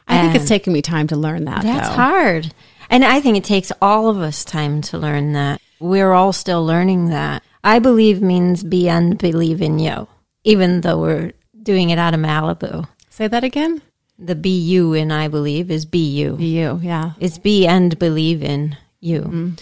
I 0.08 0.22
think 0.22 0.36
it's 0.36 0.44
And 0.44 0.48
taken 0.48 0.72
me 0.72 0.82
time 0.82 1.08
to 1.08 1.18
learn 1.18 1.46
that. 1.46 1.64
That's 1.64 1.90
though. 1.90 1.96
hard. 1.96 2.54
And 2.90 3.04
I 3.04 3.20
think 3.20 3.38
it 3.38 3.44
takes 3.44 3.72
all 3.82 4.10
of 4.10 4.18
us 4.20 4.46
time 4.46 4.82
to 4.84 4.98
learn 4.98 5.34
that. 5.34 5.60
We're 5.80 6.14
all 6.14 6.32
still 6.32 6.66
learning 6.66 7.10
that. 7.10 7.44
I 7.64 7.80
believe 7.80 8.22
means 8.22 8.64
be 8.64 8.88
and 8.88 9.18
believe 9.18 9.62
in 9.62 9.80
you, 9.80 10.08
even 10.46 10.82
though 10.82 11.02
we're 11.02 11.34
doing 11.62 11.90
it 11.90 12.00
out 12.00 12.14
of 12.14 12.22
Malibu. 12.22 12.88
Say 13.10 13.28
that 13.28 13.44
again. 13.44 13.82
The 14.18 14.36
be 14.36 14.58
you 14.58 14.94
in 14.94 15.12
I 15.12 15.28
believe 15.28 15.70
is 15.70 15.86
be 15.86 16.10
you. 16.10 16.38
Be 16.38 16.60
You, 16.60 16.80
yeah. 16.82 17.12
It's 17.20 17.38
be 17.38 17.68
and 17.68 18.00
believe 18.00 18.42
in 18.42 18.78
you. 19.02 19.22
Mm. 19.22 19.60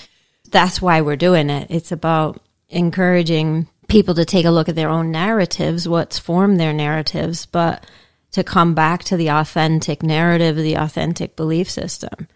That's 0.51 0.81
why 0.81 1.01
we're 1.01 1.15
doing 1.15 1.49
it. 1.49 1.67
It's 1.69 1.91
about 1.91 2.41
encouraging 2.69 3.67
people 3.87 4.15
to 4.15 4.25
take 4.25 4.45
a 4.45 4.51
look 4.51 4.69
at 4.69 4.75
their 4.75 4.89
own 4.89 5.11
narratives, 5.11 5.87
what's 5.87 6.19
formed 6.19 6.59
their 6.59 6.73
narratives, 6.73 7.45
but 7.45 7.85
to 8.31 8.43
come 8.43 8.73
back 8.73 9.03
to 9.05 9.17
the 9.17 9.29
authentic 9.29 10.03
narrative, 10.03 10.55
the 10.55 10.75
authentic 10.75 11.35
belief 11.35 11.69
system. 11.69 12.27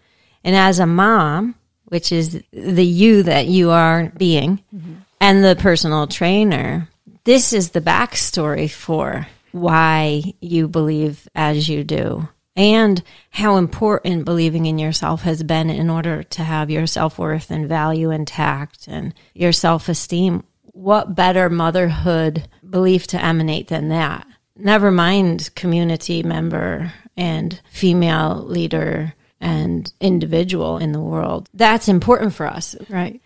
And 0.42 0.56
as 0.56 0.78
a 0.78 0.86
mom, 0.86 1.54
which 1.84 2.12
is 2.12 2.42
the 2.52 2.84
you 2.84 3.22
that 3.24 3.46
you 3.46 3.70
are 3.70 4.12
being, 4.16 4.62
mm-hmm. 4.74 4.94
and 5.20 5.44
the 5.44 5.56
personal 5.56 6.06
trainer, 6.06 6.88
this 7.24 7.52
is 7.52 7.70
the 7.70 7.80
backstory 7.80 8.70
for 8.70 9.26
why 9.52 10.22
you 10.40 10.68
believe 10.68 11.28
as 11.34 11.68
you 11.68 11.84
do 11.84 12.28
and 12.56 13.02
how 13.30 13.56
important 13.56 14.24
believing 14.24 14.66
in 14.66 14.78
yourself 14.78 15.22
has 15.22 15.42
been 15.42 15.70
in 15.70 15.88
order 15.88 16.22
to 16.22 16.42
have 16.42 16.70
your 16.70 16.86
self 16.86 17.18
worth 17.18 17.50
and 17.50 17.68
value 17.68 18.10
intact 18.10 18.86
and 18.88 19.14
your 19.34 19.52
self 19.52 19.88
esteem. 19.88 20.44
What 20.72 21.14
better 21.14 21.50
motherhood 21.50 22.48
belief 22.68 23.06
to 23.08 23.22
emanate 23.22 23.68
than 23.68 23.88
that? 23.88 24.26
Never 24.56 24.90
mind 24.90 25.54
community 25.54 26.22
member 26.22 26.92
and 27.16 27.60
female 27.70 28.44
leader 28.46 29.14
and 29.40 29.92
individual 30.00 30.78
in 30.78 30.92
the 30.92 31.00
world. 31.00 31.48
That's 31.54 31.88
important 31.88 32.34
for 32.34 32.46
us. 32.46 32.76
Right. 32.88 33.20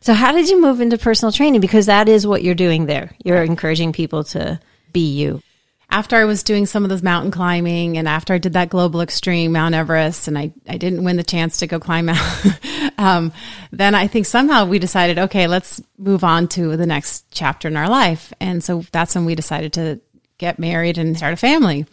So, 0.00 0.14
how 0.14 0.32
did 0.32 0.48
you 0.48 0.60
move 0.60 0.80
into 0.80 0.96
personal 0.96 1.32
training? 1.32 1.60
Because 1.60 1.86
that 1.86 2.08
is 2.08 2.26
what 2.26 2.42
you're 2.42 2.54
doing 2.54 2.86
there. 2.86 3.14
You're 3.24 3.42
encouraging 3.42 3.92
people 3.92 4.24
to 4.24 4.60
be 4.92 5.12
you. 5.12 5.42
After 5.90 6.16
I 6.16 6.26
was 6.26 6.42
doing 6.42 6.66
some 6.66 6.84
of 6.84 6.90
this 6.90 7.02
mountain 7.02 7.30
climbing 7.30 7.96
and 7.96 8.06
after 8.06 8.34
I 8.34 8.38
did 8.38 8.52
that 8.52 8.68
global 8.68 9.00
extreme 9.00 9.52
Mount 9.52 9.74
Everest 9.74 10.28
and 10.28 10.36
I, 10.36 10.52
I 10.68 10.76
didn't 10.76 11.02
win 11.02 11.16
the 11.16 11.22
chance 11.22 11.58
to 11.58 11.66
go 11.66 11.80
climb 11.80 12.10
out, 12.10 12.58
um, 12.98 13.32
then 13.72 13.94
I 13.94 14.06
think 14.06 14.26
somehow 14.26 14.66
we 14.66 14.78
decided, 14.78 15.18
okay, 15.18 15.46
let's 15.46 15.80
move 15.96 16.24
on 16.24 16.46
to 16.48 16.76
the 16.76 16.86
next 16.86 17.24
chapter 17.30 17.68
in 17.68 17.76
our 17.76 17.88
life. 17.88 18.34
And 18.38 18.62
so 18.62 18.84
that's 18.92 19.14
when 19.14 19.24
we 19.24 19.34
decided 19.34 19.72
to 19.74 20.00
get 20.36 20.58
married 20.58 20.98
and 20.98 21.16
start 21.16 21.32
a 21.32 21.36
family. 21.36 21.86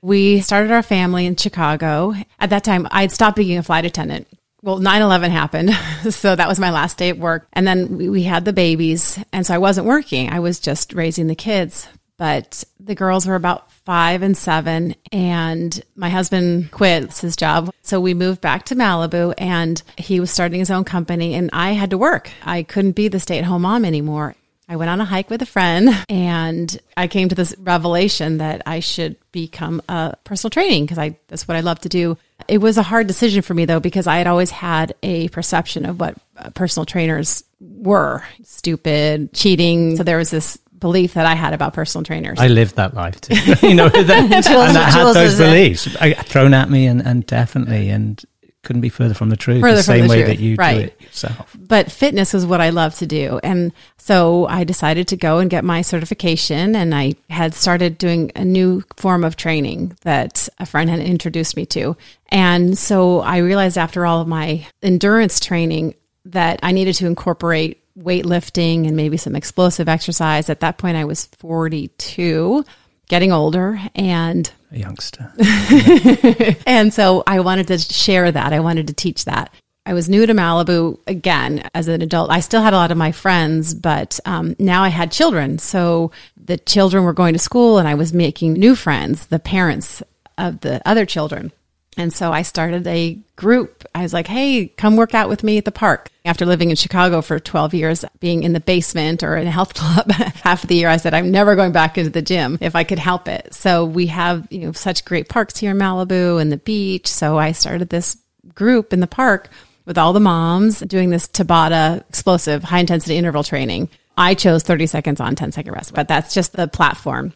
We 0.00 0.40
started 0.40 0.72
our 0.72 0.82
family 0.82 1.26
in 1.26 1.36
Chicago. 1.36 2.14
At 2.40 2.50
that 2.50 2.64
time, 2.64 2.88
I'd 2.90 3.12
stopped 3.12 3.36
being 3.36 3.58
a 3.58 3.62
flight 3.62 3.84
attendant. 3.84 4.26
Well, 4.62 4.78
9 4.78 5.02
11 5.02 5.30
happened. 5.30 5.70
So 6.10 6.34
that 6.34 6.48
was 6.48 6.58
my 6.58 6.72
last 6.72 6.98
day 6.98 7.10
at 7.10 7.18
work. 7.18 7.46
And 7.52 7.64
then 7.64 7.96
we, 7.96 8.08
we 8.08 8.22
had 8.24 8.44
the 8.44 8.52
babies. 8.52 9.22
And 9.32 9.46
so 9.46 9.54
I 9.54 9.58
wasn't 9.58 9.86
working, 9.86 10.30
I 10.30 10.40
was 10.40 10.58
just 10.58 10.94
raising 10.94 11.28
the 11.28 11.36
kids. 11.36 11.86
But 12.22 12.62
the 12.78 12.94
girls 12.94 13.26
were 13.26 13.34
about 13.34 13.72
five 13.72 14.22
and 14.22 14.36
seven, 14.36 14.94
and 15.10 15.82
my 15.96 16.08
husband 16.08 16.70
quit 16.70 17.18
his 17.18 17.34
job. 17.34 17.74
So 17.82 17.98
we 17.98 18.14
moved 18.14 18.40
back 18.40 18.64
to 18.66 18.76
Malibu, 18.76 19.34
and 19.36 19.82
he 19.98 20.20
was 20.20 20.30
starting 20.30 20.60
his 20.60 20.70
own 20.70 20.84
company, 20.84 21.34
and 21.34 21.50
I 21.52 21.72
had 21.72 21.90
to 21.90 21.98
work. 21.98 22.30
I 22.44 22.62
couldn't 22.62 22.92
be 22.92 23.08
the 23.08 23.18
stay 23.18 23.38
at 23.38 23.44
home 23.44 23.62
mom 23.62 23.84
anymore. 23.84 24.36
I 24.68 24.76
went 24.76 24.88
on 24.88 25.00
a 25.00 25.04
hike 25.04 25.30
with 25.30 25.42
a 25.42 25.46
friend 25.46 25.90
and 26.08 26.80
I 26.96 27.08
came 27.08 27.28
to 27.28 27.34
this 27.34 27.54
revelation 27.58 28.38
that 28.38 28.62
I 28.64 28.78
should 28.78 29.16
become 29.32 29.82
a 29.88 30.16
personal 30.24 30.50
training 30.50 30.86
because 30.86 31.14
that's 31.26 31.48
what 31.48 31.56
I 31.56 31.60
love 31.60 31.80
to 31.80 31.88
do. 31.88 32.16
It 32.48 32.58
was 32.58 32.78
a 32.78 32.82
hard 32.82 33.06
decision 33.08 33.42
for 33.42 33.52
me 33.52 33.64
though 33.64 33.80
because 33.80 34.06
I 34.06 34.16
had 34.18 34.28
always 34.28 34.50
had 34.50 34.94
a 35.02 35.28
perception 35.28 35.84
of 35.84 36.00
what 36.00 36.16
uh, 36.38 36.50
personal 36.50 36.86
trainers 36.86 37.44
were 37.60 38.24
stupid, 38.44 39.34
cheating. 39.34 39.96
So 39.96 40.04
there 40.04 40.16
was 40.16 40.30
this 40.30 40.58
belief 40.82 41.14
that 41.14 41.24
I 41.24 41.34
had 41.34 41.54
about 41.54 41.72
personal 41.72 42.04
trainers. 42.04 42.38
I 42.38 42.48
lived 42.48 42.76
that 42.76 42.92
life 42.92 43.20
too. 43.22 43.34
you 43.66 43.74
know, 43.74 43.88
that, 43.88 44.10
and 44.10 44.78
I 44.78 44.90
had 44.90 45.14
those 45.14 45.38
beliefs 45.38 45.96
uh, 45.96 46.12
thrown 46.24 46.52
at 46.52 46.68
me, 46.68 46.86
and, 46.86 47.00
and 47.00 47.24
definitely, 47.24 47.88
and 47.88 48.22
couldn't 48.62 48.82
be 48.82 48.88
further 48.88 49.14
from 49.14 49.28
the 49.28 49.36
truth. 49.36 49.60
Further 49.60 49.76
the 49.76 49.82
same 49.82 50.04
the 50.04 50.08
way 50.08 50.22
truth, 50.22 50.26
that 50.28 50.42
you 50.42 50.54
right. 50.56 50.74
do 50.74 50.82
it 50.82 51.00
yourself. 51.00 51.56
but 51.58 51.90
fitness 51.90 52.32
is 52.32 52.46
what 52.46 52.60
I 52.60 52.70
love 52.70 52.94
to 52.96 53.06
do. 53.06 53.40
And 53.42 53.72
so 53.96 54.46
I 54.46 54.64
decided 54.64 55.08
to 55.08 55.16
go 55.16 55.38
and 55.38 55.50
get 55.50 55.64
my 55.64 55.82
certification. 55.82 56.76
And 56.76 56.94
I 56.94 57.14
had 57.28 57.54
started 57.54 57.98
doing 57.98 58.30
a 58.36 58.44
new 58.44 58.84
form 58.96 59.24
of 59.24 59.36
training 59.36 59.96
that 60.02 60.48
a 60.58 60.66
friend 60.66 60.88
had 60.88 61.00
introduced 61.00 61.56
me 61.56 61.66
to. 61.66 61.96
And 62.28 62.78
so 62.78 63.20
I 63.20 63.38
realized 63.38 63.78
after 63.78 64.06
all 64.06 64.20
of 64.20 64.28
my 64.28 64.66
endurance 64.80 65.40
training 65.40 65.94
that 66.26 66.60
I 66.62 66.70
needed 66.70 66.94
to 66.96 67.06
incorporate 67.06 67.81
weightlifting 67.98 68.86
and 68.86 68.96
maybe 68.96 69.16
some 69.16 69.36
explosive 69.36 69.88
exercise. 69.88 70.48
At 70.48 70.60
that 70.60 70.78
point, 70.78 70.96
I 70.96 71.04
was 71.04 71.26
42, 71.26 72.64
getting 73.08 73.32
older. 73.32 73.80
And 73.94 74.50
A 74.70 74.78
youngster. 74.78 75.32
and 76.66 76.92
so 76.92 77.22
I 77.26 77.40
wanted 77.40 77.68
to 77.68 77.78
share 77.78 78.30
that. 78.30 78.52
I 78.52 78.60
wanted 78.60 78.86
to 78.88 78.94
teach 78.94 79.24
that. 79.26 79.52
I 79.84 79.94
was 79.94 80.08
new 80.08 80.26
to 80.26 80.32
Malibu 80.32 80.98
again 81.08 81.68
as 81.74 81.88
an 81.88 82.02
adult. 82.02 82.30
I 82.30 82.38
still 82.40 82.62
had 82.62 82.72
a 82.72 82.76
lot 82.76 82.92
of 82.92 82.96
my 82.96 83.10
friends, 83.10 83.74
but 83.74 84.20
um, 84.24 84.54
now 84.60 84.84
I 84.84 84.88
had 84.88 85.10
children. 85.10 85.58
So 85.58 86.12
the 86.36 86.56
children 86.56 87.02
were 87.02 87.12
going 87.12 87.32
to 87.32 87.38
school 87.38 87.78
and 87.78 87.88
I 87.88 87.94
was 87.94 88.12
making 88.12 88.52
new 88.52 88.76
friends, 88.76 89.26
the 89.26 89.40
parents 89.40 90.02
of 90.38 90.60
the 90.60 90.80
other 90.88 91.04
children. 91.04 91.50
And 91.96 92.12
so 92.12 92.32
I 92.32 92.42
started 92.42 92.86
a 92.86 93.18
group. 93.36 93.84
I 93.94 94.02
was 94.02 94.14
like, 94.14 94.26
hey, 94.26 94.68
come 94.68 94.96
work 94.96 95.14
out 95.14 95.28
with 95.28 95.44
me 95.44 95.58
at 95.58 95.64
the 95.64 95.72
park. 95.72 96.08
After 96.24 96.46
living 96.46 96.70
in 96.70 96.76
Chicago 96.76 97.20
for 97.20 97.38
12 97.38 97.74
years, 97.74 98.04
being 98.18 98.44
in 98.44 98.54
the 98.54 98.60
basement 98.60 99.22
or 99.22 99.36
in 99.36 99.46
a 99.46 99.50
health 99.50 99.74
club 99.74 100.10
half 100.10 100.62
of 100.62 100.68
the 100.68 100.76
year, 100.76 100.88
I 100.88 100.96
said, 100.96 101.12
I'm 101.12 101.30
never 101.30 101.54
going 101.54 101.72
back 101.72 101.98
into 101.98 102.10
the 102.10 102.22
gym 102.22 102.56
if 102.60 102.74
I 102.74 102.84
could 102.84 102.98
help 102.98 103.28
it. 103.28 103.52
So 103.52 103.84
we 103.84 104.06
have, 104.06 104.46
you 104.50 104.60
know, 104.60 104.72
such 104.72 105.04
great 105.04 105.28
parks 105.28 105.58
here 105.58 105.72
in 105.72 105.78
Malibu 105.78 106.40
and 106.40 106.50
the 106.50 106.56
beach. 106.56 107.08
So 107.08 107.38
I 107.38 107.52
started 107.52 107.90
this 107.90 108.16
group 108.54 108.92
in 108.92 109.00
the 109.00 109.06
park 109.06 109.50
with 109.84 109.98
all 109.98 110.12
the 110.12 110.20
moms 110.20 110.80
doing 110.80 111.10
this 111.10 111.28
Tabata 111.28 112.00
explosive 112.08 112.62
high 112.62 112.80
intensity 112.80 113.16
interval 113.16 113.42
training. 113.42 113.88
I 114.16 114.34
chose 114.34 114.62
30 114.62 114.86
seconds 114.86 115.20
on, 115.20 115.34
10 115.34 115.52
second 115.52 115.72
rest, 115.72 115.94
but 115.94 116.08
that's 116.08 116.34
just 116.34 116.52
the 116.52 116.68
platform. 116.68 117.32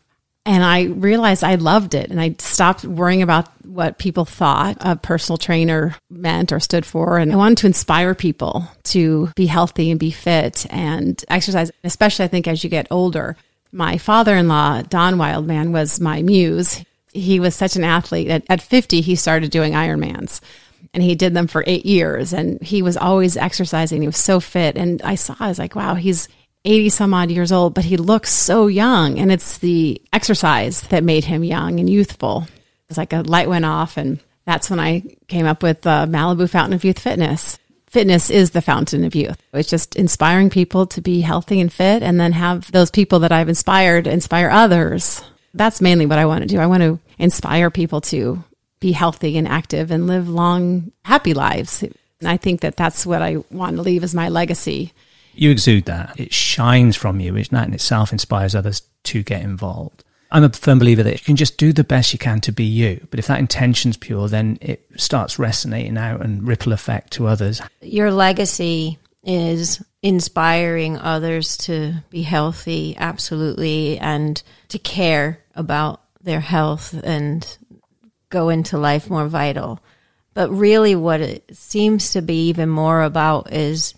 And 0.47 0.63
I 0.63 0.85
realized 0.85 1.43
I 1.43 1.57
loved 1.57 1.95
it 1.95 2.09
and 2.09 2.21
I 2.21 2.37
stopped 2.39 2.85
worrying 2.85 3.21
about 3.21 3.49
what 3.67 3.99
people 3.99 4.25
thought 4.25 4.77
a 4.79 4.95
personal 4.95 5.37
trainer 5.37 5.97
meant 6.09 6.53
or 6.53 6.61
stood 6.61 6.87
for. 6.87 7.19
And 7.19 7.33
I 7.33 7.37
wanted 7.37 7.59
to 7.59 7.67
inspire 7.67 8.15
people 8.15 8.71
to 8.85 9.33
be 9.35 9.47
healthy 9.47 9.91
and 9.91 9.99
be 9.99 10.13
fit 10.13 10.65
and 10.71 11.23
exercise, 11.29 11.73
especially 11.83 12.27
I 12.27 12.29
think 12.29 12.47
as 12.47 12.63
you 12.63 12.71
get 12.71 12.87
older. 12.93 13.37
My 13.73 13.99
father 13.99 14.37
in 14.37 14.47
law, 14.47 14.83
Don 14.83 15.19
Wildman, 15.19 15.73
was 15.73 15.99
my 15.99 16.23
muse. 16.23 16.85
He 17.13 17.41
was 17.41 17.57
such 17.57 17.75
an 17.75 17.83
athlete. 17.83 18.29
At, 18.29 18.45
at 18.49 18.63
50, 18.63 19.01
he 19.01 19.17
started 19.17 19.51
doing 19.51 19.73
Ironmans 19.73 20.41
and 20.95 21.03
he 21.03 21.17
did 21.17 21.35
them 21.35 21.49
for 21.49 21.65
eight 21.67 21.85
years 21.85 22.33
and 22.33 22.63
he 22.63 22.83
was 22.83 22.97
always 22.97 23.37
exercising. 23.37 24.01
He 24.01 24.09
was 24.09 24.17
so 24.17 24.39
fit. 24.39 24.77
And 24.77 25.03
I 25.03 25.17
saw, 25.17 25.35
I 25.41 25.49
was 25.49 25.59
like, 25.59 25.75
wow, 25.75 25.97
he's 25.97 26.29
80 26.67 26.89
some 26.91 27.15
odd 27.15 27.31
years 27.31 27.53
old, 27.53 27.75
but 27.75 27.85
he 27.85 27.97
looks 27.97 28.33
so 28.33 28.67
young. 28.67 29.19
And 29.19 29.31
it's 29.31 29.59
the 29.59 30.01
exercise 30.13 30.83
that 30.83 31.05
made 31.05 31.25
him 31.25 31.45
young 31.45 31.81
and 31.81 31.89
youthful. 31.89 32.47
It's 32.89 32.99
like 32.99 33.13
a 33.13 33.23
light 33.23 33.49
went 33.49 33.65
off. 33.65 33.97
And 33.97 34.21
that's 34.45 34.69
when 34.69 34.81
I 34.81 35.03
came 35.29 35.47
up 35.47 35.63
with 35.63 35.87
uh, 35.87 36.07
Malibu 36.07 36.51
Fountain 36.51 36.75
of 36.75 36.85
Youth 36.85 36.99
Fitness. 36.99 37.59
Fitness 37.89 38.31
is 38.31 38.51
the 38.51 38.61
fountain 38.61 39.05
of 39.05 39.15
youth. 39.15 39.41
It's 39.55 39.71
just 39.71 39.97
inspiring 39.97 40.51
people 40.51 40.87
to 40.89 41.01
be 41.01 41.21
healthy 41.21 41.61
and 41.61 41.73
fit 41.73 42.03
and 42.03 42.21
then 42.21 42.33
have 42.33 42.71
those 42.73 42.91
people 42.91 43.21
that 43.21 43.33
I've 43.33 43.49
inspired 43.49 44.07
inspire 44.07 44.51
others. 44.51 45.23
That's 45.55 45.81
mainly 45.81 46.05
what 46.05 46.19
I 46.19 46.27
want 46.27 46.43
to 46.43 46.49
do. 46.49 46.59
I 46.59 46.67
want 46.67 46.83
to 46.83 46.99
inspire 47.19 47.71
people 47.71 48.01
to 48.03 48.45
be 48.81 48.93
healthy 48.93 49.39
and 49.39 49.49
active 49.49 49.91
and 49.91 50.07
live 50.07 50.29
long, 50.29 50.93
happy 51.05 51.33
lives. 51.33 51.83
And 51.83 52.29
I 52.29 52.37
think 52.37 52.61
that 52.61 52.77
that's 52.77 53.07
what 53.07 53.23
I 53.23 53.39
want 53.51 53.77
to 53.77 53.83
leave 53.83 54.05
as 54.05 54.15
my 54.15 54.29
legacy. 54.29 54.93
You 55.37 55.51
exude 55.51 55.85
that. 55.85 56.19
It 56.19 56.33
shines 56.33 56.97
from 56.97 57.21
you, 57.21 57.33
which 57.35 57.51
that 57.51 57.69
in 57.69 57.75
itself 57.75 58.13
inspires 58.13 58.55
others 58.55 58.83
to 59.05 59.23
get 59.23 59.43
involved. 59.43 60.03
I'm 60.31 60.45
a 60.45 60.51
firm 60.51 60.79
believer 60.79 61.03
that 61.03 61.13
you 61.13 61.21
can 61.21 61.37
just 61.37 61.57
do 61.57 61.73
the 61.73 61.85
best 61.85 62.13
you 62.13 62.19
can 62.19 62.41
to 62.43 62.53
be 62.53 62.65
you. 62.65 63.07
But 63.11 63.19
if 63.19 63.29
that 63.29 63.39
intention's 63.39 63.97
pure, 63.97 64.29
then 64.29 64.59
it 64.61 64.85
starts 64.97 65.39
resonating 65.39 65.97
out 65.97 66.21
and 66.21 66.47
ripple 66.47 66.73
effect 66.73 67.13
to 67.13 67.27
others. 67.27 67.63
Your 67.81 68.11
legacy 68.11 68.99
is 69.23 69.83
inspiring 70.03 70.99
others 70.99 71.57
to 71.59 71.95
be 72.11 72.23
healthy, 72.23 72.97
absolutely, 72.97 73.99
and 73.99 74.43
to 74.69 74.79
care 74.79 75.41
about 75.55 76.01
their 76.23 76.41
health 76.41 76.93
and 77.05 77.57
go 78.31 78.49
into 78.49 78.79
life 78.79 79.09
more 79.09 79.29
vital. 79.29 79.81
But 80.35 80.51
really, 80.51 80.95
what 80.95 81.21
it 81.21 81.57
seems 81.57 82.13
to 82.13 82.23
be 82.23 82.49
even 82.49 82.69
more 82.69 83.03
about 83.03 83.53
is 83.53 83.95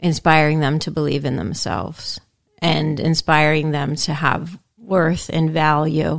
inspiring 0.00 0.60
them 0.60 0.78
to 0.80 0.90
believe 0.90 1.24
in 1.24 1.36
themselves 1.36 2.18
and 2.58 2.98
inspiring 2.98 3.70
them 3.70 3.94
to 3.94 4.12
have 4.12 4.58
worth 4.76 5.30
and 5.32 5.50
value. 5.50 6.18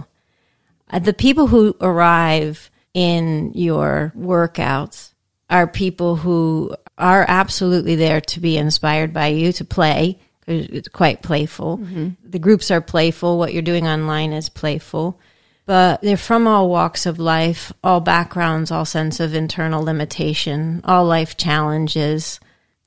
Uh, 0.89 0.99
The 0.99 1.13
people 1.13 1.47
who 1.47 1.75
arrive 1.81 2.71
in 2.93 3.51
your 3.53 4.13
workouts 4.17 5.13
are 5.49 5.67
people 5.67 6.15
who 6.15 6.73
are 6.97 7.25
absolutely 7.27 7.95
there 7.95 8.21
to 8.21 8.39
be 8.39 8.57
inspired 8.57 9.13
by 9.13 9.27
you 9.27 9.51
to 9.53 9.65
play. 9.65 10.19
It's 10.47 10.87
quite 10.87 11.21
playful. 11.21 11.77
The 12.23 12.39
groups 12.39 12.71
are 12.71 12.81
playful. 12.81 13.37
What 13.37 13.53
you're 13.53 13.61
doing 13.61 13.87
online 13.87 14.33
is 14.33 14.49
playful. 14.49 15.19
But 15.65 16.01
they're 16.01 16.17
from 16.17 16.47
all 16.47 16.69
walks 16.69 17.05
of 17.05 17.19
life, 17.19 17.71
all 17.83 18.01
backgrounds, 18.01 18.71
all 18.71 18.85
sense 18.85 19.19
of 19.19 19.33
internal 19.33 19.83
limitation, 19.83 20.81
all 20.83 21.05
life 21.05 21.37
challenges. 21.37 22.39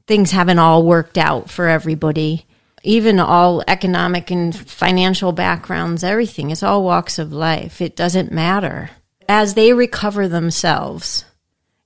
Things 0.06 0.30
haven't 0.30 0.58
all 0.58 0.84
worked 0.84 1.18
out 1.18 1.50
for 1.50 1.68
everybody. 1.68 2.46
Even 2.82 3.18
all 3.18 3.62
economic 3.66 4.30
and 4.30 4.54
financial 4.54 5.32
backgrounds, 5.32 6.04
everything. 6.04 6.50
It's 6.50 6.62
all 6.62 6.84
walks 6.84 7.18
of 7.18 7.32
life. 7.32 7.80
It 7.80 7.96
doesn't 7.96 8.30
matter. 8.30 8.90
As 9.26 9.54
they 9.54 9.72
recover 9.72 10.28
themselves, 10.28 11.24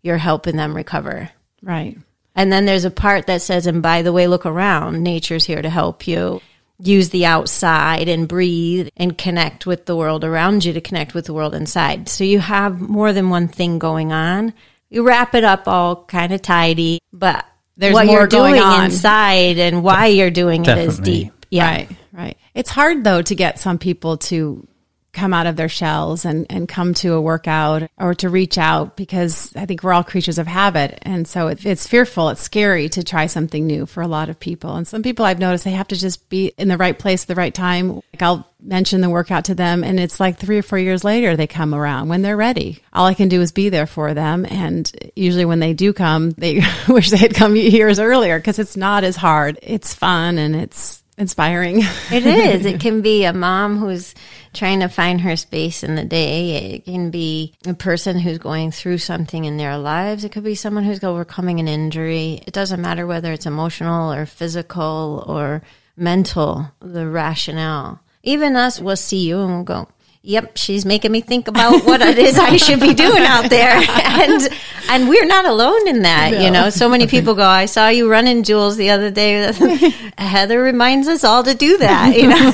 you're 0.02 0.18
helping 0.18 0.56
them 0.56 0.74
recover. 0.74 1.30
Right. 1.62 1.96
And 2.34 2.52
then 2.52 2.66
there's 2.66 2.84
a 2.84 2.90
part 2.90 3.26
that 3.26 3.42
says, 3.42 3.66
and 3.66 3.82
by 3.82 4.02
the 4.02 4.12
way, 4.12 4.26
look 4.26 4.46
around. 4.46 5.02
Nature's 5.02 5.44
here 5.44 5.62
to 5.62 5.70
help 5.70 6.06
you. 6.06 6.40
Use 6.80 7.10
the 7.10 7.26
outside 7.26 8.08
and 8.08 8.28
breathe 8.28 8.88
and 8.96 9.18
connect 9.18 9.66
with 9.66 9.86
the 9.86 9.96
world 9.96 10.24
around 10.24 10.64
you 10.64 10.72
to 10.72 10.80
connect 10.80 11.14
with 11.14 11.26
the 11.26 11.34
world 11.34 11.54
inside. 11.54 12.08
So 12.08 12.22
you 12.22 12.38
have 12.38 12.80
more 12.80 13.12
than 13.12 13.30
one 13.30 13.48
thing 13.48 13.80
going 13.80 14.12
on. 14.12 14.54
You 14.88 15.06
wrap 15.06 15.34
it 15.34 15.42
up 15.42 15.66
all 15.66 16.04
kind 16.04 16.32
of 16.32 16.40
tidy, 16.40 17.00
but 17.12 17.44
There's 17.78 17.94
what 17.94 18.06
more 18.06 18.18
you're 18.18 18.26
going 18.26 18.54
doing 18.54 18.62
on. 18.64 18.84
inside 18.86 19.58
and 19.58 19.82
why 19.82 20.06
you're 20.06 20.30
doing 20.30 20.64
it 20.66 20.78
is 20.78 20.98
deep. 20.98 21.32
Yeah. 21.50 21.70
Right, 21.70 21.88
right. 22.12 22.36
It's 22.54 22.70
hard 22.70 23.04
though 23.04 23.22
to 23.22 23.34
get 23.34 23.58
some 23.58 23.78
people 23.78 24.18
to 24.18 24.66
come 25.12 25.32
out 25.32 25.46
of 25.46 25.56
their 25.56 25.68
shells 25.68 26.24
and, 26.24 26.46
and 26.50 26.68
come 26.68 26.94
to 26.94 27.14
a 27.14 27.20
workout 27.20 27.88
or 27.98 28.14
to 28.14 28.28
reach 28.28 28.58
out 28.58 28.96
because 28.96 29.54
I 29.56 29.66
think 29.66 29.82
we're 29.82 29.92
all 29.92 30.04
creatures 30.04 30.38
of 30.38 30.46
habit. 30.46 30.98
And 31.02 31.26
so 31.26 31.48
it, 31.48 31.64
it's 31.64 31.86
fearful, 31.86 32.28
it's 32.28 32.42
scary 32.42 32.88
to 32.90 33.02
try 33.02 33.26
something 33.26 33.66
new 33.66 33.86
for 33.86 34.02
a 34.02 34.08
lot 34.08 34.28
of 34.28 34.38
people. 34.38 34.76
And 34.76 34.86
some 34.86 35.02
people 35.02 35.24
I've 35.24 35.38
noticed 35.38 35.64
they 35.64 35.70
have 35.72 35.88
to 35.88 35.96
just 35.96 36.28
be 36.28 36.52
in 36.58 36.68
the 36.68 36.76
right 36.76 36.98
place 36.98 37.24
at 37.24 37.28
the 37.28 37.34
right 37.34 37.54
time. 37.54 37.94
Like 37.96 38.22
I'll 38.22 38.48
mention 38.60 39.00
the 39.00 39.10
workout 39.10 39.46
to 39.46 39.54
them 39.54 39.82
and 39.82 39.98
it's 39.98 40.20
like 40.20 40.38
three 40.38 40.58
or 40.58 40.62
four 40.62 40.78
years 40.78 41.04
later 41.04 41.36
they 41.36 41.46
come 41.46 41.74
around 41.74 42.08
when 42.08 42.22
they're 42.22 42.36
ready. 42.36 42.82
All 42.92 43.06
I 43.06 43.14
can 43.14 43.28
do 43.28 43.40
is 43.40 43.52
be 43.52 43.70
there 43.70 43.86
for 43.86 44.14
them. 44.14 44.46
And 44.48 44.90
usually 45.16 45.44
when 45.44 45.60
they 45.60 45.74
do 45.74 45.92
come, 45.92 46.30
they 46.32 46.62
wish 46.88 47.10
they 47.10 47.16
had 47.16 47.34
come 47.34 47.56
years 47.56 47.98
earlier 47.98 48.38
because 48.38 48.58
it's 48.58 48.76
not 48.76 49.04
as 49.04 49.16
hard. 49.16 49.58
It's 49.62 49.94
fun 49.94 50.38
and 50.38 50.54
it's 50.54 51.02
inspiring. 51.18 51.82
It 52.10 52.24
is. 52.24 52.64
It 52.64 52.80
can 52.80 53.02
be 53.02 53.24
a 53.24 53.34
mom 53.34 53.76
who's 53.76 54.14
trying 54.54 54.80
to 54.80 54.88
find 54.88 55.20
her 55.20 55.36
space 55.36 55.82
in 55.82 55.94
the 55.94 56.04
day. 56.04 56.74
It 56.74 56.84
can 56.86 57.10
be 57.10 57.54
a 57.66 57.74
person 57.74 58.18
who's 58.18 58.38
going 58.38 58.70
through 58.70 58.98
something 58.98 59.44
in 59.44 59.58
their 59.58 59.76
lives. 59.76 60.24
It 60.24 60.32
could 60.32 60.44
be 60.44 60.54
someone 60.54 60.84
who's 60.84 61.04
overcoming 61.04 61.60
an 61.60 61.68
injury. 61.68 62.42
It 62.46 62.54
doesn't 62.54 62.80
matter 62.80 63.06
whether 63.06 63.32
it's 63.32 63.46
emotional 63.46 64.12
or 64.12 64.24
physical 64.24 65.24
or 65.26 65.62
mental, 65.96 66.72
the 66.80 67.06
rationale. 67.06 68.00
Even 68.22 68.56
us 68.56 68.80
will 68.80 68.96
see 68.96 69.28
you 69.28 69.40
and 69.40 69.50
we'll 69.50 69.64
go, 69.64 69.88
Yep, 70.28 70.58
she's 70.58 70.84
making 70.84 71.10
me 71.10 71.22
think 71.22 71.48
about 71.48 71.86
what 71.86 72.02
it 72.02 72.18
is 72.18 72.36
I 72.36 72.58
should 72.58 72.80
be 72.80 72.92
doing 72.92 73.22
out 73.22 73.48
there. 73.48 73.82
And 74.18 74.48
and 74.90 75.08
we're 75.08 75.26
not 75.26 75.44
alone 75.44 75.86
in 75.86 76.02
that, 76.02 76.42
you 76.42 76.50
know. 76.50 76.70
So 76.70 76.88
many 76.88 77.06
people 77.06 77.34
go, 77.34 77.44
I 77.44 77.66
saw 77.66 77.88
you 77.88 78.10
running 78.10 78.42
Jules 78.42 78.76
the 78.76 78.90
other 78.90 79.10
day. 79.10 79.52
Heather 80.18 80.60
reminds 80.60 81.08
us 81.08 81.24
all 81.24 81.44
to 81.44 81.54
do 81.54 81.78
that, 81.78 82.16
you 82.16 82.28
know. 82.28 82.50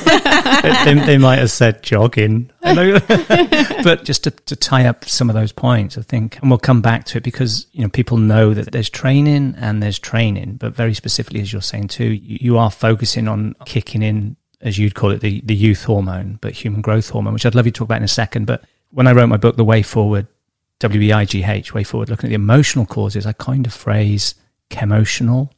they, 0.85 1.05
they 1.05 1.17
might 1.21 1.39
have 1.39 1.51
said 1.51 1.81
jogging. 1.81 2.51
But 2.61 4.03
just 4.03 4.25
to, 4.25 4.31
to 4.31 4.55
tie 4.55 4.85
up 4.85 5.05
some 5.05 5.29
of 5.29 5.33
those 5.33 5.51
points, 5.51 5.97
I 5.97 6.01
think, 6.01 6.37
and 6.41 6.49
we'll 6.51 6.59
come 6.59 6.81
back 6.81 7.05
to 7.05 7.17
it 7.17 7.23
because, 7.23 7.67
you 7.71 7.81
know, 7.81 7.89
people 7.89 8.17
know 8.17 8.53
that 8.53 8.71
there's 8.71 8.89
training 8.89 9.55
and 9.57 9.81
there's 9.81 9.99
training, 9.99 10.57
but 10.57 10.75
very 10.75 10.93
specifically, 10.93 11.41
as 11.41 11.51
you're 11.51 11.61
saying 11.61 11.87
too, 11.87 12.13
you, 12.13 12.37
you 12.41 12.57
are 12.57 12.69
focusing 12.69 13.27
on 13.27 13.55
kicking 13.65 14.01
in, 14.03 14.35
as 14.61 14.77
you'd 14.77 14.95
call 14.95 15.11
it, 15.11 15.21
the, 15.21 15.41
the 15.41 15.55
youth 15.55 15.83
hormone, 15.83 16.39
but 16.41 16.53
human 16.53 16.81
growth 16.81 17.09
hormone, 17.09 17.33
which 17.33 17.45
I'd 17.45 17.55
love 17.55 17.65
you 17.65 17.71
to 17.71 17.77
talk 17.79 17.87
about 17.87 17.97
in 17.97 18.03
a 18.03 18.07
second. 18.07 18.45
But 18.45 18.63
when 18.91 19.07
I 19.07 19.11
wrote 19.11 19.27
my 19.27 19.37
book, 19.37 19.57
The 19.57 19.63
Weigh 19.63 19.81
Forward, 19.81 20.27
W 20.79 21.01
E 21.01 21.11
I 21.11 21.25
G 21.25 21.43
H, 21.43 21.73
way 21.73 21.83
forward, 21.83 22.09
looking 22.09 22.27
at 22.27 22.29
the 22.29 22.35
emotional 22.35 22.85
causes, 22.85 23.25
I 23.25 23.33
coined 23.33 23.67
a 23.67 23.71
phrase 23.71 24.35
chemotional. 24.69 25.51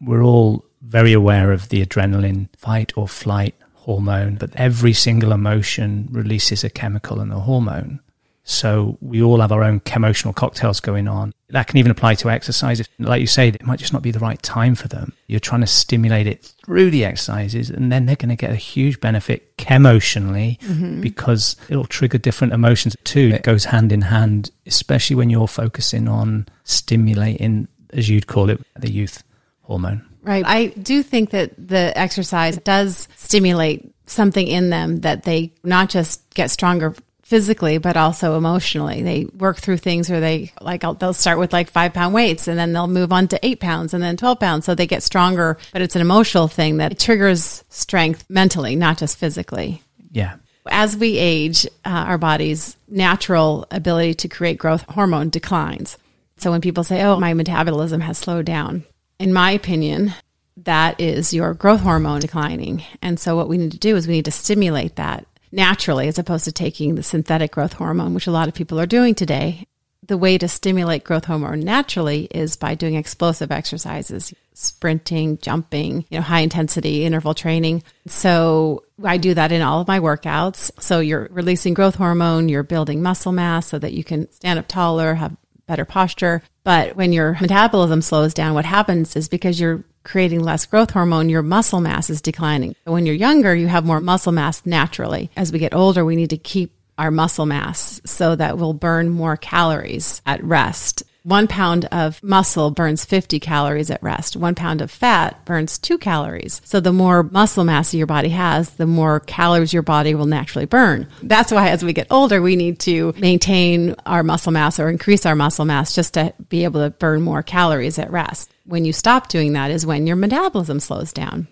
We're 0.00 0.22
all 0.22 0.64
very 0.80 1.12
aware 1.12 1.52
of 1.52 1.68
the 1.68 1.84
adrenaline 1.84 2.48
fight 2.56 2.92
or 2.96 3.06
flight 3.06 3.54
hormone, 3.74 4.36
but 4.36 4.54
every 4.56 4.92
single 4.92 5.32
emotion 5.32 6.08
releases 6.10 6.64
a 6.64 6.70
chemical 6.70 7.20
and 7.20 7.32
a 7.32 7.40
hormone. 7.40 8.00
So 8.44 8.98
we 9.00 9.22
all 9.22 9.40
have 9.40 9.52
our 9.52 9.62
own 9.62 9.80
chemotional 9.80 10.34
cocktails 10.34 10.80
going 10.80 11.06
on. 11.06 11.32
That 11.50 11.68
can 11.68 11.78
even 11.78 11.92
apply 11.92 12.16
to 12.16 12.30
exercise. 12.30 12.80
If, 12.80 12.88
like 12.98 13.20
you 13.20 13.26
say, 13.26 13.48
it 13.48 13.64
might 13.64 13.78
just 13.78 13.92
not 13.92 14.02
be 14.02 14.10
the 14.10 14.18
right 14.18 14.42
time 14.42 14.74
for 14.74 14.88
them. 14.88 15.12
You're 15.26 15.38
trying 15.38 15.60
to 15.60 15.66
stimulate 15.66 16.26
it 16.26 16.52
through 16.64 16.90
the 16.90 17.04
exercises, 17.04 17.70
and 17.70 17.92
then 17.92 18.06
they're 18.06 18.16
going 18.16 18.30
to 18.30 18.36
get 18.36 18.50
a 18.50 18.56
huge 18.56 19.00
benefit 19.00 19.56
chemotionally 19.58 20.58
mm-hmm. 20.58 21.00
because 21.00 21.56
it'll 21.68 21.84
trigger 21.84 22.18
different 22.18 22.52
emotions 22.52 22.96
too. 23.04 23.30
It 23.32 23.42
goes 23.42 23.66
hand 23.66 23.92
in 23.92 24.02
hand, 24.02 24.50
especially 24.66 25.16
when 25.16 25.30
you're 25.30 25.48
focusing 25.48 26.08
on 26.08 26.48
stimulating, 26.64 27.68
as 27.92 28.08
you'd 28.08 28.26
call 28.26 28.50
it, 28.50 28.60
the 28.76 28.90
youth 28.90 29.22
hormone. 29.62 30.04
Right. 30.22 30.44
I 30.46 30.66
do 30.66 31.02
think 31.02 31.30
that 31.30 31.52
the 31.56 31.96
exercise 31.96 32.56
does 32.58 33.08
stimulate 33.16 33.92
something 34.06 34.46
in 34.46 34.70
them 34.70 35.00
that 35.00 35.24
they 35.24 35.52
not 35.62 35.90
just 35.90 36.28
get 36.34 36.50
stronger 36.50 36.94
physically, 37.32 37.78
but 37.78 37.96
also 37.96 38.36
emotionally. 38.36 39.02
They 39.02 39.24
work 39.24 39.56
through 39.56 39.78
things 39.78 40.10
where 40.10 40.20
they 40.20 40.52
like, 40.60 40.82
they'll 40.98 41.14
start 41.14 41.38
with 41.38 41.50
like 41.50 41.70
five 41.70 41.94
pound 41.94 42.12
weights 42.12 42.46
and 42.46 42.58
then 42.58 42.74
they'll 42.74 42.86
move 42.86 43.10
on 43.10 43.26
to 43.28 43.40
eight 43.42 43.58
pounds 43.58 43.94
and 43.94 44.02
then 44.02 44.18
12 44.18 44.38
pounds. 44.38 44.66
So 44.66 44.74
they 44.74 44.86
get 44.86 45.02
stronger, 45.02 45.56
but 45.72 45.80
it's 45.80 45.96
an 45.96 46.02
emotional 46.02 46.46
thing 46.46 46.76
that 46.76 46.98
triggers 46.98 47.64
strength 47.70 48.26
mentally, 48.28 48.76
not 48.76 48.98
just 48.98 49.16
physically. 49.16 49.82
Yeah. 50.10 50.34
As 50.70 50.94
we 50.94 51.16
age, 51.16 51.64
uh, 51.86 52.04
our 52.06 52.18
body's 52.18 52.76
natural 52.86 53.66
ability 53.70 54.12
to 54.12 54.28
create 54.28 54.58
growth 54.58 54.82
hormone 54.82 55.30
declines. 55.30 55.96
So 56.36 56.50
when 56.50 56.60
people 56.60 56.84
say, 56.84 57.02
oh, 57.02 57.18
my 57.18 57.32
metabolism 57.32 58.02
has 58.02 58.18
slowed 58.18 58.44
down, 58.44 58.84
in 59.18 59.32
my 59.32 59.52
opinion, 59.52 60.12
that 60.58 61.00
is 61.00 61.32
your 61.32 61.54
growth 61.54 61.80
hormone 61.80 62.20
declining. 62.20 62.84
And 63.00 63.18
so 63.18 63.36
what 63.36 63.48
we 63.48 63.56
need 63.56 63.72
to 63.72 63.78
do 63.78 63.96
is 63.96 64.06
we 64.06 64.16
need 64.16 64.26
to 64.26 64.30
stimulate 64.32 64.96
that 64.96 65.26
naturally 65.52 66.08
as 66.08 66.18
opposed 66.18 66.44
to 66.44 66.52
taking 66.52 66.94
the 66.94 67.02
synthetic 67.02 67.52
growth 67.52 67.74
hormone, 67.74 68.14
which 68.14 68.26
a 68.26 68.32
lot 68.32 68.48
of 68.48 68.54
people 68.54 68.80
are 68.80 68.86
doing 68.86 69.14
today. 69.14 69.66
The 70.04 70.18
way 70.18 70.36
to 70.38 70.48
stimulate 70.48 71.04
growth 71.04 71.26
hormone 71.26 71.60
naturally 71.60 72.24
is 72.32 72.56
by 72.56 72.74
doing 72.74 72.96
explosive 72.96 73.52
exercises, 73.52 74.34
sprinting, 74.52 75.38
jumping, 75.38 76.04
you 76.10 76.18
know, 76.18 76.22
high 76.22 76.40
intensity 76.40 77.04
interval 77.04 77.34
training. 77.34 77.84
So 78.08 78.82
I 79.04 79.16
do 79.16 79.34
that 79.34 79.52
in 79.52 79.62
all 79.62 79.80
of 79.80 79.86
my 79.86 80.00
workouts. 80.00 80.72
So 80.82 80.98
you're 80.98 81.28
releasing 81.30 81.74
growth 81.74 81.94
hormone, 81.94 82.48
you're 82.48 82.64
building 82.64 83.00
muscle 83.00 83.30
mass 83.30 83.68
so 83.68 83.78
that 83.78 83.92
you 83.92 84.02
can 84.02 84.30
stand 84.32 84.58
up 84.58 84.66
taller, 84.66 85.14
have 85.14 85.36
better 85.66 85.84
posture. 85.84 86.42
But 86.64 86.96
when 86.96 87.12
your 87.12 87.36
metabolism 87.40 88.02
slows 88.02 88.34
down, 88.34 88.54
what 88.54 88.64
happens 88.64 89.14
is 89.14 89.28
because 89.28 89.60
you're 89.60 89.84
creating 90.04 90.40
less 90.40 90.66
growth 90.66 90.90
hormone, 90.90 91.28
your 91.28 91.42
muscle 91.42 91.80
mass 91.80 92.10
is 92.10 92.20
declining. 92.20 92.74
When 92.84 93.06
you're 93.06 93.14
younger, 93.14 93.54
you 93.54 93.68
have 93.68 93.84
more 93.84 94.00
muscle 94.00 94.32
mass 94.32 94.64
naturally. 94.66 95.30
As 95.36 95.52
we 95.52 95.58
get 95.58 95.74
older, 95.74 96.04
we 96.04 96.16
need 96.16 96.30
to 96.30 96.38
keep 96.38 96.72
our 96.98 97.10
muscle 97.10 97.46
mass 97.46 98.00
so 98.04 98.36
that 98.36 98.58
we'll 98.58 98.74
burn 98.74 99.08
more 99.08 99.36
calories 99.36 100.22
at 100.26 100.42
rest. 100.44 101.02
One 101.24 101.46
pound 101.46 101.84
of 101.86 102.20
muscle 102.22 102.72
burns 102.72 103.04
50 103.04 103.38
calories 103.38 103.90
at 103.90 104.02
rest. 104.02 104.36
One 104.36 104.56
pound 104.56 104.80
of 104.80 104.90
fat 104.90 105.44
burns 105.44 105.78
two 105.78 105.96
calories. 105.98 106.60
So 106.64 106.80
the 106.80 106.92
more 106.92 107.22
muscle 107.22 107.62
mass 107.62 107.94
your 107.94 108.06
body 108.08 108.30
has, 108.30 108.70
the 108.70 108.86
more 108.86 109.20
calories 109.20 109.72
your 109.72 109.82
body 109.82 110.14
will 110.16 110.26
naturally 110.26 110.66
burn. 110.66 111.06
That's 111.22 111.52
why 111.52 111.68
as 111.68 111.84
we 111.84 111.92
get 111.92 112.08
older, 112.10 112.42
we 112.42 112.56
need 112.56 112.80
to 112.80 113.14
maintain 113.18 113.94
our 114.04 114.24
muscle 114.24 114.52
mass 114.52 114.80
or 114.80 114.88
increase 114.88 115.24
our 115.24 115.36
muscle 115.36 115.64
mass 115.64 115.94
just 115.94 116.14
to 116.14 116.34
be 116.48 116.64
able 116.64 116.82
to 116.82 116.90
burn 116.90 117.22
more 117.22 117.42
calories 117.42 118.00
at 118.00 118.10
rest. 118.10 118.50
When 118.64 118.84
you 118.84 118.92
stop 118.92 119.28
doing 119.28 119.52
that 119.52 119.70
is 119.70 119.86
when 119.86 120.06
your 120.06 120.16
metabolism 120.16 120.80
slows 120.80 121.12
down 121.12 121.46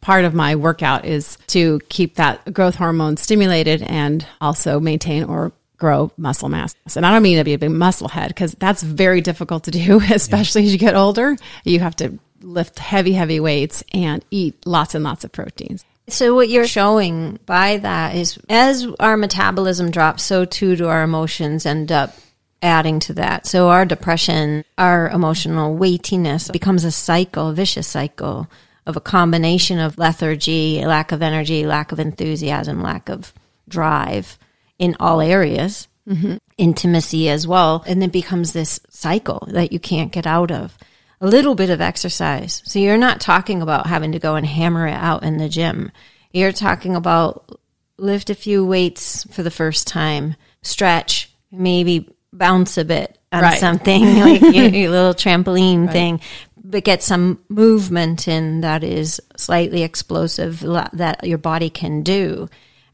part 0.00 0.24
of 0.24 0.34
my 0.34 0.56
workout 0.56 1.04
is 1.04 1.36
to 1.48 1.80
keep 1.88 2.14
that 2.14 2.52
growth 2.52 2.76
hormone 2.76 3.16
stimulated 3.16 3.82
and 3.82 4.26
also 4.40 4.80
maintain 4.80 5.24
or 5.24 5.52
grow 5.78 6.10
muscle 6.16 6.48
mass. 6.48 6.74
And 6.96 7.06
I 7.06 7.12
don't 7.12 7.22
mean 7.22 7.38
to 7.38 7.44
be 7.44 7.54
a 7.54 7.58
big 7.58 7.70
muscle 7.70 8.08
head 8.08 8.28
because 8.28 8.52
that's 8.52 8.82
very 8.82 9.20
difficult 9.20 9.64
to 9.64 9.70
do, 9.70 10.00
especially 10.12 10.64
as 10.64 10.72
you 10.72 10.78
get 10.78 10.94
older. 10.94 11.36
You 11.64 11.80
have 11.80 11.96
to 11.96 12.18
lift 12.42 12.78
heavy, 12.78 13.12
heavy 13.12 13.40
weights 13.40 13.82
and 13.92 14.24
eat 14.30 14.66
lots 14.66 14.94
and 14.94 15.04
lots 15.04 15.24
of 15.24 15.32
proteins. 15.32 15.84
So 16.08 16.34
what 16.34 16.48
you're 16.48 16.66
showing 16.66 17.38
by 17.44 17.78
that 17.78 18.14
is 18.14 18.38
as 18.48 18.86
our 18.98 19.16
metabolism 19.16 19.90
drops, 19.90 20.22
so 20.22 20.44
too 20.44 20.74
do 20.74 20.88
our 20.88 21.02
emotions 21.02 21.66
end 21.66 21.92
up 21.92 22.14
adding 22.62 22.98
to 23.00 23.12
that. 23.14 23.46
So 23.46 23.68
our 23.68 23.84
depression, 23.84 24.64
our 24.78 25.08
emotional 25.10 25.74
weightiness 25.74 26.50
becomes 26.50 26.84
a 26.84 26.90
cycle, 26.90 27.50
a 27.50 27.54
vicious 27.54 27.86
cycle 27.86 28.48
of 28.86 28.96
a 28.96 29.00
combination 29.00 29.78
of 29.78 29.98
lethargy, 29.98 30.84
lack 30.84 31.12
of 31.12 31.20
energy, 31.20 31.66
lack 31.66 31.92
of 31.92 32.00
enthusiasm, 32.00 32.82
lack 32.82 33.10
of 33.10 33.34
drive 33.68 34.38
in 34.78 34.96
all 35.00 35.20
areas, 35.20 35.88
mm-hmm. 36.08 36.36
intimacy 36.56 37.28
as 37.28 37.46
well. 37.46 37.84
And 37.86 38.02
it 38.02 38.12
becomes 38.12 38.52
this 38.52 38.80
cycle 38.90 39.48
that 39.50 39.72
you 39.72 39.80
can't 39.80 40.12
get 40.12 40.26
out 40.26 40.50
of. 40.50 40.76
A 41.20 41.26
little 41.26 41.54
bit 41.54 41.70
of 41.70 41.80
exercise. 41.80 42.62
So 42.64 42.78
you're 42.78 42.96
not 42.96 43.20
talking 43.20 43.60
about 43.60 43.88
having 43.88 44.12
to 44.12 44.18
go 44.18 44.36
and 44.36 44.46
hammer 44.46 44.86
it 44.86 44.92
out 44.94 45.24
in 45.24 45.38
the 45.38 45.48
gym. 45.48 45.90
You're 46.32 46.52
talking 46.52 46.94
about 46.94 47.58
lift 47.98 48.30
a 48.30 48.34
few 48.34 48.64
weights 48.64 49.24
for 49.32 49.42
the 49.42 49.50
first 49.50 49.88
time, 49.88 50.36
stretch, 50.62 51.32
maybe 51.50 52.08
bounce 52.32 52.78
a 52.78 52.84
bit 52.84 53.18
on 53.32 53.42
Right. 53.42 53.58
something 53.58 54.02
like 54.20 54.40
your, 54.40 54.68
your 54.68 54.90
little 54.90 55.14
trampoline 55.14 55.90
thing, 55.90 56.20
but 56.62 56.84
get 56.84 57.02
some 57.02 57.40
movement 57.48 58.28
in 58.28 58.60
that 58.60 58.84
is 58.84 59.20
slightly 59.36 59.82
explosive 59.82 60.60
that 60.60 61.20
your 61.24 61.38
body 61.38 61.70
can 61.70 62.02
do. 62.02 62.48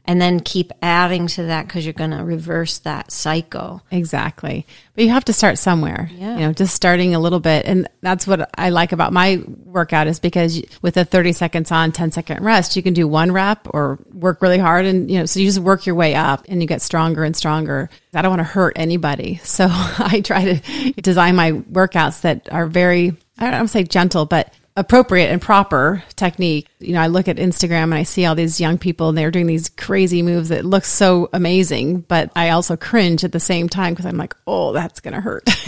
And 0.07 0.21
then 0.21 0.39
keep 0.39 0.71
adding 0.81 1.27
to 1.27 1.43
that 1.43 1.67
because 1.67 1.83
you're 1.83 1.93
going 1.93 2.11
to 2.11 2.23
reverse 2.23 2.77
that 2.79 3.11
cycle. 3.11 3.81
Exactly. 3.89 4.67
But 4.93 5.03
you 5.03 5.09
have 5.09 5.25
to 5.25 5.33
start 5.33 5.57
somewhere. 5.57 6.09
Yeah. 6.13 6.35
You 6.35 6.39
know, 6.41 6.53
just 6.53 6.75
starting 6.75 7.15
a 7.15 7.19
little 7.19 7.39
bit. 7.39 7.65
And 7.65 7.89
that's 8.01 8.27
what 8.27 8.49
I 8.55 8.69
like 8.69 8.91
about 8.91 9.13
my 9.13 9.41
workout 9.65 10.05
is 10.05 10.19
because 10.19 10.61
with 10.83 10.95
a 10.97 11.05
30 11.05 11.33
seconds 11.33 11.71
on, 11.71 11.91
10 11.91 12.11
second 12.11 12.43
rest, 12.43 12.75
you 12.75 12.83
can 12.83 12.93
do 12.93 13.07
one 13.07 13.31
rep 13.31 13.67
or 13.71 13.97
work 14.13 14.41
really 14.43 14.59
hard. 14.59 14.85
And, 14.85 15.09
you 15.09 15.19
know, 15.19 15.25
so 15.25 15.39
you 15.39 15.47
just 15.47 15.59
work 15.59 15.87
your 15.87 15.95
way 15.95 16.13
up 16.13 16.45
and 16.47 16.61
you 16.61 16.67
get 16.67 16.83
stronger 16.83 17.23
and 17.23 17.35
stronger. 17.35 17.89
I 18.13 18.21
don't 18.21 18.31
want 18.31 18.41
to 18.41 18.43
hurt 18.43 18.73
anybody. 18.75 19.41
So 19.55 19.67
I 19.69 20.19
try 20.21 20.55
to 20.55 21.01
design 21.01 21.37
my 21.37 21.53
workouts 21.53 22.21
that 22.21 22.51
are 22.51 22.67
very, 22.67 23.15
I 23.37 23.45
don't 23.45 23.53
want 23.53 23.69
to 23.69 23.71
say 23.71 23.83
gentle, 23.85 24.25
but 24.25 24.53
appropriate 24.77 25.27
and 25.27 25.41
proper 25.41 26.03
technique. 26.15 26.67
You 26.79 26.93
know, 26.93 27.01
I 27.01 27.07
look 27.07 27.27
at 27.27 27.37
Instagram 27.37 27.83
and 27.83 27.93
I 27.93 28.03
see 28.03 28.25
all 28.25 28.35
these 28.35 28.59
young 28.59 28.77
people 28.77 29.09
and 29.09 29.17
they're 29.17 29.31
doing 29.31 29.47
these 29.47 29.69
crazy 29.69 30.21
moves 30.21 30.49
that 30.49 30.65
look 30.65 30.83
so 30.83 31.29
amazing, 31.31 32.01
but 32.01 32.31
I 32.35 32.49
also 32.49 32.75
cringe 32.75 33.23
at 33.23 33.31
the 33.31 33.39
same 33.39 33.69
time 33.69 33.93
because 33.93 34.05
I'm 34.05 34.17
like, 34.17 34.35
oh, 34.45 34.73
that's 34.73 34.99
going 34.99 35.13
to 35.13 35.21
hurt 35.21 35.47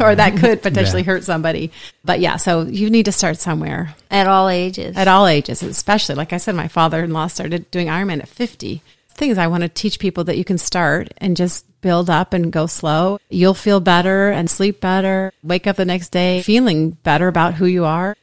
or 0.00 0.14
that 0.14 0.36
could 0.38 0.62
potentially 0.62 1.02
hurt 1.02 1.24
somebody. 1.24 1.70
But 2.04 2.20
yeah, 2.20 2.36
so 2.36 2.62
you 2.62 2.88
need 2.88 3.04
to 3.04 3.12
start 3.12 3.36
somewhere 3.38 3.94
At 4.10 4.26
all 4.26 4.48
ages. 4.48 4.96
at 4.96 5.08
all 5.08 5.26
ages, 5.26 5.62
especially 5.62 6.14
like 6.14 6.32
I 6.32 6.38
said, 6.38 6.54
my 6.54 6.68
father-in-law 6.68 7.26
started 7.26 7.70
doing 7.70 7.88
Ironman 7.88 8.20
at 8.20 8.28
50. 8.28 8.82
Things 9.10 9.38
I 9.38 9.46
want 9.46 9.62
to 9.62 9.68
teach 9.68 9.98
people 9.98 10.24
that 10.24 10.36
you 10.38 10.44
can 10.44 10.58
start 10.58 11.08
and 11.18 11.36
just 11.36 11.64
build 11.80 12.10
up 12.10 12.32
and 12.32 12.52
go 12.52 12.66
slow. 12.66 13.18
You'll 13.28 13.54
feel 13.54 13.80
better 13.80 14.30
and 14.30 14.50
sleep 14.50 14.80
better, 14.80 15.32
wake 15.42 15.66
up 15.66 15.76
the 15.76 15.84
next 15.84 16.08
day 16.10 16.42
feeling 16.42 16.90
better 16.90 17.28
about 17.28 17.54
who 17.54 17.66
you 17.66 17.84
are. 17.84 18.16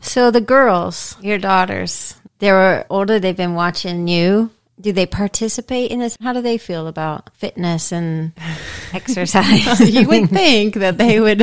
So 0.00 0.30
the 0.30 0.40
girls, 0.40 1.16
your 1.20 1.38
daughters, 1.38 2.14
they're 2.38 2.86
older. 2.88 3.18
They've 3.18 3.36
been 3.36 3.54
watching 3.54 4.08
you. 4.08 4.50
Do 4.80 4.92
they 4.92 5.06
participate 5.06 5.90
in 5.90 5.98
this? 5.98 6.16
How 6.20 6.32
do 6.32 6.40
they 6.40 6.56
feel 6.56 6.86
about 6.86 7.34
fitness 7.34 7.90
and 7.90 8.30
exercise? 8.92 9.80
you 9.92 10.06
would 10.06 10.30
think 10.30 10.74
that 10.74 10.96
they 10.98 11.18
would 11.18 11.42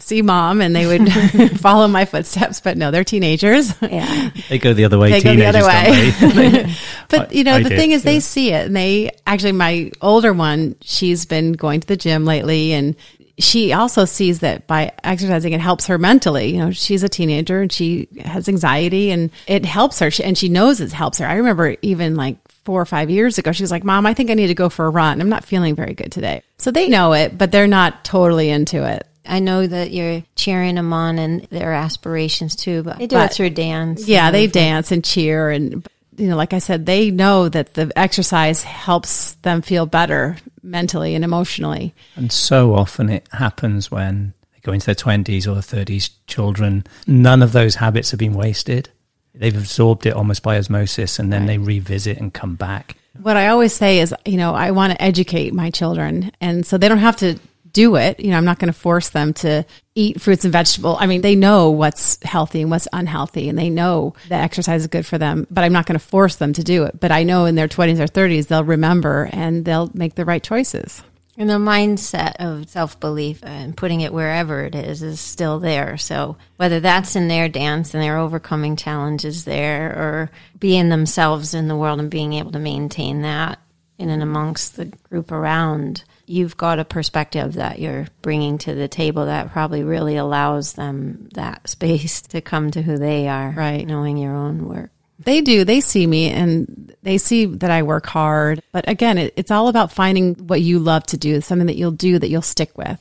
see 0.02 0.22
mom 0.22 0.60
and 0.60 0.74
they 0.74 0.84
would 0.84 1.12
follow 1.60 1.86
my 1.86 2.04
footsteps, 2.04 2.60
but 2.60 2.76
no, 2.76 2.90
they're 2.90 3.04
teenagers. 3.04 3.80
yeah. 3.80 4.30
They 4.48 4.58
go 4.58 4.74
the 4.74 4.84
other 4.86 4.98
way. 4.98 5.10
They 5.10 5.22
go 5.22 5.36
the 5.36 5.46
other 5.46 5.64
way. 5.64 6.10
they? 6.10 6.74
But 7.08 7.32
you 7.32 7.44
know, 7.44 7.54
I 7.54 7.62
the 7.62 7.68
did, 7.68 7.78
thing 7.78 7.92
is, 7.92 8.04
yeah. 8.04 8.10
they 8.10 8.20
see 8.20 8.52
it, 8.52 8.66
and 8.66 8.74
they 8.74 9.12
actually, 9.24 9.52
my 9.52 9.92
older 10.00 10.32
one, 10.32 10.74
she's 10.80 11.26
been 11.26 11.52
going 11.52 11.78
to 11.78 11.86
the 11.86 11.96
gym 11.96 12.24
lately, 12.24 12.72
and 12.72 12.96
she 13.38 13.72
also 13.72 14.04
sees 14.04 14.40
that 14.40 14.66
by 14.66 14.92
exercising, 15.04 15.52
it 15.52 15.60
helps 15.60 15.86
her 15.86 15.98
mentally. 15.98 16.52
You 16.54 16.58
know, 16.58 16.70
she's 16.70 17.02
a 17.02 17.08
teenager 17.08 17.60
and 17.62 17.72
she 17.72 18.08
has 18.20 18.48
anxiety, 18.48 19.10
and 19.10 19.30
it 19.46 19.64
helps 19.64 19.98
her, 20.00 20.10
She- 20.10 20.24
and 20.24 20.36
she 20.36 20.48
knows 20.48 20.80
it 20.80 20.92
helps 20.92 21.18
her. 21.18 21.26
I 21.26 21.34
remember 21.34 21.76
even 21.82 22.14
like 22.16 22.36
four 22.64 22.80
or 22.80 22.86
five 22.86 23.08
years 23.10 23.38
ago, 23.38 23.52
she 23.52 23.62
was 23.62 23.70
like, 23.70 23.84
"Mom, 23.84 24.04
I 24.06 24.12
think 24.14 24.30
I 24.30 24.34
need 24.34 24.48
to 24.48 24.54
go 24.54 24.68
for 24.68 24.86
a 24.86 24.90
run. 24.90 25.20
I'm 25.20 25.28
not 25.28 25.44
feeling 25.44 25.74
very 25.74 25.94
good 25.94 26.12
today." 26.12 26.42
So 26.58 26.70
they 26.70 26.88
know 26.88 27.12
it, 27.12 27.38
but 27.38 27.50
they're 27.52 27.66
not 27.66 28.04
totally 28.04 28.50
into 28.50 28.84
it. 28.84 29.06
I 29.26 29.40
know 29.40 29.66
that 29.66 29.90
you're 29.92 30.22
cheering 30.36 30.76
them 30.76 30.92
on 30.92 31.18
and 31.18 31.42
their 31.50 31.72
aspirations 31.74 32.56
too, 32.56 32.82
but 32.82 32.98
they 32.98 33.06
do 33.06 33.16
But- 33.16 33.30
it 33.30 33.34
through 33.34 33.50
dance. 33.50 34.08
Yeah, 34.08 34.30
they 34.30 34.46
dance 34.46 34.90
and 34.90 35.04
cheer 35.04 35.50
and 35.50 35.86
you 36.18 36.28
know, 36.28 36.36
like 36.36 36.52
I 36.52 36.58
said, 36.58 36.84
they 36.84 37.10
know 37.10 37.48
that 37.48 37.74
the 37.74 37.92
exercise 37.96 38.62
helps 38.62 39.34
them 39.36 39.62
feel 39.62 39.86
better 39.86 40.36
mentally 40.62 41.14
and 41.14 41.24
emotionally. 41.24 41.94
And 42.16 42.32
so 42.32 42.74
often 42.74 43.08
it 43.08 43.26
happens 43.32 43.90
when 43.90 44.34
they 44.52 44.60
go 44.62 44.72
into 44.72 44.86
their 44.86 44.94
20s 44.94 45.46
or 45.46 45.60
30s, 45.60 46.10
children, 46.26 46.84
none 47.06 47.42
of 47.42 47.52
those 47.52 47.76
habits 47.76 48.10
have 48.10 48.18
been 48.18 48.34
wasted. 48.34 48.90
They've 49.34 49.56
absorbed 49.56 50.06
it 50.06 50.14
almost 50.14 50.42
by 50.42 50.58
osmosis 50.58 51.18
and 51.18 51.32
then 51.32 51.46
they 51.46 51.58
revisit 51.58 52.18
and 52.18 52.34
come 52.34 52.56
back. 52.56 52.96
What 53.22 53.36
I 53.36 53.48
always 53.48 53.72
say 53.72 54.00
is, 54.00 54.14
you 54.24 54.36
know, 54.36 54.54
I 54.54 54.72
want 54.72 54.92
to 54.92 55.02
educate 55.02 55.54
my 55.54 55.70
children. 55.70 56.32
And 56.40 56.66
so 56.66 56.76
they 56.76 56.88
don't 56.88 56.98
have 56.98 57.16
to 57.18 57.38
do 57.78 57.94
it. 57.94 58.18
You 58.18 58.32
know, 58.32 58.36
I'm 58.36 58.44
not 58.44 58.58
going 58.58 58.72
to 58.72 58.78
force 58.78 59.10
them 59.10 59.32
to 59.34 59.64
eat 59.94 60.20
fruits 60.20 60.44
and 60.44 60.52
vegetables. 60.52 60.98
I 60.98 61.06
mean, 61.06 61.20
they 61.20 61.36
know 61.36 61.70
what's 61.70 62.20
healthy 62.24 62.60
and 62.60 62.72
what's 62.72 62.88
unhealthy, 62.92 63.48
and 63.48 63.56
they 63.56 63.70
know 63.70 64.14
that 64.30 64.42
exercise 64.42 64.80
is 64.80 64.88
good 64.88 65.06
for 65.06 65.16
them, 65.16 65.46
but 65.48 65.62
I'm 65.62 65.72
not 65.72 65.86
going 65.86 65.98
to 65.98 66.04
force 66.04 66.36
them 66.36 66.52
to 66.54 66.64
do 66.64 66.82
it. 66.82 66.98
But 66.98 67.12
I 67.12 67.22
know 67.22 67.44
in 67.44 67.54
their 67.54 67.68
20s 67.68 68.00
or 68.00 68.06
30s, 68.06 68.48
they'll 68.48 68.64
remember 68.64 69.30
and 69.32 69.64
they'll 69.64 69.92
make 69.94 70.16
the 70.16 70.24
right 70.24 70.42
choices. 70.42 71.04
And 71.36 71.48
the 71.48 71.54
mindset 71.54 72.34
of 72.40 72.68
self 72.68 72.98
belief 72.98 73.44
and 73.44 73.76
putting 73.76 74.00
it 74.00 74.12
wherever 74.12 74.64
it 74.64 74.74
is 74.74 75.04
is 75.04 75.20
still 75.20 75.60
there. 75.60 75.96
So 75.98 76.36
whether 76.56 76.80
that's 76.80 77.14
in 77.14 77.28
their 77.28 77.48
dance 77.48 77.94
and 77.94 78.02
their 78.02 78.18
overcoming 78.18 78.74
challenges 78.74 79.44
there 79.44 79.90
or 79.90 80.30
being 80.58 80.88
themselves 80.88 81.54
in 81.54 81.68
the 81.68 81.76
world 81.76 82.00
and 82.00 82.10
being 82.10 82.32
able 82.32 82.50
to 82.50 82.58
maintain 82.58 83.22
that 83.22 83.60
in 83.98 84.10
and 84.10 84.20
amongst 84.20 84.74
the 84.74 84.86
group 84.86 85.30
around, 85.30 86.02
you've 86.28 86.56
got 86.56 86.78
a 86.78 86.84
perspective 86.84 87.54
that 87.54 87.78
you're 87.78 88.06
bringing 88.22 88.58
to 88.58 88.74
the 88.74 88.88
table 88.88 89.26
that 89.26 89.50
probably 89.50 89.82
really 89.82 90.16
allows 90.16 90.74
them 90.74 91.28
that 91.34 91.68
space 91.68 92.22
to 92.22 92.40
come 92.40 92.70
to 92.70 92.82
who 92.82 92.98
they 92.98 93.28
are. 93.28 93.50
Right. 93.56 93.86
Knowing 93.86 94.16
your 94.16 94.34
own 94.34 94.68
work. 94.68 94.90
They 95.20 95.40
do. 95.40 95.64
They 95.64 95.80
see 95.80 96.06
me 96.06 96.30
and 96.30 96.94
they 97.02 97.18
see 97.18 97.46
that 97.46 97.70
I 97.70 97.82
work 97.82 98.06
hard. 98.06 98.62
But 98.70 98.88
again, 98.88 99.18
it, 99.18 99.34
it's 99.36 99.50
all 99.50 99.68
about 99.68 99.92
finding 99.92 100.34
what 100.34 100.60
you 100.60 100.78
love 100.78 101.04
to 101.06 101.16
do, 101.16 101.40
something 101.40 101.66
that 101.66 101.76
you'll 101.76 101.90
do 101.90 102.18
that 102.18 102.28
you'll 102.28 102.42
stick 102.42 102.78
with. 102.78 103.00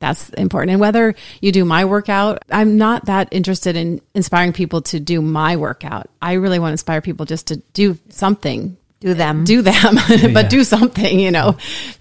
That's 0.00 0.28
important. 0.30 0.72
And 0.72 0.80
whether 0.80 1.14
you 1.40 1.52
do 1.52 1.64
my 1.64 1.84
workout, 1.84 2.42
I'm 2.50 2.76
not 2.76 3.06
that 3.06 3.28
interested 3.30 3.76
in 3.76 4.00
inspiring 4.14 4.52
people 4.52 4.82
to 4.82 5.00
do 5.00 5.22
my 5.22 5.56
workout. 5.56 6.10
I 6.20 6.34
really 6.34 6.58
want 6.58 6.70
to 6.70 6.74
inspire 6.74 7.00
people 7.00 7.24
just 7.24 7.46
to 7.46 7.56
do 7.72 7.98
something, 8.08 8.76
Do 9.04 9.14
them. 9.14 9.44
do 9.44 9.60
them, 9.62 9.94
but 10.08 10.20
Yeah. 10.22 10.48
do 10.48 10.64
something, 10.64 11.20
you 11.20 11.30
know, 11.30 11.56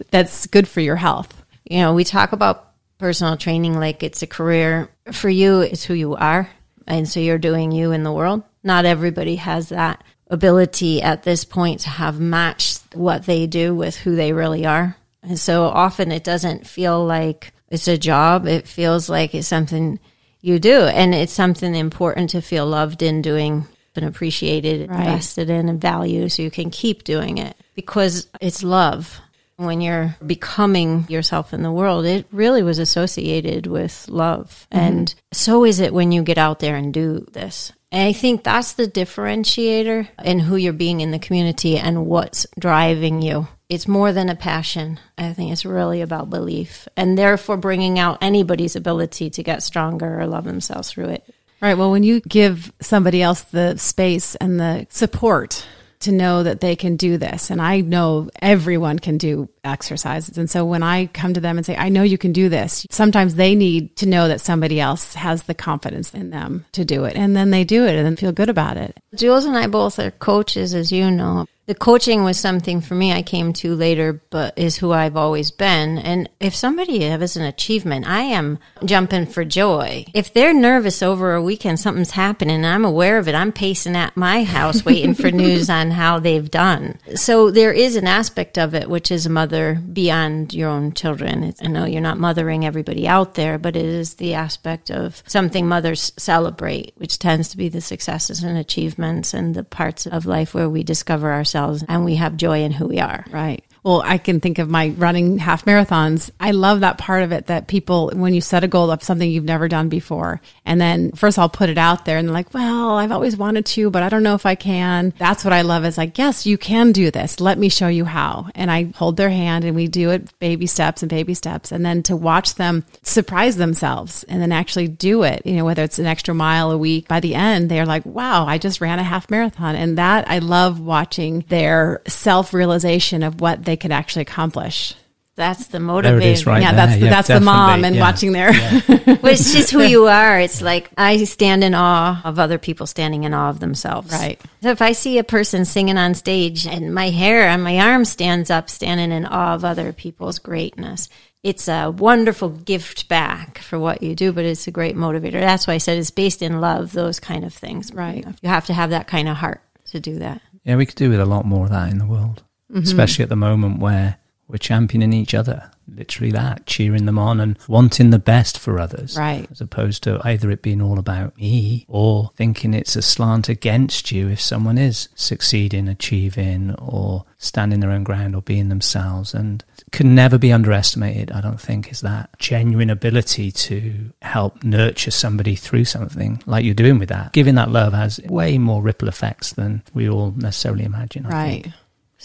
that's 0.10 0.47
good 0.47 0.68
for 0.68 0.80
your 0.82 0.95
health. 0.95 1.34
you 1.70 1.80
know, 1.80 1.93
we 1.93 2.04
talk 2.06 2.32
about 2.32 2.70
personal 2.97 3.36
training 3.36 3.78
like 3.78 4.01
it's 4.04 4.22
a 4.24 4.28
career. 4.28 4.89
For 5.12 5.30
you, 5.30 5.60
it's 5.60 5.84
who 5.84 5.93
you 5.93 6.16
are. 6.16 6.49
And 6.88 7.08
so 7.08 7.20
you're 7.20 7.38
doing 7.38 7.72
you 7.74 7.91
in 7.91 8.04
the 8.04 8.12
world. 8.12 8.43
Not 8.64 8.86
everybody 8.86 9.36
has 9.36 9.70
that 9.70 10.01
ability 10.30 11.01
at 11.01 11.24
this 11.24 11.43
point 11.45 11.82
to 11.82 11.89
have 11.89 12.20
matched 12.20 12.95
what 12.95 13.26
they 13.26 13.47
do 13.47 13.76
with 13.76 13.97
who 13.97 14.16
they 14.16 14.32
really 14.34 14.66
are. 14.66 14.95
And 15.22 15.38
so 15.38 15.64
often 15.66 16.12
it 16.12 16.24
doesn't 16.24 16.66
feel 16.68 17.04
like 17.06 17.51
it's 17.70 17.88
a 17.89 17.97
job. 17.97 18.47
It 18.47 18.68
feels 18.68 19.10
like 19.10 19.36
it's 19.36 19.47
something 19.47 19.99
you 20.41 20.60
do. 20.60 20.82
And 20.84 21.14
it's 21.14 21.34
something 21.34 21.76
important 21.76 22.30
to 22.32 22.41
feel 22.41 22.66
loved 22.66 23.01
in 23.01 23.22
doing 23.22 23.66
and 23.96 24.06
appreciated, 24.06 24.89
Right. 24.89 25.00
invested 25.08 25.50
in, 25.50 25.70
and 25.70 25.80
valued 25.80 26.32
so 26.32 26.41
you 26.41 26.52
can 26.52 26.70
keep 26.70 27.04
doing 27.04 27.38
it 27.38 27.56
because 27.76 28.28
it's 28.41 28.64
love. 28.64 29.20
When 29.58 29.82
you're 29.82 30.16
becoming 30.26 31.06
yourself 31.10 31.54
in 31.54 31.62
the 31.62 31.72
world, 31.72 32.06
it 32.06 32.26
really 32.32 32.64
was 32.64 32.80
associated 32.80 33.68
with 33.68 34.08
love. 34.10 34.68
Mm-hmm. 34.72 34.86
And 34.86 35.16
so 35.32 35.64
is 35.64 35.80
it 35.80 35.94
when 35.94 36.12
you 36.12 36.24
get 36.24 36.39
out 36.39 36.60
there 36.60 36.76
and 36.76 36.91
do 36.94 37.26
this. 37.32 37.72
And 37.91 38.02
I 38.02 38.14
think 38.14 38.44
that's 38.44 38.74
the 38.74 38.88
differentiator 38.88 40.08
in 40.24 40.39
who 40.39 40.56
you're 40.56 40.74
being 40.74 41.02
in 41.02 41.12
the 41.12 41.20
community 41.20 41.78
and 41.78 42.08
what's 42.08 42.48
driving 42.60 43.22
you. 43.22 43.48
It's 43.70 43.88
more 43.88 44.12
than 44.12 44.30
a 44.30 44.36
passion. 44.36 45.00
I 45.18 45.34
think 45.34 45.52
it's 45.52 45.66
really 45.66 46.02
about 46.02 46.30
belief 46.30 46.88
and 46.98 47.18
therefore 47.18 47.58
bringing 47.58 48.00
out 48.00 48.18
anybody's 48.22 48.76
ability 48.76 49.30
to 49.32 49.44
get 49.44 49.62
stronger 49.64 50.20
or 50.20 50.26
love 50.28 50.46
themselves 50.46 50.91
through 50.91 51.10
it. 51.10 51.24
Right. 51.64 51.78
Well, 51.78 51.91
when 51.91 52.03
you 52.03 52.20
give 52.20 52.74
somebody 52.82 53.22
else 53.22 53.43
the 53.43 53.78
space 53.78 54.36
and 54.36 54.59
the 54.59 54.86
support 54.89 55.66
to 56.01 56.11
know 56.11 56.43
that 56.43 56.59
they 56.59 56.76
can 56.76 56.97
do 56.97 57.18
this, 57.18 57.49
and 57.49 57.61
I 57.61 57.80
know 57.80 58.30
everyone 58.41 58.99
can 58.99 59.18
do 59.18 59.47
exercises. 59.64 60.38
And 60.38 60.49
so 60.49 60.66
when 60.66 60.84
I 60.84 61.05
come 61.05 61.34
to 61.36 61.39
them 61.39 61.55
and 61.55 61.66
say, 61.66 61.78
I 61.78 61.88
know 61.88 62.03
you 62.03 62.18
can 62.18 62.34
do 62.34 62.49
this, 62.49 62.86
sometimes 62.91 63.36
they 63.36 63.55
need 63.55 63.95
to 63.95 64.05
know 64.05 64.28
that 64.28 64.41
somebody 64.41 64.82
else 64.82 65.14
has 65.14 65.43
the 65.43 65.53
confidence 65.53 66.14
in 66.14 66.32
them 66.32 66.66
to 66.74 66.84
do 66.84 67.05
it. 67.05 67.16
And 67.16 67.34
then 67.34 67.51
they 67.51 67.64
do 67.64 67.86
it 67.86 67.95
and 67.95 68.05
then 68.05 68.18
feel 68.18 68.34
good 68.34 68.49
about 68.49 68.76
it. 68.76 68.99
Jules 69.16 69.45
and 69.45 69.55
I 69.55 69.68
both 69.68 69.99
are 69.99 70.11
coaches, 70.11 70.74
as 70.74 70.91
you 70.91 71.09
know. 71.09 71.45
The 71.66 71.76
coaching 71.76 72.26
was 72.26 72.38
something 72.38 72.82
for 72.82 72.93
me 72.93 73.14
I 73.14 73.22
came 73.22 73.53
to 73.53 73.74
later, 73.74 74.22
but 74.30 74.53
is 74.57 74.76
who 74.76 74.91
I've 74.91 75.16
always 75.16 75.49
been. 75.49 75.97
And 75.97 76.30
if 76.41 76.53
somebody 76.53 77.03
has 77.05 77.38
an 77.38 77.43
achievement, 77.43 78.05
I 78.05 78.24
am 78.24 78.59
jumping 78.84 79.28
for 79.28 79.45
joy. 79.45 80.03
If 80.14 80.34
they're 80.34 80.53
nervous 80.53 81.01
over 81.01 81.34
a 81.34 81.41
weekend, 81.41 81.80
something's 81.80 82.11
happening, 82.11 82.57
and 82.57 82.66
I'm 82.66 82.84
aware 82.84 83.18
of 83.18 83.30
it, 83.30 83.36
I'm 83.36 83.53
pacing 83.53 83.95
at 83.95 84.18
my 84.18 84.43
house 84.43 84.84
waiting 84.84 85.14
for 85.14 85.32
news 85.32 85.70
on 85.70 85.91
how 85.91 86.20
they've 86.20 86.51
done. 86.51 86.99
So 87.16 87.49
there 87.49 87.72
is 87.72 87.95
an 87.95 88.07
aspect 88.07 88.57
of 88.57 88.76
it, 88.76 88.89
which 88.89 89.09
is 89.09 89.26
a 89.26 89.30
mother 89.30 89.76
beyond 89.76 90.53
your 90.53 90.70
own 90.70 90.91
children. 90.91 91.45
It's- 91.45 91.66
I 91.66 91.70
know 91.70 91.86
you're 91.86 92.01
not 92.01 92.20
mothering 92.20 92.66
everybody 92.66 93.07
out 93.07 93.36
there, 93.36 93.57
but 93.57 93.78
it 93.78 93.86
is 93.86 94.16
the 94.16 94.34
aspect 94.34 94.91
of 94.91 95.24
something 95.28 95.66
mothers 95.66 96.11
celebrate, 96.18 96.91
which 96.97 97.20
tends 97.20 97.47
to 97.49 97.57
be 97.57 97.70
the 97.70 97.80
successes 97.80 98.43
and 98.43 98.57
achievements 98.57 99.34
and 99.34 99.55
the 99.55 99.64
parts 99.64 100.05
of 100.05 100.26
life 100.26 100.53
where 100.53 100.68
we 100.68 100.84
discover 100.84 101.32
ourselves 101.32 101.53
and 101.88 102.06
we 102.06 102.16
have 102.16 102.38
joy 102.38 102.64
in 102.64 102.72
who 102.72 102.88
we 102.88 102.99
are. 102.99 103.26
Right. 103.32 103.64
Well, 103.84 104.01
I 104.03 104.17
can 104.17 104.39
think 104.39 104.59
of 104.59 104.69
my 104.69 104.89
running 104.97 105.38
half 105.38 105.65
marathons. 105.65 106.31
I 106.39 106.51
love 106.51 106.79
that 106.79 106.97
part 106.97 107.23
of 107.23 107.34
it 107.34 107.47
that 107.47 107.67
people, 107.67 108.11
when 108.13 108.34
you 108.34 108.39
set 108.39 108.63
a 108.63 108.67
goal 108.69 108.89
of 108.91 109.03
something 109.03 109.29
you've 109.29 109.43
never 109.43 109.67
done 109.67 109.89
before, 109.89 110.39
and 110.65 110.79
then 110.79 111.11
first 111.11 111.38
I'll 111.38 111.49
put 111.49 111.69
it 111.69 111.77
out 111.77 112.05
there 112.05 112.17
and 112.17 112.27
they're 112.27 112.34
like, 112.34 112.53
well, 112.53 112.91
I've 112.91 113.11
always 113.11 113.36
wanted 113.36 113.65
to, 113.67 113.89
but 113.89 114.01
I 114.01 114.07
don't 114.07 114.23
know 114.23 114.36
if 114.36 114.45
I 114.45 114.55
can. 114.55 115.13
That's 115.17 115.43
what 115.43 115.51
I 115.51 115.63
love 115.63 115.84
is 115.84 115.97
like, 115.97 116.17
yes, 116.17 116.45
you 116.45 116.57
can 116.57 116.93
do 116.93 117.11
this. 117.11 117.41
Let 117.41 117.57
me 117.57 117.67
show 117.67 117.89
you 117.89 118.05
how. 118.05 118.47
And 118.55 118.71
I 118.71 118.86
hold 118.95 119.17
their 119.17 119.29
hand 119.29 119.65
and 119.65 119.75
we 119.75 119.88
do 119.88 120.11
it 120.11 120.38
baby 120.39 120.65
steps 120.65 121.03
and 121.03 121.09
baby 121.09 121.34
steps. 121.34 121.73
And 121.73 121.86
then 121.86 122.03
to 122.03 122.15
watch 122.15 122.55
them 122.55 122.86
surprise 123.01 123.57
themselves 123.57 124.23
and 124.29 124.41
then 124.41 124.53
actually 124.53 124.88
do 124.88 125.23
it, 125.23 125.45
you 125.45 125.55
know, 125.55 125.65
whether 125.65 125.84
it's 125.84 125.99
an 125.99 126.05
extra 126.05 126.34
mile 126.34 126.71
a 126.71 126.77
week, 126.77 127.09
by 127.09 127.19
the 127.19 127.36
end, 127.36 127.69
they're 127.69 127.86
like, 127.86 128.05
wow, 128.05 128.45
I 128.45 128.57
just 128.57 128.79
ran 128.79 128.99
a 128.99 129.03
half 129.03 129.29
marathon. 129.29 129.75
And 129.75 129.97
that 129.97 130.29
I 130.29 130.39
love 130.39 130.79
watching 130.79 131.43
their 131.49 132.01
self 132.07 132.53
realization 132.53 133.23
of 133.23 133.41
what 133.41 133.65
they 133.65 133.72
could 133.78 133.91
actually 133.91 134.24
accomplish. 134.24 134.95
That's 135.36 135.65
the 135.67 135.80
There 135.80 135.88
motivator. 135.88 136.45
right 136.45 136.61
yeah, 136.61 136.74
there. 136.74 136.86
that's 136.86 136.99
the, 136.99 137.05
Yeah, 137.05 137.09
that's 137.09 137.28
the 137.28 137.39
mom 137.39 137.84
and 137.84 137.95
Yeah. 137.95 138.01
watching 138.01 138.34
their 138.34 138.51
Well, 138.51 139.34
it's 139.34 139.51
just 139.51 139.71
who 139.71 139.82
you 139.82 140.05
are. 140.05 140.39
It's 140.39 140.61
like 140.61 140.91
I 140.95 141.24
stand 141.24 141.63
in 141.63 141.74
awe 141.74 142.21
of 142.24 142.38
other 142.38 142.59
people 142.59 142.86
standing 142.86 143.24
in 143.24 143.34
awe 143.34 143.49
of 143.49 143.59
themselves. 143.59 144.11
Right. 144.13 144.39
So 144.61 144.69
if 144.69 144.80
I 144.80 144.91
see 144.91 145.17
a 145.17 145.24
person 145.24 145.65
singing 145.65 145.97
on 145.97 146.13
stage 146.13 146.67
and 146.67 146.93
my 146.93 147.09
hair 147.09 147.49
on 147.49 147.63
my 147.63 147.80
arm 147.80 148.05
stands 148.05 148.51
up, 148.51 148.69
standing 148.69 149.11
in 149.11 149.26
awe 149.26 149.55
of 149.55 149.65
other 149.65 149.91
people's 149.91 150.38
greatness, 150.38 151.09
it's 151.41 151.67
a 151.67 151.89
wonderful 151.89 152.49
gift 152.49 153.09
back 153.09 153.57
for 153.57 153.80
what 153.80 154.03
you 154.03 154.13
do, 154.13 154.34
but 154.34 154.45
it's 154.45 154.67
a 154.67 154.71
great 154.71 154.95
motivator. 154.95 155.39
That's 155.41 155.65
why 155.65 155.74
I 155.74 155.78
said 155.80 155.97
it's 155.97 156.11
based 156.11 156.43
in 156.43 156.61
love, 156.61 156.91
those 156.93 157.19
kind 157.19 157.43
of 157.43 157.53
things. 157.55 157.91
Right. 157.91 158.24
You 158.43 158.49
have 158.49 158.67
to 158.67 158.74
have 158.74 158.91
that 158.91 159.07
kind 159.07 159.28
of 159.28 159.38
heart 159.38 159.61
to 159.88 159.99
do 159.99 160.19
that. 160.19 160.41
Yeah, 160.63 160.76
we 160.76 160.86
could 160.86 160.95
do 160.95 161.09
with 161.09 161.19
a 161.19 161.26
lot 161.26 161.43
more 161.45 161.65
of 161.65 161.71
that 161.71 161.89
in 161.91 161.97
the 161.97 162.05
world, 162.05 162.43
Mm-hmm. 162.74 162.84
especially 162.84 163.24
at 163.24 163.30
the 163.30 163.36
moment 163.36 163.80
where 163.80 164.17
we're 164.47 164.57
championing 164.57 165.13
each 165.13 165.34
other. 165.34 165.69
Literally 165.88 166.32
that, 166.32 166.65
cheering 166.65 167.05
them 167.05 167.19
on 167.19 167.39
and 167.39 167.57
wanting 167.67 168.09
the 168.09 168.19
best 168.19 168.57
for 168.57 168.80
others. 168.80 169.17
Right. 169.17 169.47
As 169.51 169.61
opposed 169.61 170.03
to 170.03 170.21
either 170.24 170.49
it 170.49 170.61
being 170.61 170.82
all 170.82 170.97
about 170.97 171.38
me 171.38 171.86
or 171.88 172.32
thinking 172.36 172.74
it's 172.74 172.95
a 172.95 173.01
slant 173.01 173.49
against 173.49 174.11
you 174.11 174.30
if 174.30 174.39
someone 174.39 174.78
is 174.78 175.09
succeeding, 175.15 175.88
achieving, 175.88 176.74
or 176.76 177.26
standing 177.38 177.80
their 177.80 177.91
own 177.91 178.03
ground 178.03 178.36
or 178.36 178.41
being 178.41 178.69
themselves. 178.69 179.34
And 179.34 179.63
can 179.91 180.15
never 180.15 180.38
be 180.38 180.53
underestimated, 180.53 181.32
I 181.32 181.41
don't 181.41 181.61
think, 181.61 181.91
is 181.91 182.01
that 182.01 182.30
genuine 182.39 182.89
ability 182.89 183.51
to 183.51 184.11
help 184.21 184.63
nurture 184.63 185.11
somebody 185.11 185.55
through 185.55 185.86
something 185.86 186.41
like 186.45 186.63
you're 186.65 186.74
doing 186.74 186.97
with 186.97 187.09
that. 187.09 187.34
Giving 187.34 187.55
that 187.55 187.71
love 187.71 187.93
has 187.93 188.19
way 188.26 188.57
more 188.57 188.82
ripple 188.82 189.09
effects 189.09 189.53
than 189.53 189.84
we 189.93 190.09
all 190.09 190.32
necessarily 190.32 190.86
imagine. 190.86 191.26
I 191.26 191.49
think. 191.61 191.74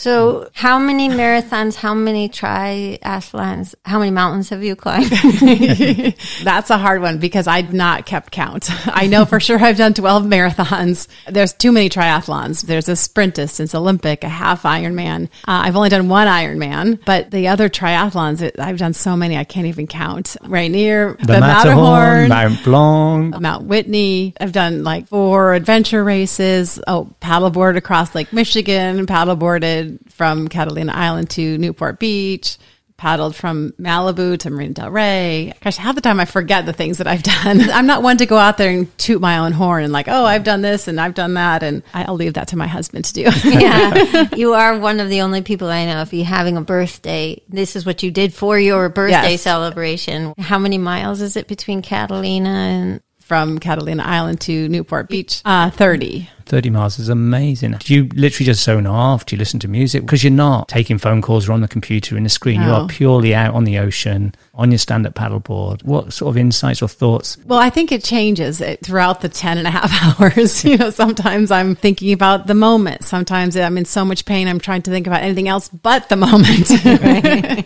Right. 0.07 0.09
So, 0.09 0.49
how 0.55 0.79
many 0.79 1.09
marathons, 1.09 1.75
how 1.75 1.93
many 1.93 2.29
triathlons, 2.29 3.75
how 3.85 3.99
many 3.99 4.13
mountains 4.13 4.49
have 4.51 4.63
you 4.63 4.77
climbed? 4.77 5.11
That's 6.45 6.71
a 6.71 6.79
hard 6.79 7.03
one 7.03 7.19
because 7.19 7.47
I've 7.49 7.73
not 7.73 8.07
kept 8.07 8.31
count. 8.31 8.71
I 8.87 9.09
know 9.09 9.25
for 9.25 9.41
sure 9.41 9.59
I've 9.59 9.77
done 9.77 9.95
12 9.95 10.25
marathons. 10.25 11.09
There's 11.29 11.53
too 11.53 11.73
many 11.73 11.89
triathlons. 11.89 12.63
There's 12.63 12.89
a 12.89 12.95
sprint 12.95 13.35
distance, 13.35 13.75
Olympic, 13.75 14.23
a 14.23 14.29
half 14.29 14.63
Ironman. 14.63 15.25
Uh, 15.47 15.63
I've 15.65 15.77
only 15.77 15.89
done 15.89 16.09
one 16.09 16.29
Ironman, 16.29 17.05
but 17.05 17.31
the 17.31 17.49
other 17.49 17.69
triathlons, 17.69 18.41
it, 18.41 18.59
I've 18.59 18.79
done 18.79 18.93
so 18.93 19.17
many 19.17 19.37
I 19.37 19.45
can't 19.45 19.67
even 19.67 19.87
count. 19.87 20.37
Rainier, 20.45 21.17
the, 21.19 21.27
The, 21.27 21.41
Matterhorn, 21.41 22.29
Matterhorn, 22.29 22.29
Mount 22.29 22.65
Blanc. 22.65 23.43
Mount 23.43 23.65
Whitney. 23.65 24.35
I've 24.41 24.53
done 24.53 24.85
like 24.85 25.09
four 25.09 25.55
adventure 25.55 26.05
races. 26.05 26.81
Oh, 26.87 27.13
paddleboard 27.21 27.77
across 27.77 28.15
Lake 28.15 28.33
Michigan, 28.33 29.07
paddleboarded 29.07 29.88
from 30.11 30.49
Catalina 30.49 30.93
Island 30.93 31.31
to 31.31 31.59
Newport 31.59 31.99
Beach, 31.99 32.57
paddled 32.97 33.37
from 33.37 33.73
Malibu 33.81 34.37
to 34.41 34.51
Marina 34.51 34.75
Del 34.75 34.91
Rey. 34.91 35.53
Gosh, 35.63 35.77
half 35.77 35.95
the 35.95 36.01
time 36.01 36.19
I 36.19 36.25
forget 36.25 36.67
the 36.67 36.73
things 36.73 36.99
that 36.99 37.07
I've 37.07 37.23
done. 37.45 37.61
I'm 37.71 37.87
not 37.87 38.03
one 38.03 38.17
to 38.17 38.27
go 38.27 38.37
out 38.37 38.59
there 38.59 38.71
and 38.71 38.99
toot 38.99 39.21
my 39.21 39.39
own 39.39 39.53
horn 39.53 39.85
and 39.85 39.93
like, 39.93 40.09
oh, 40.09 40.25
I've 40.25 40.43
done 40.43 40.63
this 40.63 40.89
and 40.89 41.01
I've 41.01 41.15
done 41.15 41.35
that. 41.35 41.63
And 41.63 41.85
I'll 41.95 42.17
leave 42.17 42.35
that 42.35 42.49
to 42.49 42.57
my 42.57 42.67
husband 42.67 43.05
to 43.05 43.13
do. 43.15 43.23
yeah. 43.45 44.29
You 44.37 44.55
are 44.55 44.77
one 44.79 44.99
of 44.99 45.09
the 45.11 45.21
only 45.21 45.43
people 45.43 45.69
I 45.69 45.85
know. 45.87 46.03
If 46.03 46.13
you're 46.13 46.25
having 46.25 46.57
a 46.57 46.61
birthday, 46.61 47.41
this 47.49 47.77
is 47.77 47.87
what 47.87 48.03
you 48.03 48.11
did 48.11 48.35
for 48.35 48.59
your 48.59 48.89
birthday 48.89 49.33
Yes. 49.33 49.43
celebration. 49.43 50.35
How 50.39 50.59
many 50.59 50.79
miles 50.79 51.21
is 51.21 51.37
it 51.37 51.47
between 51.47 51.83
Catalina 51.83 52.49
and 52.49 53.01
from 53.21 53.59
Catalina 53.59 54.03
Island 54.05 54.41
to 54.41 54.69
Newport 54.71 55.09
Beach, 55.11 55.43
uh, 55.45 55.69
30. 55.71 56.29
30 56.49 56.71
miles 56.71 56.99
is 56.99 57.09
amazing. 57.09 57.73
Do 57.79 57.95
you 57.95 58.09
literally 58.15 58.47
just 58.47 58.63
zone 58.65 58.87
off? 58.87 59.27
Do 59.27 59.37
you 59.37 59.39
listen 59.39 59.61
to 59.61 59.69
music? 59.69 60.03
Because 60.03 60.25
you're 60.25 60.31
not 60.33 60.69
taking 60.69 60.99
phone 60.99 61.23
calls 61.23 61.49
or 61.49 61.53
on 61.53 61.61
the 61.61 61.69
computer 61.69 62.17
in 62.17 62.25
the 62.25 62.29
screen. 62.29 62.63
You 62.63 62.71
are 62.71 62.87
purely 62.89 63.35
out 63.35 63.55
on 63.55 63.65
the 63.65 63.79
ocean 63.79 64.35
on 64.55 64.71
your 64.73 64.79
stand 64.79 65.07
up 65.07 65.15
paddleboard. 65.15 65.85
What 65.85 66.13
sort 66.13 66.31
of 66.31 66.37
insights 66.37 66.83
or 66.83 66.89
thoughts? 66.89 67.37
Well, 67.47 67.59
I 67.59 67.71
think 67.71 67.93
it 67.93 68.03
changes 68.03 68.61
it 68.61 68.85
throughout 68.85 69.21
the 69.21 69.29
10 69.29 69.59
and 69.59 69.67
a 69.67 69.71
half 69.71 70.21
hours. 70.21 70.65
you 70.65 70.77
know, 70.77 70.91
sometimes 70.91 71.51
I'm 71.51 71.77
thinking 71.77 72.13
about 72.13 72.47
the 72.47 72.55
moment. 72.55 73.05
Sometimes 73.05 73.57
I'm 73.57 73.79
in 73.79 73.85
so 73.85 74.05
much 74.05 74.25
pain, 74.25 74.49
I'm 74.49 74.59
trying 74.59 74.83
to 74.83 74.91
think 74.91 75.07
about 75.07 75.23
anything 75.23 75.49
else 75.49 75.69
but 75.69 76.09
the 76.09 76.17
moment. 76.17 76.69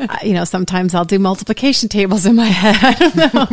Uh, 0.02 0.18
you 0.24 0.32
know, 0.32 0.44
sometimes 0.44 0.94
I'll 0.94 1.04
do 1.04 1.18
multiplication 1.18 1.88
tables 1.88 2.26
in 2.26 2.34
my 2.36 2.46
head. 2.46 2.76
I 2.82 2.92
don't 2.94 3.16
know. 3.34 3.46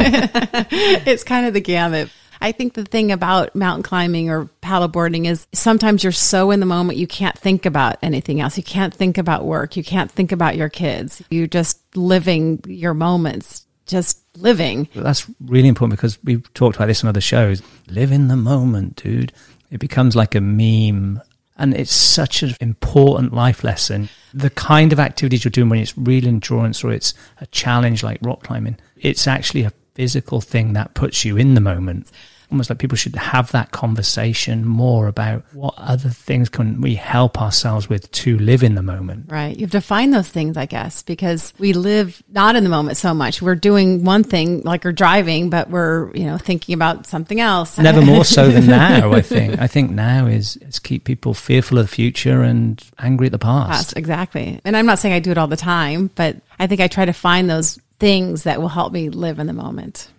it's 1.05 1.23
kind 1.23 1.45
of 1.45 1.53
the 1.53 1.61
gamut. 1.61 2.09
I 2.41 2.51
think 2.51 2.73
the 2.73 2.85
thing 2.85 3.11
about 3.11 3.55
mountain 3.55 3.83
climbing 3.83 4.29
or 4.29 4.49
paddleboarding 4.61 5.27
is 5.27 5.47
sometimes 5.53 6.03
you're 6.03 6.11
so 6.11 6.51
in 6.51 6.59
the 6.59 6.65
moment 6.65 6.97
you 6.97 7.07
can't 7.07 7.37
think 7.37 7.65
about 7.65 7.97
anything 8.01 8.39
else. 8.39 8.57
You 8.57 8.63
can't 8.63 8.93
think 8.93 9.17
about 9.17 9.45
work. 9.45 9.75
You 9.75 9.83
can't 9.83 10.11
think 10.11 10.31
about 10.31 10.55
your 10.55 10.69
kids. 10.69 11.21
You're 11.29 11.47
just 11.47 11.79
living 11.95 12.61
your 12.65 12.93
moments, 12.93 13.65
just 13.85 14.21
living. 14.37 14.87
That's 14.95 15.29
really 15.41 15.67
important 15.67 15.97
because 15.97 16.17
we've 16.23 16.51
talked 16.53 16.77
about 16.77 16.87
this 16.87 17.03
on 17.03 17.09
other 17.09 17.21
shows. 17.21 17.61
Live 17.87 18.11
in 18.11 18.29
the 18.29 18.37
moment, 18.37 18.95
dude. 18.95 19.33
It 19.71 19.79
becomes 19.79 20.15
like 20.15 20.35
a 20.35 20.41
meme. 20.41 21.21
And 21.57 21.73
it's 21.73 21.91
such 21.93 22.41
an 22.41 22.55
important 22.61 23.33
life 23.33 23.65
lesson. 23.65 24.07
The 24.33 24.49
kind 24.49 24.93
of 24.93 24.99
activities 24.99 25.43
you're 25.43 25.51
doing 25.51 25.67
when 25.67 25.79
it's 25.79 25.97
real 25.97 26.25
endurance 26.25 26.85
or 26.85 26.93
it's 26.93 27.13
a 27.41 27.47
challenge 27.47 28.01
like 28.01 28.19
rock 28.21 28.43
climbing, 28.43 28.77
it's 28.95 29.27
actually 29.27 29.63
a 29.63 29.73
physical 29.99 30.39
thing 30.39 30.71
that 30.71 30.93
puts 30.93 31.25
you 31.25 31.35
in 31.35 31.55
the 31.55 31.59
moment. 31.59 32.09
Almost 32.49 32.69
like 32.69 32.79
people 32.79 32.95
should 32.95 33.17
have 33.17 33.51
that 33.51 33.71
conversation 33.71 34.65
more 34.65 35.07
about 35.07 35.43
what 35.51 35.73
other 35.75 36.09
things 36.09 36.47
can 36.47 36.79
we 36.79 36.95
help 36.95 37.39
ourselves 37.39 37.89
with 37.89 38.09
to 38.23 38.39
live 38.39 38.63
in 38.63 38.75
the 38.75 38.81
moment. 38.81 39.25
Right. 39.29 39.53
You 39.57 39.65
have 39.65 39.71
to 39.71 39.81
find 39.81 40.13
those 40.13 40.29
things, 40.29 40.55
I 40.55 40.67
guess, 40.67 41.03
because 41.03 41.53
we 41.59 41.73
live 41.73 42.23
not 42.29 42.55
in 42.55 42.63
the 42.63 42.69
moment 42.69 42.95
so 42.95 43.13
much. 43.13 43.41
We're 43.41 43.55
doing 43.55 44.05
one 44.05 44.23
thing, 44.23 44.61
like 44.61 44.85
we're 44.85 44.93
driving, 44.93 45.49
but 45.49 45.69
we're, 45.69 46.15
you 46.15 46.23
know, 46.23 46.37
thinking 46.37 46.73
about 46.73 47.05
something 47.05 47.41
else. 47.41 47.77
Never 47.91 48.01
more 48.01 48.23
so 48.23 48.49
than 48.49 48.67
now, 48.67 49.11
I 49.11 49.21
think. 49.21 49.59
I 49.59 49.67
think 49.67 49.91
now 49.91 50.27
is, 50.27 50.55
is 50.55 50.79
keep 50.79 51.03
people 51.03 51.33
fearful 51.33 51.77
of 51.77 51.89
the 51.89 51.93
future 51.93 52.41
and 52.41 52.81
angry 52.99 53.25
at 53.25 53.33
the 53.33 53.37
past. 53.37 53.89
Yes, 53.89 53.93
exactly. 53.93 54.61
And 54.63 54.77
I'm 54.77 54.85
not 54.85 54.99
saying 54.99 55.13
I 55.13 55.19
do 55.19 55.31
it 55.31 55.37
all 55.37 55.47
the 55.47 55.57
time, 55.57 56.09
but 56.15 56.37
I 56.57 56.67
think 56.67 56.79
I 56.79 56.87
try 56.87 57.03
to 57.03 57.13
find 57.13 57.49
those 57.49 57.79
things 57.99 58.43
that 58.43 58.61
will 58.61 58.69
help 58.69 58.93
me 58.93 59.09
live 59.09 59.39
in 59.39 59.47
the 59.47 59.53
moment. 59.53 60.09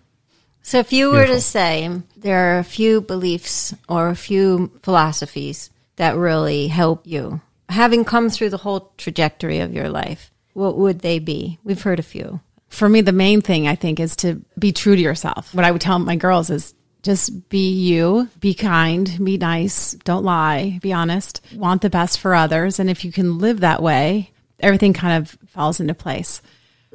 So, 0.63 0.77
if 0.77 0.93
you 0.93 1.11
were 1.11 1.25
to 1.25 1.41
say 1.41 1.89
there 2.15 2.55
are 2.55 2.59
a 2.59 2.63
few 2.63 3.01
beliefs 3.01 3.73
or 3.89 4.09
a 4.09 4.15
few 4.15 4.71
philosophies 4.83 5.71
that 5.95 6.15
really 6.15 6.67
help 6.67 7.07
you, 7.07 7.41
having 7.67 8.05
come 8.05 8.29
through 8.29 8.51
the 8.51 8.57
whole 8.57 8.93
trajectory 8.97 9.59
of 9.59 9.73
your 9.73 9.89
life, 9.89 10.31
what 10.53 10.77
would 10.77 10.99
they 10.99 11.19
be? 11.19 11.57
We've 11.63 11.81
heard 11.81 11.99
a 11.99 12.03
few. 12.03 12.41
For 12.69 12.87
me, 12.87 13.01
the 13.01 13.11
main 13.11 13.41
thing 13.41 13.67
I 13.67 13.75
think 13.75 13.99
is 13.99 14.15
to 14.17 14.41
be 14.57 14.71
true 14.71 14.95
to 14.95 15.01
yourself. 15.01 15.53
What 15.53 15.65
I 15.65 15.71
would 15.71 15.81
tell 15.81 15.99
my 15.99 16.15
girls 16.15 16.49
is 16.49 16.73
just 17.03 17.49
be 17.49 17.71
you, 17.71 18.29
be 18.39 18.53
kind, 18.53 19.19
be 19.23 19.37
nice, 19.37 19.93
don't 20.03 20.23
lie, 20.23 20.79
be 20.81 20.93
honest, 20.93 21.41
want 21.55 21.81
the 21.81 21.89
best 21.89 22.19
for 22.19 22.35
others. 22.35 22.79
And 22.79 22.89
if 22.89 23.03
you 23.03 23.11
can 23.11 23.39
live 23.39 23.61
that 23.61 23.81
way, 23.81 24.31
everything 24.59 24.93
kind 24.93 25.21
of 25.21 25.37
falls 25.47 25.79
into 25.79 25.93
place. 25.93 26.41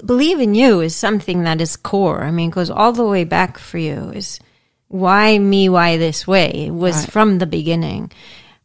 Believe 0.05 0.41
in 0.41 0.55
you 0.55 0.81
is 0.81 0.95
something 0.95 1.45
that 1.45 1.61
is 1.61 1.77
core. 1.77 2.23
I 2.23 2.31
mean, 2.31 2.51
it 2.51 2.55
goes 2.55 2.71
all 2.71 2.93
the 2.93 3.07
way 3.07 3.25
back 3.25 3.59
for 3.59 3.79
you. 3.79 4.11
Is 4.15 4.39
why 4.89 5.39
me? 5.39 5.69
Why 5.69 5.97
this 5.97 6.27
way? 6.27 6.67
It 6.67 6.75
was 6.75 6.97
Right. 6.97 7.11
from 7.11 7.39
the 7.39 7.47
beginning. 7.47 8.13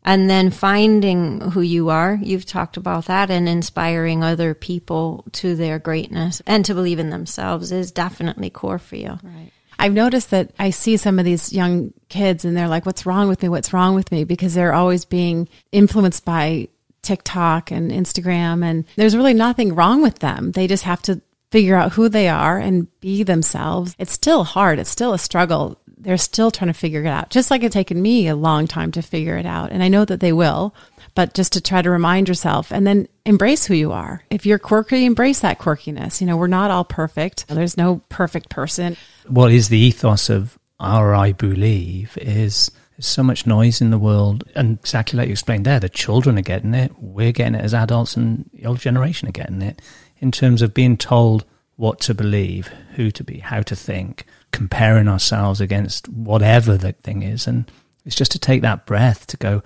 And 0.04 0.30
then 0.30 0.50
finding 0.50 1.42
who 1.52 1.62
you 1.62 1.90
are, 1.90 2.20
you've 2.22 2.46
talked 2.46 2.76
about 2.76 3.06
that, 3.06 3.30
and 3.30 3.48
inspiring 3.48 4.24
other 4.24 4.54
people 4.56 5.24
to 5.34 5.56
their 5.56 5.78
greatness 5.78 6.42
and 6.48 6.66
to 6.66 6.74
believe 6.74 6.98
in 7.00 7.12
themselves 7.12 7.72
is 7.72 7.92
definitely 7.92 8.50
core 8.50 8.80
for 8.80 8.96
you. 8.96 9.20
Right. 9.24 9.52
I've 9.78 9.94
noticed 9.94 10.32
that 10.32 10.52
I 10.60 10.72
see 10.72 10.98
some 10.98 11.18
of 11.18 11.26
these 11.26 11.54
young 11.54 11.94
kids 12.10 12.46
and 12.46 12.56
they're 12.58 12.68
like, 12.68 12.86
what's 12.86 13.06
wrong 13.06 13.28
with 13.30 13.42
me? 13.42 13.50
What's 13.50 13.74
wrong 13.74 13.96
with 13.96 14.12
me? 14.12 14.24
Because 14.26 14.54
they're 14.54 14.74
always 14.74 15.06
being 15.06 15.48
influenced 15.72 16.26
by 16.26 16.68
TikTok 17.02 17.72
and 17.72 17.92
Instagram. 17.92 18.64
And 18.64 18.86
there's 18.96 19.16
really 19.16 19.34
nothing 19.34 19.76
wrong 19.76 20.02
with 20.02 20.20
them. 20.20 20.52
They 20.52 20.68
just 20.68 20.84
have 20.84 21.02
to 21.04 21.22
figure 21.52 21.76
out 21.76 21.92
who 21.94 22.10
they 22.10 22.30
are 22.30 22.58
and 22.58 22.88
be 23.02 23.24
themselves. 23.24 23.96
It's 24.00 24.14
still 24.14 24.44
hard. 24.44 24.80
It's 24.80 24.90
still 24.90 25.14
a 25.14 25.20
struggle. 25.20 25.78
They're 25.98 26.18
still 26.18 26.50
trying 26.50 26.70
to 26.70 26.78
figure 26.78 27.02
it 27.04 27.08
out, 27.08 27.30
just 27.30 27.52
like 27.52 27.62
it's 27.62 27.74
taken 27.74 28.02
me 28.02 28.28
a 28.28 28.36
long 28.36 28.68
time 28.68 28.92
to 28.94 29.02
figure 29.02 29.38
it 29.38 29.46
out. 29.46 29.72
And 29.72 29.84
I 29.84 29.88
know 29.88 30.06
that 30.06 30.20
they 30.20 30.34
will, 30.34 30.74
but 31.14 31.34
just 31.34 31.54
to 31.54 31.62
try 31.62 31.82
to 31.82 31.90
remind 31.90 32.28
yourself 32.28 32.72
and 32.72 32.88
then 32.88 33.08
embrace 33.26 33.66
who 33.66 33.76
you 33.76 33.92
are. 33.92 34.24
If 34.32 34.46
you're 34.46 34.58
quirky, 34.58 35.06
embrace 35.06 35.42
that 35.42 35.60
quirkiness. 35.60 36.22
You 36.22 36.28
know, 36.28 36.38
we're 36.38 36.48
not 36.48 36.72
all 36.72 36.86
perfect. 36.86 37.48
There's 37.48 37.78
no 37.78 38.02
perfect 38.10 38.50
person. 38.50 38.98
what 39.28 39.52
is 39.52 39.70
the 39.70 39.78
ethos 39.78 40.30
of 40.30 40.58
our 40.80 41.14
I 41.14 41.34
believe 41.34 42.18
is 42.20 42.72
there's 43.02 43.10
so 43.10 43.24
much 43.24 43.48
noise 43.48 43.82
in 43.82 43.90
the 43.90 43.98
world 43.98 44.44
and 44.54 44.78
exactly 44.78 45.18
like 45.18 45.28
you 45.28 45.32
explained 45.32 45.66
there, 45.66 45.80
the 45.80 45.90
children 45.90 46.38
are 46.38 46.44
getting 46.44 46.76
it, 46.76 46.92
we're 47.00 47.32
getting 47.32 47.56
it 47.56 47.64
as 47.64 47.74
adults 47.74 48.16
and 48.16 48.48
the 48.54 48.68
old 48.68 48.78
generation 48.78 49.28
are 49.28 49.32
getting 49.32 49.64
it 49.64 49.82
in 50.20 50.32
terms 50.32 50.62
of 50.62 50.76
being 50.76 50.96
told 50.96 51.44
what 51.78 52.00
to 52.00 52.14
believe, 52.14 52.68
who 52.94 53.10
to 53.10 53.24
be, 53.24 53.40
how 53.40 53.64
to 53.64 53.76
think, 53.76 54.26
comparing 54.52 55.08
ourselves 55.08 55.60
against 55.60 56.08
whatever 56.10 56.78
the 56.78 56.92
thing 56.92 57.24
is. 57.24 57.48
And 57.48 57.72
it's 58.06 58.16
just 58.16 58.34
to 58.34 58.40
take 58.40 58.62
that 58.62 58.86
breath 58.86 59.26
to 59.28 59.38
go, 59.38 59.64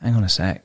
hang 0.00 0.14
on 0.14 0.24
a 0.24 0.28
sec, 0.30 0.64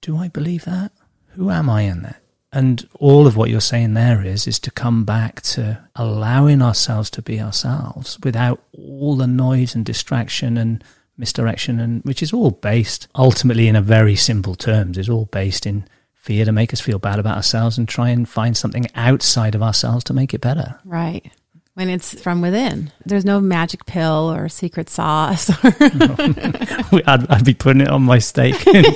do 0.00 0.16
I 0.16 0.28
believe 0.28 0.64
that? 0.64 0.92
Who 1.32 1.50
am 1.50 1.68
I 1.68 1.82
in 1.82 2.00
that? 2.04 2.19
And 2.52 2.88
all 2.94 3.26
of 3.26 3.36
what 3.36 3.48
you're 3.48 3.60
saying 3.60 3.94
there 3.94 4.24
is 4.24 4.46
is 4.46 4.58
to 4.60 4.70
come 4.70 5.04
back 5.04 5.40
to 5.42 5.78
allowing 5.94 6.62
ourselves 6.62 7.08
to 7.10 7.22
be 7.22 7.40
ourselves 7.40 8.18
without 8.24 8.60
all 8.72 9.16
the 9.16 9.26
noise 9.26 9.74
and 9.74 9.84
distraction 9.84 10.56
and 10.56 10.82
misdirection 11.16 11.78
and 11.78 12.02
which 12.02 12.22
is 12.22 12.32
all 12.32 12.50
based 12.50 13.06
ultimately 13.14 13.68
in 13.68 13.76
a 13.76 13.82
very 13.82 14.16
simple 14.16 14.54
terms 14.54 14.96
is 14.96 15.08
all 15.08 15.26
based 15.26 15.66
in 15.66 15.84
fear 16.14 16.44
to 16.44 16.52
make 16.52 16.72
us 16.72 16.80
feel 16.80 16.98
bad 16.98 17.18
about 17.18 17.36
ourselves 17.36 17.78
and 17.78 17.88
try 17.88 18.08
and 18.08 18.28
find 18.28 18.56
something 18.56 18.86
outside 18.94 19.54
of 19.54 19.62
ourselves 19.62 20.04
to 20.04 20.14
make 20.14 20.34
it 20.34 20.40
better. 20.40 20.78
Right. 20.84 21.30
When 21.80 21.88
it's 21.88 22.20
from 22.20 22.42
within, 22.42 22.92
there's 23.06 23.24
no 23.24 23.40
magic 23.40 23.86
pill 23.86 24.30
or 24.30 24.50
secret 24.50 24.90
sauce. 24.90 25.48
I'd, 25.64 27.26
I'd 27.30 27.42
be 27.42 27.54
putting 27.54 27.80
it 27.80 27.88
on 27.88 28.02
my 28.02 28.18
steak 28.18 28.66
and, 28.66 28.86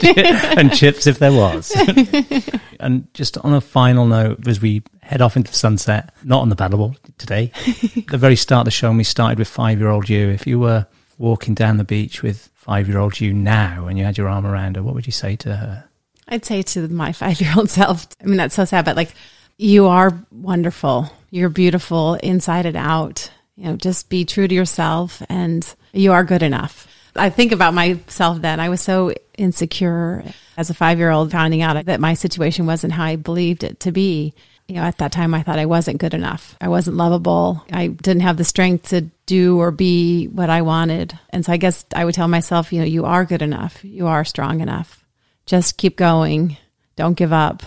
and 0.58 0.70
chips 0.70 1.06
if 1.06 1.18
there 1.18 1.32
was. 1.32 1.74
and 2.80 3.08
just 3.14 3.38
on 3.38 3.54
a 3.54 3.62
final 3.62 4.04
note, 4.04 4.46
as 4.46 4.60
we 4.60 4.82
head 5.00 5.22
off 5.22 5.34
into 5.34 5.50
the 5.50 5.56
sunset, 5.56 6.12
not 6.24 6.42
on 6.42 6.50
the 6.50 6.56
paddleboard 6.56 6.98
today, 7.16 7.52
the 8.10 8.18
very 8.18 8.36
start 8.36 8.60
of 8.60 8.64
the 8.66 8.70
show, 8.70 8.92
we 8.92 9.02
started 9.02 9.38
with 9.38 9.48
five 9.48 9.78
year 9.78 9.88
old 9.88 10.10
you. 10.10 10.28
If 10.28 10.46
you 10.46 10.58
were 10.58 10.86
walking 11.16 11.54
down 11.54 11.78
the 11.78 11.84
beach 11.84 12.22
with 12.22 12.50
five 12.52 12.86
year 12.86 12.98
old 12.98 13.18
you 13.18 13.32
now 13.32 13.86
and 13.86 13.98
you 13.98 14.04
had 14.04 14.18
your 14.18 14.28
arm 14.28 14.44
around 14.44 14.76
her, 14.76 14.82
what 14.82 14.94
would 14.94 15.06
you 15.06 15.12
say 15.12 15.36
to 15.36 15.56
her? 15.56 15.88
I'd 16.28 16.44
say 16.44 16.60
to 16.60 16.86
my 16.88 17.12
five 17.12 17.40
year 17.40 17.54
old 17.56 17.70
self, 17.70 18.06
I 18.22 18.26
mean, 18.26 18.36
that's 18.36 18.54
so 18.54 18.66
sad, 18.66 18.84
but 18.84 18.94
like, 18.94 19.14
you 19.56 19.86
are 19.86 20.12
wonderful. 20.30 21.10
You're 21.34 21.48
beautiful 21.48 22.14
inside 22.14 22.64
and 22.64 22.76
out. 22.76 23.28
You 23.56 23.64
know, 23.64 23.76
just 23.76 24.08
be 24.08 24.24
true 24.24 24.46
to 24.46 24.54
yourself 24.54 25.20
and 25.28 25.74
you 25.92 26.12
are 26.12 26.22
good 26.22 26.44
enough. 26.44 26.86
I 27.16 27.28
think 27.28 27.50
about 27.50 27.74
myself 27.74 28.40
then. 28.40 28.60
I 28.60 28.68
was 28.68 28.80
so 28.80 29.12
insecure. 29.36 30.22
As 30.56 30.70
a 30.70 30.74
five 30.74 30.98
year 30.98 31.10
old, 31.10 31.32
finding 31.32 31.60
out 31.60 31.86
that 31.86 31.98
my 31.98 32.14
situation 32.14 32.66
wasn't 32.66 32.92
how 32.92 33.02
I 33.02 33.16
believed 33.16 33.64
it 33.64 33.80
to 33.80 33.90
be. 33.90 34.32
You 34.68 34.76
know, 34.76 34.82
at 34.82 34.98
that 34.98 35.10
time, 35.10 35.34
I 35.34 35.42
thought 35.42 35.58
I 35.58 35.66
wasn't 35.66 35.98
good 35.98 36.14
enough. 36.14 36.56
I 36.60 36.68
wasn't 36.68 36.98
lovable. 36.98 37.64
I 37.72 37.88
didn't 37.88 38.22
have 38.22 38.36
the 38.36 38.44
strength 38.44 38.90
to 38.90 39.00
do 39.26 39.58
or 39.58 39.72
be 39.72 40.28
what 40.28 40.50
I 40.50 40.62
wanted. 40.62 41.18
And 41.30 41.44
so 41.44 41.52
I 41.52 41.56
guess 41.56 41.84
I 41.96 42.04
would 42.04 42.14
tell 42.14 42.28
myself, 42.28 42.72
you 42.72 42.78
know, 42.78 42.86
you 42.86 43.06
are 43.06 43.24
good 43.24 43.42
enough. 43.42 43.84
You 43.84 44.06
are 44.06 44.24
strong 44.24 44.60
enough. 44.60 45.04
Just 45.46 45.78
keep 45.78 45.96
going. 45.96 46.58
Don't 46.94 47.16
give 47.16 47.32
up. 47.32 47.64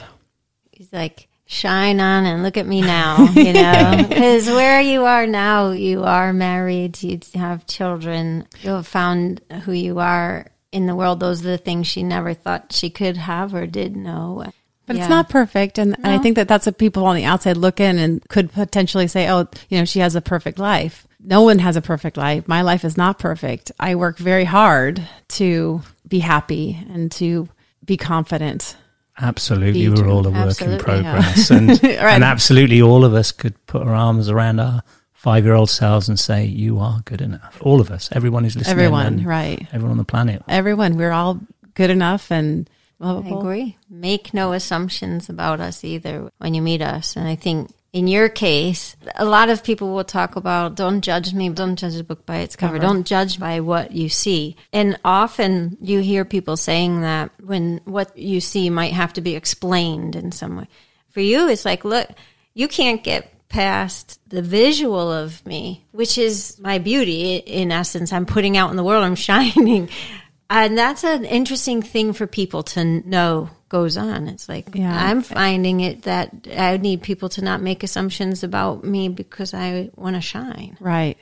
He's 0.72 0.94
like, 0.94 1.27
shine 1.48 2.00
on 2.00 2.26
and 2.26 2.44
look 2.44 2.58
at 2.58 2.68
me 2.68 2.82
now, 2.82 3.24
you 3.36 3.54
know, 3.54 4.06
because 4.08 4.48
where 4.48 4.82
you 4.82 5.06
are 5.06 5.26
now, 5.26 5.72
you 5.72 6.04
are 6.04 6.34
married, 6.34 7.02
you 7.02 7.20
have 7.34 7.66
children, 7.66 8.46
you 8.62 8.72
have 8.72 8.86
found 8.86 9.42
who 9.64 9.72
you 9.72 10.00
are 10.00 10.48
in 10.72 10.86
the 10.86 10.96
world. 10.96 11.20
Those 11.20 11.42
are 11.46 11.50
the 11.50 11.58
things 11.58 11.88
she 11.88 12.04
never 12.04 12.34
thought 12.34 12.74
she 12.74 12.90
could 12.90 13.18
have 13.18 13.54
or 13.56 13.66
did 13.66 13.96
know. 13.96 14.44
But 14.86 14.96
Yeah. 14.98 15.02
it's 15.04 15.10
not 15.10 15.30
perfect. 15.30 15.78
And, 15.78 15.96
and 15.96 16.08
I 16.08 16.18
think 16.18 16.36
that 16.36 16.48
that's 16.48 16.66
what 16.66 16.78
people 16.78 17.06
on 17.06 17.16
the 17.16 17.26
outside 17.26 17.58
look 17.58 17.80
in 17.80 17.98
and 17.98 18.22
could 18.30 18.52
potentially 18.52 19.08
say, 19.08 19.30
oh, 19.30 19.48
you 19.70 19.80
know, 19.80 19.86
she 19.86 20.00
has 20.00 20.16
a 20.16 20.22
perfect 20.22 20.60
life. 20.60 21.08
No 21.20 21.42
one 21.42 21.60
has 21.60 21.76
a 21.76 21.82
perfect 21.82 22.16
life. 22.18 22.48
My 22.48 22.62
life 22.62 22.86
is 22.86 22.96
not 22.98 23.20
perfect. 23.20 23.72
I 23.80 23.96
work 23.96 24.18
very 24.18 24.46
hard 24.46 25.02
to 25.30 25.82
be 26.08 26.20
happy 26.20 26.80
and 26.94 27.12
to 27.14 27.50
be 27.84 27.98
confident. 27.98 28.76
Absolutely, 29.20 29.88
Be 29.88 29.90
we're 29.90 30.10
all 30.10 30.28
a 30.28 30.32
work 30.32 30.62
in 30.62 30.78
progress, 30.78 31.50
and 31.52 31.84
and 31.84 32.24
absolutely, 32.24 32.82
all 32.82 33.04
of 33.04 33.14
us 33.14 33.32
could 33.32 33.66
put 33.66 33.82
our 33.82 33.94
arms 33.94 34.30
around 34.30 34.60
our 34.60 34.84
five-year-old 35.14 35.70
selves 35.70 36.08
and 36.08 36.20
say, 36.20 36.46
"You 36.46 36.80
are 36.80 37.02
good 37.06 37.22
enough." 37.22 37.58
All 37.62 37.82
of 37.82 37.90
us, 37.90 38.10
everyone 38.12 38.44
who's 38.44 38.56
listening, 38.56 38.80
Everyone, 38.80 39.06
and 39.08 39.26
right. 39.26 39.68
Everyone 39.74 39.92
on 39.92 39.98
the 39.98 40.06
planet. 40.06 40.44
Everyone, 40.48 40.98
we're 40.98 41.12
all 41.12 41.40
good 41.74 41.90
enough 41.90 42.32
and 42.32 42.70
I 43.00 43.20
agree. 43.20 43.78
Make 43.90 44.34
no 44.34 44.54
assumptions 44.54 45.30
about 45.30 45.60
us 45.60 45.84
either 45.84 46.32
when 46.40 46.54
you 46.54 46.62
meet 46.62 46.82
us. 46.82 47.16
And 47.16 47.28
I 47.28 47.36
think 47.36 47.72
in 47.94 48.08
your 48.08 48.30
case, 48.30 48.96
a 49.16 49.26
lot 49.26 49.50
of 49.50 49.64
people 49.64 49.94
will 49.94 50.04
talk 50.04 50.36
about 50.36 50.76
don't 50.76 51.02
judge 51.02 51.34
me, 51.34 51.50
don't 51.50 51.78
judge 51.78 51.96
a 51.96 52.04
book 52.04 52.26
by 52.26 52.38
its 52.38 52.56
cover, 52.56 52.80
don't 52.80 53.08
judge 53.08 53.40
by 53.40 53.62
what 53.62 53.92
you 53.92 54.10
see. 54.10 54.56
And 54.74 55.00
often 55.06 55.78
you 55.82 56.00
hear 56.00 56.26
people 56.26 56.58
saying 56.58 57.02
that 57.02 57.32
when 57.42 57.82
what 57.86 58.18
you 58.18 58.42
see 58.42 58.70
might 58.70 58.94
have 58.94 59.14
to 59.14 59.22
be 59.22 59.36
explained 59.36 60.16
in 60.16 60.32
some 60.32 60.58
way. 60.58 60.68
For 61.10 61.22
you, 61.22 61.48
it's 61.48 61.66
like, 61.66 61.86
look, 61.86 62.10
you 62.54 62.68
can't 62.68 63.04
get 63.04 63.34
past 63.50 64.20
the 64.30 64.42
visual 64.42 65.12
of 65.12 65.46
me, 65.46 65.86
which 65.92 66.18
is 66.18 66.60
my 66.60 66.80
beauty 66.80 67.38
in 67.38 67.72
essence. 67.72 68.12
I'm 68.12 68.26
putting 68.26 68.58
out 68.58 68.70
in 68.70 68.78
the 68.78 68.84
world, 68.84 69.04
I'm 69.04 69.16
shining. 69.30 69.90
And 70.50 70.78
that's 70.78 71.04
an 71.04 71.26
interesting 71.26 71.82
thing 71.82 72.14
for 72.14 72.28
people 72.28 72.64
to 72.64 72.84
know 72.84 73.50
goes 73.70 73.98
on. 73.98 74.28
It's 74.28 74.48
like 74.48 74.70
Yeah. 74.74 74.96
I'm 75.10 75.22
finding 75.22 75.80
it 75.82 76.04
that 76.04 76.48
I 76.58 76.78
need 76.78 77.02
people 77.02 77.30
to 77.30 77.42
not 77.44 77.62
make 77.62 77.84
assumptions 77.84 78.44
about 78.44 78.84
me 78.84 79.10
because 79.10 79.54
I 79.54 79.90
want 79.96 80.16
to 80.16 80.22
shine. 80.22 80.78
Right. 80.80 81.18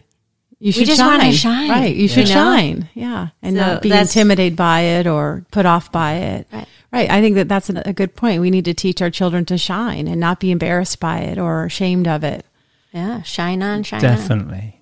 You 0.59 0.71
should 0.71 0.85
just 0.87 0.99
shine. 0.99 1.19
wanna 1.19 1.33
shine, 1.33 1.69
Right. 1.69 1.95
You 1.95 2.07
should 2.07 2.29
you 2.29 2.35
know? 2.35 2.41
shine. 2.41 2.89
Yeah. 2.93 3.27
And 3.41 3.55
So 3.57 3.61
not 3.61 3.81
be 3.81 3.91
intimidated 3.91 4.55
by 4.55 4.81
it 4.81 5.05
or 5.07 5.45
put 5.51 5.65
off 5.65 5.91
by 5.91 6.13
it. 6.13 6.47
Right. 6.51 6.67
Right. 6.91 7.09
I 7.11 7.19
think 7.21 7.35
that 7.35 7.49
that's 7.49 7.69
a 7.69 7.83
a 7.85 7.93
good 7.93 8.15
point. 8.15 8.41
We 8.41 8.51
need 8.51 8.65
to 8.65 8.73
teach 8.73 9.01
our 9.01 9.09
children 9.09 9.43
to 9.45 9.57
shine 9.57 10.07
and 10.07 10.19
not 10.19 10.39
be 10.39 10.51
embarrassed 10.51 10.99
by 11.01 11.19
it 11.19 11.37
or 11.37 11.65
ashamed 11.65 12.07
of 12.07 12.23
it. 12.23 12.45
Yeah, 12.93 13.21
shine 13.23 13.61
on, 13.61 13.83
shine 13.83 14.05
on. 14.05 14.15
Definitely. 14.15 14.74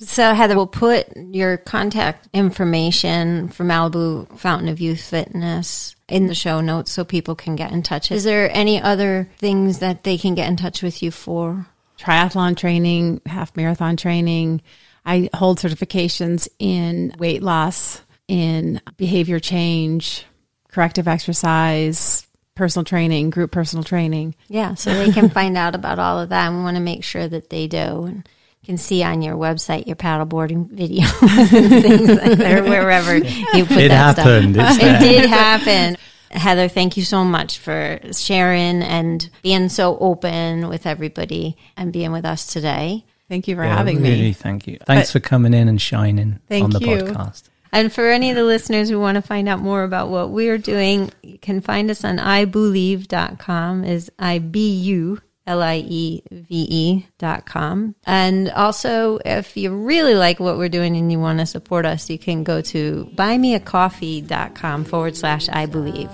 So 0.00 0.34
Heather, 0.34 0.56
we'll 0.56 0.66
put 0.66 1.08
your 1.16 1.56
contact 1.56 2.28
information 2.32 3.48
for 3.48 3.64
Malibu 3.64 4.38
Fountain 4.38 4.68
of 4.68 4.80
Youth 4.80 5.00
Fitness 5.00 5.94
in 6.08 6.26
the 6.26 6.34
show 6.34 6.60
notes 6.60 6.90
so 6.90 7.04
people 7.04 7.34
can 7.34 7.56
get 7.56 7.72
in 7.72 7.82
touch. 7.82 8.10
Is 8.10 8.24
there 8.24 8.54
any 8.54 8.80
other 8.80 9.28
things 9.38 9.78
that 9.78 10.04
they 10.04 10.18
can 10.18 10.34
get 10.34 10.48
in 10.48 10.56
touch 10.56 10.82
with 10.82 11.02
you 11.02 11.10
for? 11.10 11.66
Triathlon 11.98 12.56
training, 12.56 13.20
half 13.26 13.56
marathon 13.56 13.96
training. 13.96 14.62
I 15.06 15.30
hold 15.34 15.58
certifications 15.58 16.48
in 16.58 17.14
weight 17.18 17.42
loss, 17.42 18.02
in 18.26 18.80
behavior 18.96 19.38
change, 19.38 20.26
corrective 20.68 21.06
exercise, 21.06 22.26
personal 22.54 22.84
training, 22.84 23.30
group 23.30 23.52
personal 23.52 23.84
training. 23.84 24.34
Yeah, 24.48 24.74
so 24.74 24.92
they 24.94 25.12
can 25.12 25.28
find 25.30 25.56
out 25.56 25.74
about 25.74 25.98
all 25.98 26.20
of 26.20 26.30
that. 26.30 26.48
And 26.48 26.58
we 26.58 26.64
want 26.64 26.76
to 26.76 26.82
make 26.82 27.04
sure 27.04 27.28
that 27.28 27.50
they 27.50 27.66
do 27.66 28.04
and 28.04 28.28
can 28.64 28.76
see 28.78 29.02
on 29.02 29.22
your 29.22 29.36
website 29.36 29.86
your 29.86 29.96
paddleboarding 29.96 30.68
videos 30.68 31.22
and 31.52 31.82
things 31.82 32.08
like 32.08 32.38
that, 32.38 32.58
or 32.58 32.62
wherever 32.64 33.16
you 33.16 33.64
put 33.66 33.78
It 33.78 33.88
that 33.88 34.16
happened. 34.16 34.54
stuff. 34.54 34.74
It's 34.76 34.84
It 34.84 34.88
there. 34.88 35.00
did 35.00 35.26
happen. 35.30 35.96
Heather, 36.30 36.66
thank 36.68 36.96
you 36.96 37.04
so 37.04 37.24
much 37.24 37.58
for 37.58 38.00
sharing 38.12 38.82
and 38.82 39.28
being 39.42 39.68
so 39.68 39.96
open 39.98 40.68
with 40.68 40.84
everybody 40.86 41.56
and 41.76 41.92
being 41.92 42.10
with 42.10 42.24
us 42.24 42.46
today. 42.52 43.04
Thank 43.28 43.46
you 43.48 43.54
for 43.56 43.62
Yeah, 43.64 43.76
having 43.76 44.02
really, 44.02 44.20
me. 44.20 44.32
Thank 44.32 44.66
you. 44.66 44.78
Thanks 44.86 45.12
for 45.12 45.20
coming 45.20 45.54
in 45.54 45.68
and 45.68 45.80
shining 45.80 46.40
Thank 46.48 46.64
on 46.64 46.70
the 46.70 46.80
you. 46.80 46.86
podcast. 47.04 47.44
And 47.72 47.92
for 47.92 48.08
any 48.08 48.30
of 48.30 48.36
the 48.36 48.44
listeners 48.44 48.88
who 48.88 49.00
want 49.00 49.16
to 49.16 49.22
find 49.22 49.48
out 49.48 49.58
more 49.60 49.82
about 49.84 50.08
what 50.08 50.30
we're 50.30 50.58
doing, 50.58 51.10
you 51.22 51.38
can 51.38 51.60
find 51.60 51.90
us 51.90 52.04
on 52.04 52.18
ibulieve.com 52.18 53.84
is 53.84 54.10
I 54.18 54.38
B 54.38 54.70
U 54.70 55.20
L 55.46 55.62
I 55.62 55.76
E 55.86 56.22
V 56.30 56.46
E 56.48 57.06
dot 57.18 57.46
com. 57.46 57.94
And 58.06 58.50
also, 58.50 59.18
if 59.24 59.56
you 59.56 59.74
really 59.74 60.14
like 60.14 60.40
what 60.40 60.56
we're 60.56 60.68
doing 60.68 60.96
and 60.96 61.10
you 61.12 61.20
want 61.20 61.40
to 61.40 61.46
support 61.46 61.84
us, 61.86 62.08
you 62.08 62.18
can 62.18 62.44
go 62.44 62.60
to 62.62 63.10
buymeacoffee.com 63.14 64.84
forward 64.84 65.16
slash 65.16 65.48
I 65.48 65.66
believe. 65.66 66.10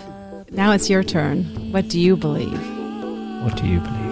Now 0.51 0.73
it's 0.73 0.91
your 0.91 1.05
turn. 1.05 1.45
What 1.73 1.89
do 1.89 2.01
you 2.01 2.17
believe? 2.17 2.61
What 3.43 3.57
do 3.57 3.67
you 3.67 3.79
believe? 3.81 4.10